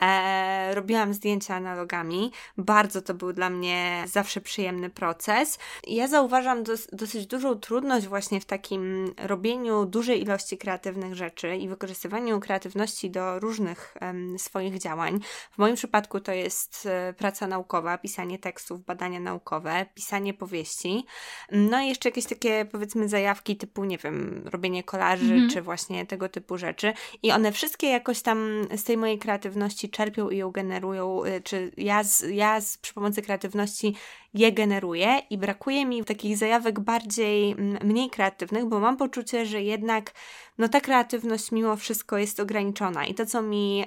[0.00, 2.32] e, robiłam zdjęcia analogami.
[2.58, 5.58] Bardzo to był dla mnie zawsze przyjemny proces.
[5.86, 11.68] ja zauważam dos, dosyć dużą trudność właśnie w takim robieniu dużej ilości kreatywnych rzeczy i
[11.68, 13.94] wykorzystywaniu kreatywności do różnych
[14.38, 15.20] swoich działań.
[15.50, 21.04] W moim przypadku to jest e, praca naukowa, pisanie tekstów, badania naukowe, pisanie powieści.
[21.52, 25.50] No i jeszcze jakieś takie, powiedzmy, zajawki typu, nie wiem, robienie kolarzy, mhm.
[25.50, 26.92] czy właśnie tego typu rzeczy.
[27.22, 31.72] I one wszystkie jakoś tam z tej mojej kreatywności czerpią i ją generują, y, czy
[31.76, 33.96] ja, z, ja z, przy pomocy kreatywności
[34.34, 40.12] je generuję i brakuje mi takich zajawek bardziej, mniej kreatywnych, bo mam poczucie, że jednak
[40.58, 43.84] no ta kreatywność mimo wszystko jest ograniczona i to, co mi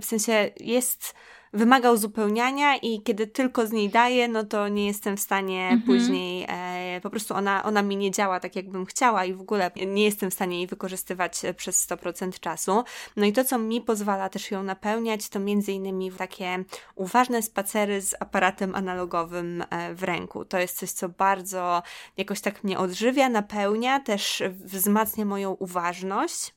[0.00, 1.14] w sensie jest
[1.52, 5.82] wymaga uzupełniania i kiedy tylko z niej daję, no to nie jestem w stanie mhm.
[5.82, 9.70] później, e, po prostu ona, ona mi nie działa tak, jakbym chciała i w ogóle
[9.86, 12.84] nie jestem w stanie jej wykorzystywać e, przez 100% czasu.
[13.16, 16.64] No i to, co mi pozwala też ją napełniać, to między innymi takie
[16.94, 20.44] uważne spacery z aparatem analogowym e, w ręku.
[20.44, 21.82] To jest coś, co bardzo
[22.16, 26.55] jakoś tak mnie odżywia, napełnia, też wzmacnia moją uważność.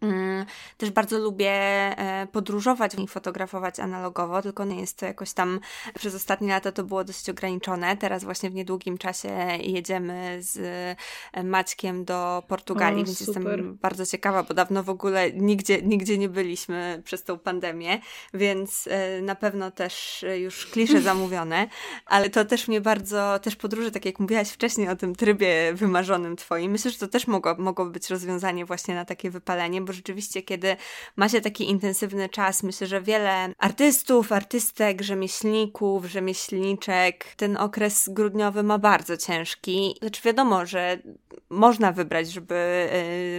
[0.00, 0.46] Mm,
[0.76, 5.60] też bardzo lubię e, podróżować i fotografować analogowo, tylko nie jest to jakoś tam
[5.94, 7.96] przez ostatnie lata to było dosyć ograniczone.
[7.96, 9.28] Teraz właśnie w niedługim czasie
[9.60, 10.58] jedziemy z
[11.32, 13.34] e, Maćkiem do Portugalii, o, więc super.
[13.34, 18.00] jestem bardzo ciekawa, bo dawno w ogóle nigdzie, nigdzie nie byliśmy przez tą pandemię,
[18.34, 21.68] więc e, na pewno też już klisze zamówione,
[22.06, 26.36] ale to też mnie bardzo, też podróże, tak jak mówiłaś wcześniej o tym trybie wymarzonym
[26.36, 30.42] twoim, myślę, że to też mogło, mogło być rozwiązanie właśnie na takie wypalenie, bo rzeczywiście,
[30.42, 30.76] kiedy
[31.16, 38.62] ma się taki intensywny czas, myślę, że wiele artystów, artystek, rzemieślników, rzemieślniczek, ten okres grudniowy
[38.62, 39.94] ma bardzo ciężki.
[40.00, 40.98] Znaczy, wiadomo, że
[41.50, 42.88] można wybrać, żeby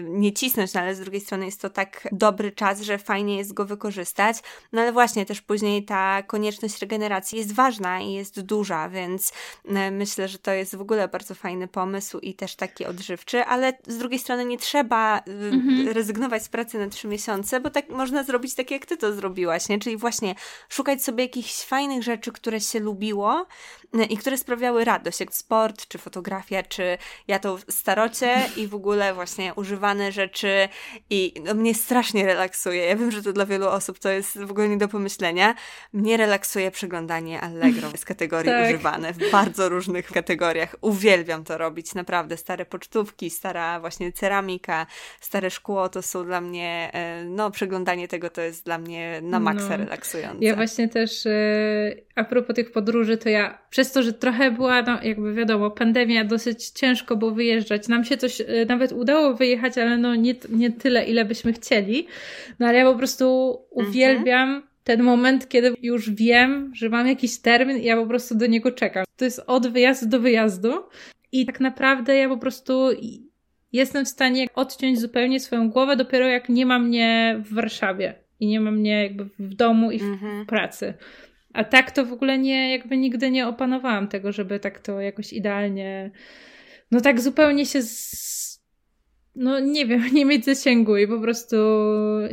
[0.03, 3.37] yy, nie cisnąć, no ale z drugiej strony jest to tak dobry czas, że fajnie
[3.37, 4.37] jest go wykorzystać.
[4.71, 9.33] No ale właśnie też później ta konieczność regeneracji jest ważna i jest duża, więc
[9.65, 13.73] yy, myślę, że to jest w ogóle bardzo fajny pomysł i też taki odżywczy, ale
[13.87, 15.87] z drugiej strony nie trzeba yy, mhm.
[15.87, 19.69] rezygnować z pracy na trzy miesiące, bo tak można zrobić tak, jak ty to zrobiłaś,
[19.69, 19.79] nie?
[19.79, 20.35] Czyli właśnie
[20.69, 23.78] szukać sobie jakichś fajnych rzeczy, które się lubiło e,
[24.09, 26.97] i które sprawiały radość, jak sport, czy fotografia, czy
[27.27, 30.69] ja to starocie i w ogóle właśnie używane rzeczy
[31.09, 32.85] i no, mnie strasznie relaksuje.
[32.85, 35.55] Ja wiem, że to dla wielu osób to jest w ogóle nie do pomyślenia.
[35.93, 38.69] Mnie relaksuje przeglądanie Allegro z kategorii tak.
[38.69, 40.75] używane w bardzo różnych kategoriach.
[40.81, 42.37] Uwielbiam to robić, naprawdę.
[42.37, 44.85] Stare pocztówki, stara właśnie ceramika,
[45.21, 49.39] stare szkło to są dla mnie, e, no przeglądanie tego to jest dla mnie na
[49.39, 49.77] maksa no.
[49.77, 50.45] relaksujące.
[50.45, 51.31] Ja właśnie też e,
[52.15, 56.25] a propos tych podróży, to ja przez to, że trochę była, no jakby wiadomo, pandemia,
[56.25, 57.87] dosyć ciężko było wyjeżdżać.
[57.87, 62.07] Nam się coś e, nawet udało wyjechać, ale no nie, nie tyle, ile byśmy chcieli.
[62.59, 67.39] No ale ja po prostu uwielbiam mhm ten moment, kiedy już wiem, że mam jakiś
[67.39, 69.05] termin i ja po prostu do niego czekam.
[69.17, 70.73] To jest od wyjazdu do wyjazdu.
[71.31, 72.89] I tak naprawdę ja po prostu
[73.73, 78.47] jestem w stanie odciąć zupełnie swoją głowę dopiero jak nie ma mnie w Warszawie i
[78.47, 80.45] nie ma mnie jakby w domu i w mhm.
[80.45, 80.93] pracy.
[81.53, 85.33] A tak to w ogóle nie, jakby nigdy nie opanowałam tego, żeby tak to jakoś
[85.33, 86.11] idealnie,
[86.91, 88.38] no tak zupełnie się z,
[89.39, 91.55] no nie wiem, nie mieć zasięgu i po prostu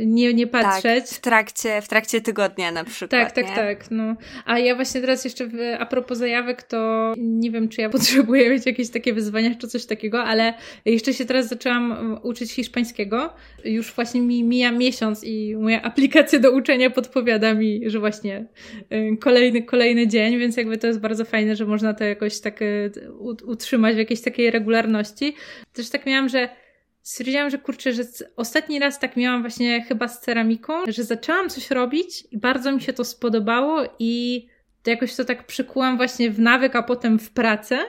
[0.05, 1.09] nie, nie tak, patrzeć.
[1.09, 3.11] Tak, w trakcie, w trakcie tygodnia na przykład.
[3.11, 3.55] Tak, tak, nie?
[3.55, 3.91] tak.
[3.91, 4.15] No.
[4.45, 8.49] A ja właśnie teraz jeszcze w, a propos zajawek, to nie wiem, czy ja potrzebuję
[8.49, 10.53] mieć jakieś takie wyzwania czy coś takiego, ale
[10.85, 13.33] jeszcze się teraz zaczęłam uczyć hiszpańskiego.
[13.65, 18.45] Już właśnie mi mija miesiąc i moja aplikacja do uczenia podpowiada mi, że właśnie
[18.93, 22.61] y, kolejny, kolejny dzień, więc jakby to jest bardzo fajne, że można to jakoś tak
[22.61, 22.91] y,
[23.45, 25.35] utrzymać w jakiejś takiej regularności.
[25.73, 26.49] Też tak miałam, że
[27.07, 28.03] stwierdziłam, że kurczę, że
[28.35, 32.81] ostatni raz tak miałam właśnie chyba z ceramiką, że zaczęłam coś robić i bardzo mi
[32.81, 34.45] się to spodobało i
[34.83, 37.79] to jakoś to tak przykułam właśnie w nawyk, a potem w pracę.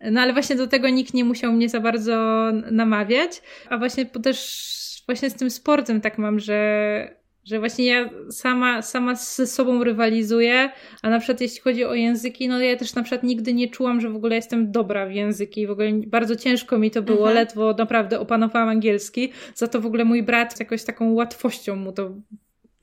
[0.00, 5.02] No ale właśnie do tego nikt nie musiał mnie za bardzo namawiać, a właśnie też
[5.06, 7.16] właśnie z tym sportem tak mam, że
[7.46, 10.70] że właśnie ja sama, sama ze sobą rywalizuję,
[11.02, 14.00] a na przykład jeśli chodzi o języki, no ja też na przykład nigdy nie czułam,
[14.00, 15.66] że w ogóle jestem dobra w języki.
[15.66, 17.34] W ogóle bardzo ciężko mi to było, mhm.
[17.34, 19.32] ledwo naprawdę opanowałam angielski.
[19.54, 22.14] Za to w ogóle mój brat jakoś taką łatwością mu to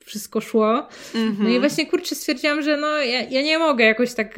[0.04, 0.88] wszystko szło.
[1.14, 1.36] Mhm.
[1.38, 4.34] No i właśnie kurczę stwierdziłam, że no ja, ja nie mogę jakoś tak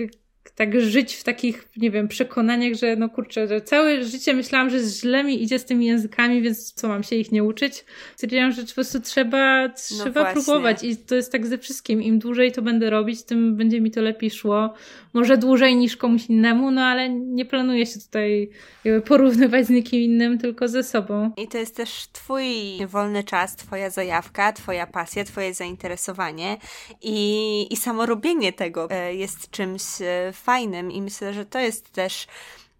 [0.56, 4.78] tak żyć w takich, nie wiem, przekonaniach, że no kurczę, że całe życie myślałam, że
[4.78, 7.84] źle mi idzie z tymi językami, więc co, mam się ich nie uczyć?
[8.14, 12.02] Stwierdziłam, że po prostu trzeba, trzeba no próbować i to jest tak ze wszystkim.
[12.02, 14.74] Im dłużej to będę robić, tym będzie mi to lepiej szło.
[15.16, 18.50] Może dłużej niż komuś innemu, no ale nie planuję się tutaj
[19.04, 21.30] porównywać z nikim innym, tylko ze sobą.
[21.36, 22.46] I to jest też twój
[22.86, 26.56] wolny czas, twoja zajawka, twoja pasja, twoje zainteresowanie
[27.02, 31.90] i, i samo robienie tego e, jest czymś e, fajnym i myślę, że to jest
[31.90, 32.26] też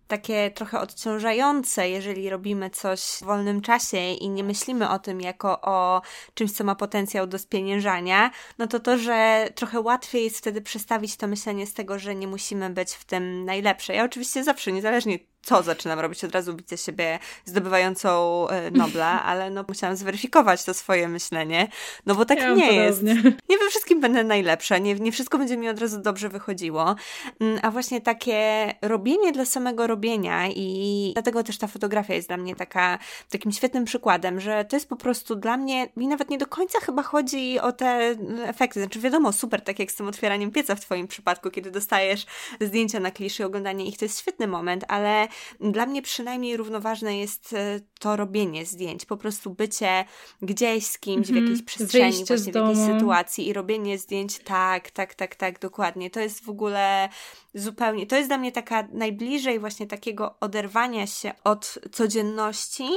[0.09, 5.61] takie trochę odciążające, jeżeli robimy coś w wolnym czasie i nie myślimy o tym jako
[5.61, 6.03] o
[6.35, 11.17] czymś, co ma potencjał do spieniężania, no to to, że trochę łatwiej jest wtedy przestawić
[11.17, 13.95] to myślenie z tego, że nie musimy być w tym najlepsze.
[13.95, 19.51] Ja oczywiście zawsze, niezależnie co zaczynam robić, od razu widzę siebie zdobywającą e, Nobla, ale
[19.51, 21.69] no musiałam zweryfikować to swoje myślenie,
[22.07, 23.03] no bo tak ja nie jest.
[23.49, 26.97] Nie we wszystkim będę najlepsza, nie, nie wszystko będzie mi od razu dobrze wychodziło,
[27.41, 32.37] mm, a właśnie takie robienie dla samego robienia i dlatego też ta fotografia jest dla
[32.37, 32.99] mnie taka,
[33.31, 36.81] takim świetnym przykładem, że to jest po prostu dla mnie, mi nawet nie do końca
[36.81, 40.81] chyba chodzi o te efekty, znaczy wiadomo, super, tak jak z tym otwieraniem pieca w
[40.81, 42.27] twoim przypadku, kiedy dostajesz
[42.61, 45.29] zdjęcia na kliszy i oglądanie ich, to jest świetny moment, ale
[45.61, 50.05] dla mnie przynajmniej równoważne jest e, to robienie zdjęć, po prostu bycie
[50.43, 51.47] gdzieś z kimś, w mhm.
[51.47, 56.11] jakiejś przestrzeni, Wyjście właśnie w jakiejś sytuacji i robienie zdjęć tak, tak, tak, tak, dokładnie.
[56.11, 57.09] To jest w ogóle
[57.55, 62.89] zupełnie, to jest dla mnie taka najbliżej właśnie takiego oderwania się od codzienności,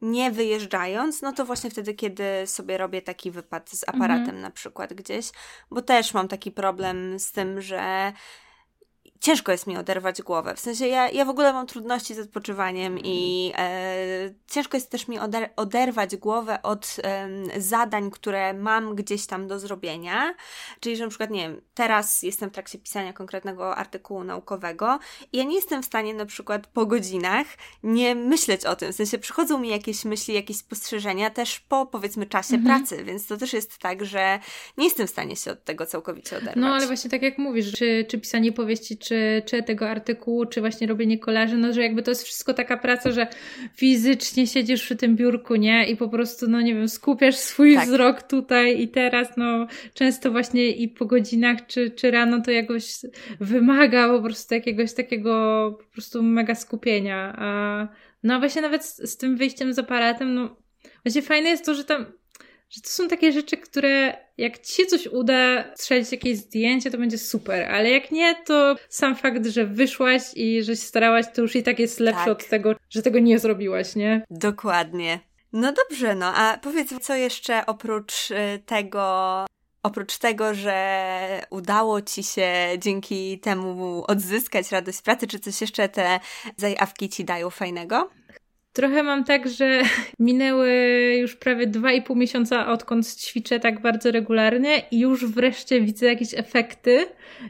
[0.00, 4.40] nie wyjeżdżając, no to właśnie wtedy, kiedy sobie robię taki wypad z aparatem mhm.
[4.40, 5.30] na przykład gdzieś,
[5.70, 8.12] bo też mam taki problem z tym, że
[9.20, 10.54] ciężko jest mi oderwać głowę.
[10.54, 15.08] W sensie ja, ja w ogóle mam trudności z odpoczywaniem i e, ciężko jest też
[15.08, 17.28] mi oder oderwać głowę od e,
[17.60, 20.34] zadań, które mam gdzieś tam do zrobienia.
[20.80, 24.98] Czyli, że na przykład, nie wiem, teraz jestem w trakcie pisania konkretnego artykułu naukowego
[25.32, 27.46] i ja nie jestem w stanie na przykład po godzinach
[27.82, 28.92] nie myśleć o tym.
[28.92, 32.78] W sensie przychodzą mi jakieś myśli, jakieś spostrzeżenia też po powiedzmy czasie mhm.
[32.78, 34.38] pracy, więc to też jest tak, że
[34.76, 36.56] nie jestem w stanie się od tego całkowicie oderwać.
[36.56, 40.46] No ale właśnie tak jak mówisz, czy, czy pisanie powieści, czy czy, czy tego artykułu,
[40.46, 43.26] czy właśnie robienie kolarzy, no że jakby to jest wszystko taka praca, że
[43.74, 45.86] fizycznie siedzisz przy tym biurku, nie?
[45.86, 47.86] I po prostu, no nie wiem, skupiasz swój tak.
[47.86, 52.92] wzrok tutaj i teraz, no często właśnie i po godzinach, czy, czy rano to jakoś
[53.40, 55.30] wymaga po prostu jakiegoś takiego
[55.80, 57.34] po prostu mega skupienia.
[57.36, 57.88] A
[58.22, 60.56] no właśnie nawet z, z tym wyjściem z aparatem, no
[61.04, 62.06] właśnie fajne jest to, że tam
[62.70, 66.98] że to są takie rzeczy, które jak ci się coś uda, strzelić jakieś zdjęcie, to
[66.98, 71.42] będzie super, ale jak nie, to sam fakt, że wyszłaś i że się starałaś, to
[71.42, 72.32] już i tak jest lepsze tak.
[72.32, 74.24] od tego, że tego nie zrobiłaś, nie?
[74.30, 75.20] Dokładnie.
[75.52, 79.46] No dobrze, no a powiedz, co jeszcze oprócz y, tego
[79.82, 86.20] Oprócz tego, że udało ci się dzięki temu odzyskać radość pracy, czy coś jeszcze te
[86.56, 88.10] zajawki ci dają fajnego?
[88.72, 89.82] Trochę mam tak, że
[90.18, 90.70] minęły
[91.20, 96.06] już prawie dwa i pół miesiąca, odkąd ćwiczę tak bardzo regularnie i już wreszcie widzę
[96.06, 97.06] jakieś efekty,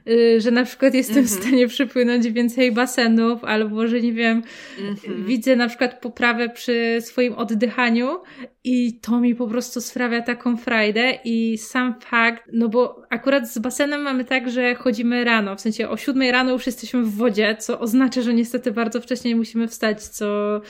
[0.08, 1.28] y, że na przykład jestem mm -hmm.
[1.28, 1.48] w mhm.
[1.48, 4.42] stanie przypłynąć więcej basenów, albo że nie wiem,
[4.78, 5.24] mm -hmm.
[5.24, 8.20] widzę na przykład poprawę przy swoim oddychaniu
[8.64, 13.58] I to mi po prostu sprawia taką frajdę i sam fakt, no bo akurat z
[13.58, 17.56] basenem mamy tak, że chodzimy rano, w sensie o siódmej rano już jesteśmy w wodzie,
[17.58, 20.60] co oznacza, że niestety bardzo wcześnie musimy wstać, co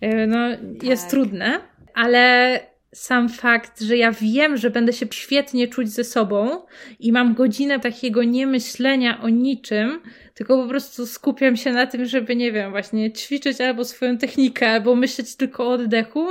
[0.00, 0.82] e, no, tak.
[0.82, 1.60] jest trudne,
[1.94, 2.60] ale
[2.94, 6.62] sam fakt, że ja wiem, że będę się świetnie czuć ze sobą
[7.00, 10.00] i mam godzinę takiego niemyślenia o niczym,
[10.34, 14.70] tylko po prostu skupiam się na tym, żeby, nie wiem, właśnie ćwiczyć albo swoją technikę,
[14.70, 16.26] albo myśleć tylko o oddechu.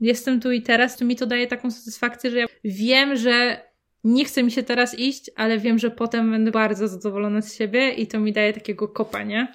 [0.00, 3.66] Jestem tu i teraz, to mi to daje taką satysfakcję, że ja wiem, że
[4.04, 7.90] nie chce mi się teraz iść, ale wiem, że potem będę bardzo zadowolona z siebie
[7.90, 9.48] i to mi daje takiego kopania,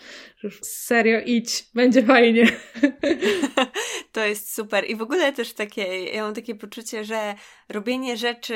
[0.62, 2.46] serio idź, będzie fajnie.
[4.12, 4.90] To jest super.
[4.90, 7.36] I w ogóle też takie, ja mam takie poczucie, że
[7.70, 8.56] robienie rzeczy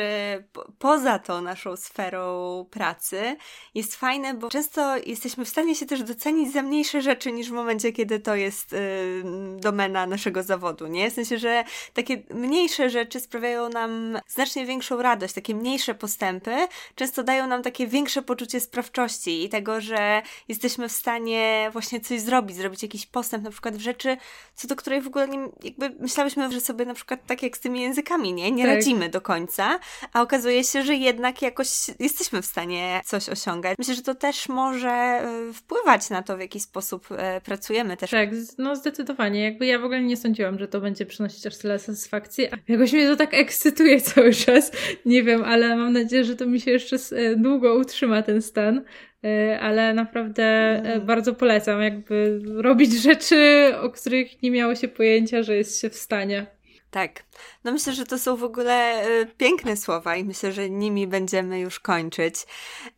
[0.54, 3.36] po, poza tą naszą sferą pracy
[3.76, 7.54] jest fajne, bo często jesteśmy w stanie się też docenić za mniejsze rzeczy niż w
[7.54, 9.24] momencie, kiedy to jest y,
[9.58, 11.12] domena naszego zawodu, nie?
[11.12, 11.64] W sensie, że
[11.94, 16.56] takie mniejsze rzeczy sprawiają nam znacznie większą radość, takie mniejsze postępy
[16.96, 22.22] często dają nam takie większe poczucie sprawczości i tego, że jesteśmy w stanie właśnie coś
[22.22, 24.18] zrobić, zrobić jakiś postęp na przykład w rzeczy,
[24.56, 27.60] co do której w ogóle nie, jakby myślałyśmy, że sobie na przykład tak jak z
[27.60, 28.52] tymi językami, nie?
[28.52, 28.76] Nie tak.
[28.76, 29.80] radzimy do końca,
[30.14, 31.68] a okazuje się, że jednak jakoś
[32.00, 33.78] jesteśmy w stanie coś osiągać.
[33.78, 38.12] Myślę, że to też może e, wpływać na to, w jaki sposób e, pracujemy też.
[38.12, 39.44] Tak, no zdecydowanie.
[39.44, 42.48] Jakby ja w ogóle nie sądziłam, że to będzie przynosić aż tyle satysfakcji.
[42.68, 44.72] Jakoś mnie to tak ekscytuje cały czas.
[45.06, 48.82] Nie wiem, ale mam nadzieję, że to mi się jeszcze e, długo utrzyma ten stan.
[49.26, 51.06] E, ale naprawdę mm.
[51.06, 55.96] bardzo polecam, jakby robić rzeczy, o których nie miało się pojęcia, że jest się w
[55.96, 56.46] stanie.
[56.92, 57.24] Tak.
[57.64, 59.04] No myślę, że to są w ogóle
[59.38, 62.36] piękne słowa i myślę, że nimi będziemy już kończyć.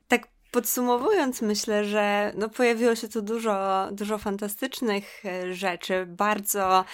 [0.08, 6.86] Tak podsumowując, myślę, że no pojawiło się tu dużo, dużo fantastycznych rzeczy, bardzo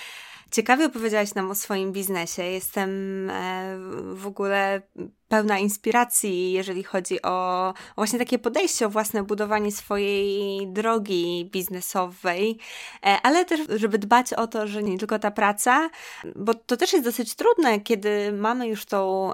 [0.54, 2.44] Ciekawie opowiedziałaś nam o swoim biznesie.
[2.44, 2.90] Jestem
[3.30, 3.78] e,
[4.14, 4.82] w ogóle
[5.28, 12.58] pełna inspiracji, jeżeli chodzi o właśnie takie podejście, o własne budowanie swojej drogi biznesowej,
[13.06, 15.90] e, ale też, żeby dbać o to, że nie tylko ta praca,
[16.36, 19.32] bo to też jest dosyć trudne, kiedy mamy już tą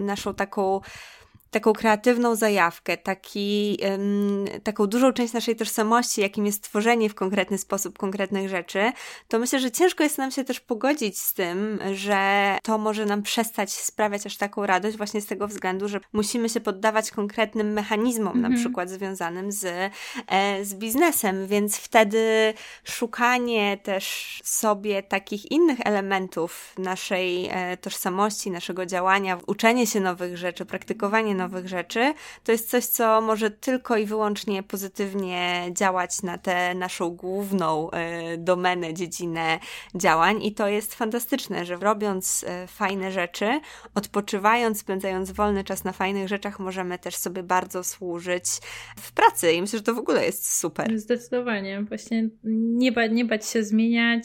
[0.00, 0.80] naszą taką
[1.56, 3.78] taką kreatywną zajawkę, taki,
[4.62, 8.92] taką dużą część naszej tożsamości, jakim jest tworzenie w konkretny sposób konkretnych rzeczy,
[9.28, 13.22] to myślę, że ciężko jest nam się też pogodzić z tym, że to może nam
[13.22, 18.40] przestać sprawiać aż taką radość właśnie z tego względu, że musimy się poddawać konkretnym mechanizmom,
[18.40, 18.64] na mhm.
[18.64, 19.64] przykład związanym z,
[20.28, 22.54] e, z biznesem, więc wtedy
[22.84, 30.66] szukanie też sobie takich innych elementów naszej e, tożsamości, naszego działania, uczenie się nowych rzeczy,
[30.66, 32.14] praktykowanie nowych rzeczy,
[32.44, 38.38] to jest coś, co może tylko i wyłącznie pozytywnie działać na tę naszą główną e,
[38.38, 39.58] domenę, dziedzinę
[39.94, 43.60] działań i to jest fantastyczne, że robiąc e, fajne rzeczy,
[43.94, 48.44] odpoczywając, spędzając wolny czas na fajnych rzeczach, możemy też sobie bardzo służyć
[48.96, 50.98] w pracy i myślę, że to w ogóle jest super.
[50.98, 51.82] Zdecydowanie.
[51.82, 54.24] Właśnie nie, ba nie bać się zmieniać,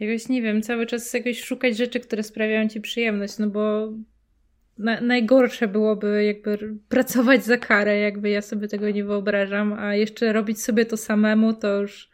[0.00, 3.92] jakoś, nie wiem, cały czas jakoś szukać rzeczy, które sprawiają ci przyjemność, no bo
[4.78, 10.32] na, najgorsze byłoby jakby pracować za karę, jakby ja sobie tego nie wyobrażam, a jeszcze
[10.32, 12.10] robić sobie to samemu, to już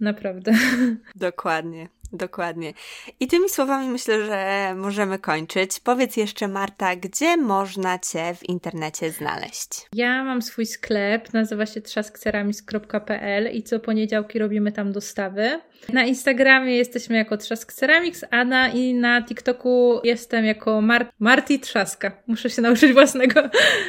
[0.00, 0.52] naprawdę.
[1.14, 1.88] Dokładnie.
[2.14, 2.72] Dokładnie.
[3.20, 5.80] I tymi słowami myślę, że możemy kończyć.
[5.80, 9.68] Powiedz jeszcze, Marta, gdzie można Cię w internecie znaleźć?
[9.94, 15.60] Ja mam swój sklep, nazywa się trzaskceramics.pl i co poniedziałki robimy tam dostawy.
[15.92, 21.60] Na Instagramie jesteśmy jako Trzask Ceramics, a na, i na TikToku jestem jako Mar Marti
[21.60, 22.22] Trzaska.
[22.26, 23.40] Muszę się nauczyć własnego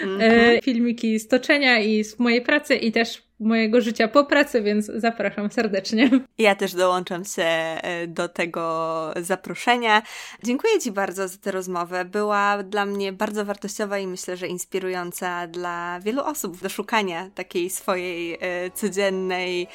[0.04, 0.64] mm -hmm.
[0.64, 5.52] filmiki z toczenia i z mojej pracy i też mojego życia po pracy, więc zapraszam
[5.52, 6.10] serdecznie.
[6.38, 10.02] Ja też dołączam się e, do tego zaproszenia.
[10.44, 12.06] Dziękuję Ci bardzo za tę rozmowę.
[12.06, 17.70] Była dla mnie bardzo wartościowa i myślę, że inspirująca dla wielu osób do szukania takiej
[17.70, 18.38] swojej e,
[18.72, 19.68] codziennej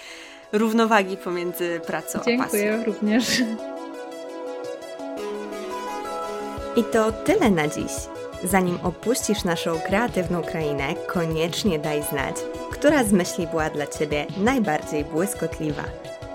[0.52, 2.60] równowagi pomiędzy pracą Dziękuję a pasją.
[2.60, 3.42] Dziękuję również.
[6.76, 8.19] I to tyle na dziś.
[8.44, 12.36] Zanim opuścisz naszą kreatywną krainę, koniecznie daj znać,
[12.72, 15.84] która z myśli była dla Ciebie najbardziej błyskotliwa.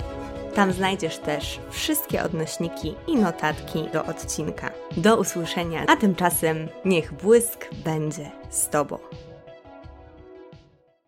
[0.55, 4.71] Tam znajdziesz też wszystkie odnośniki i notatki do odcinka.
[4.97, 8.97] Do usłyszenia, a tymczasem niech błysk będzie z Tobą.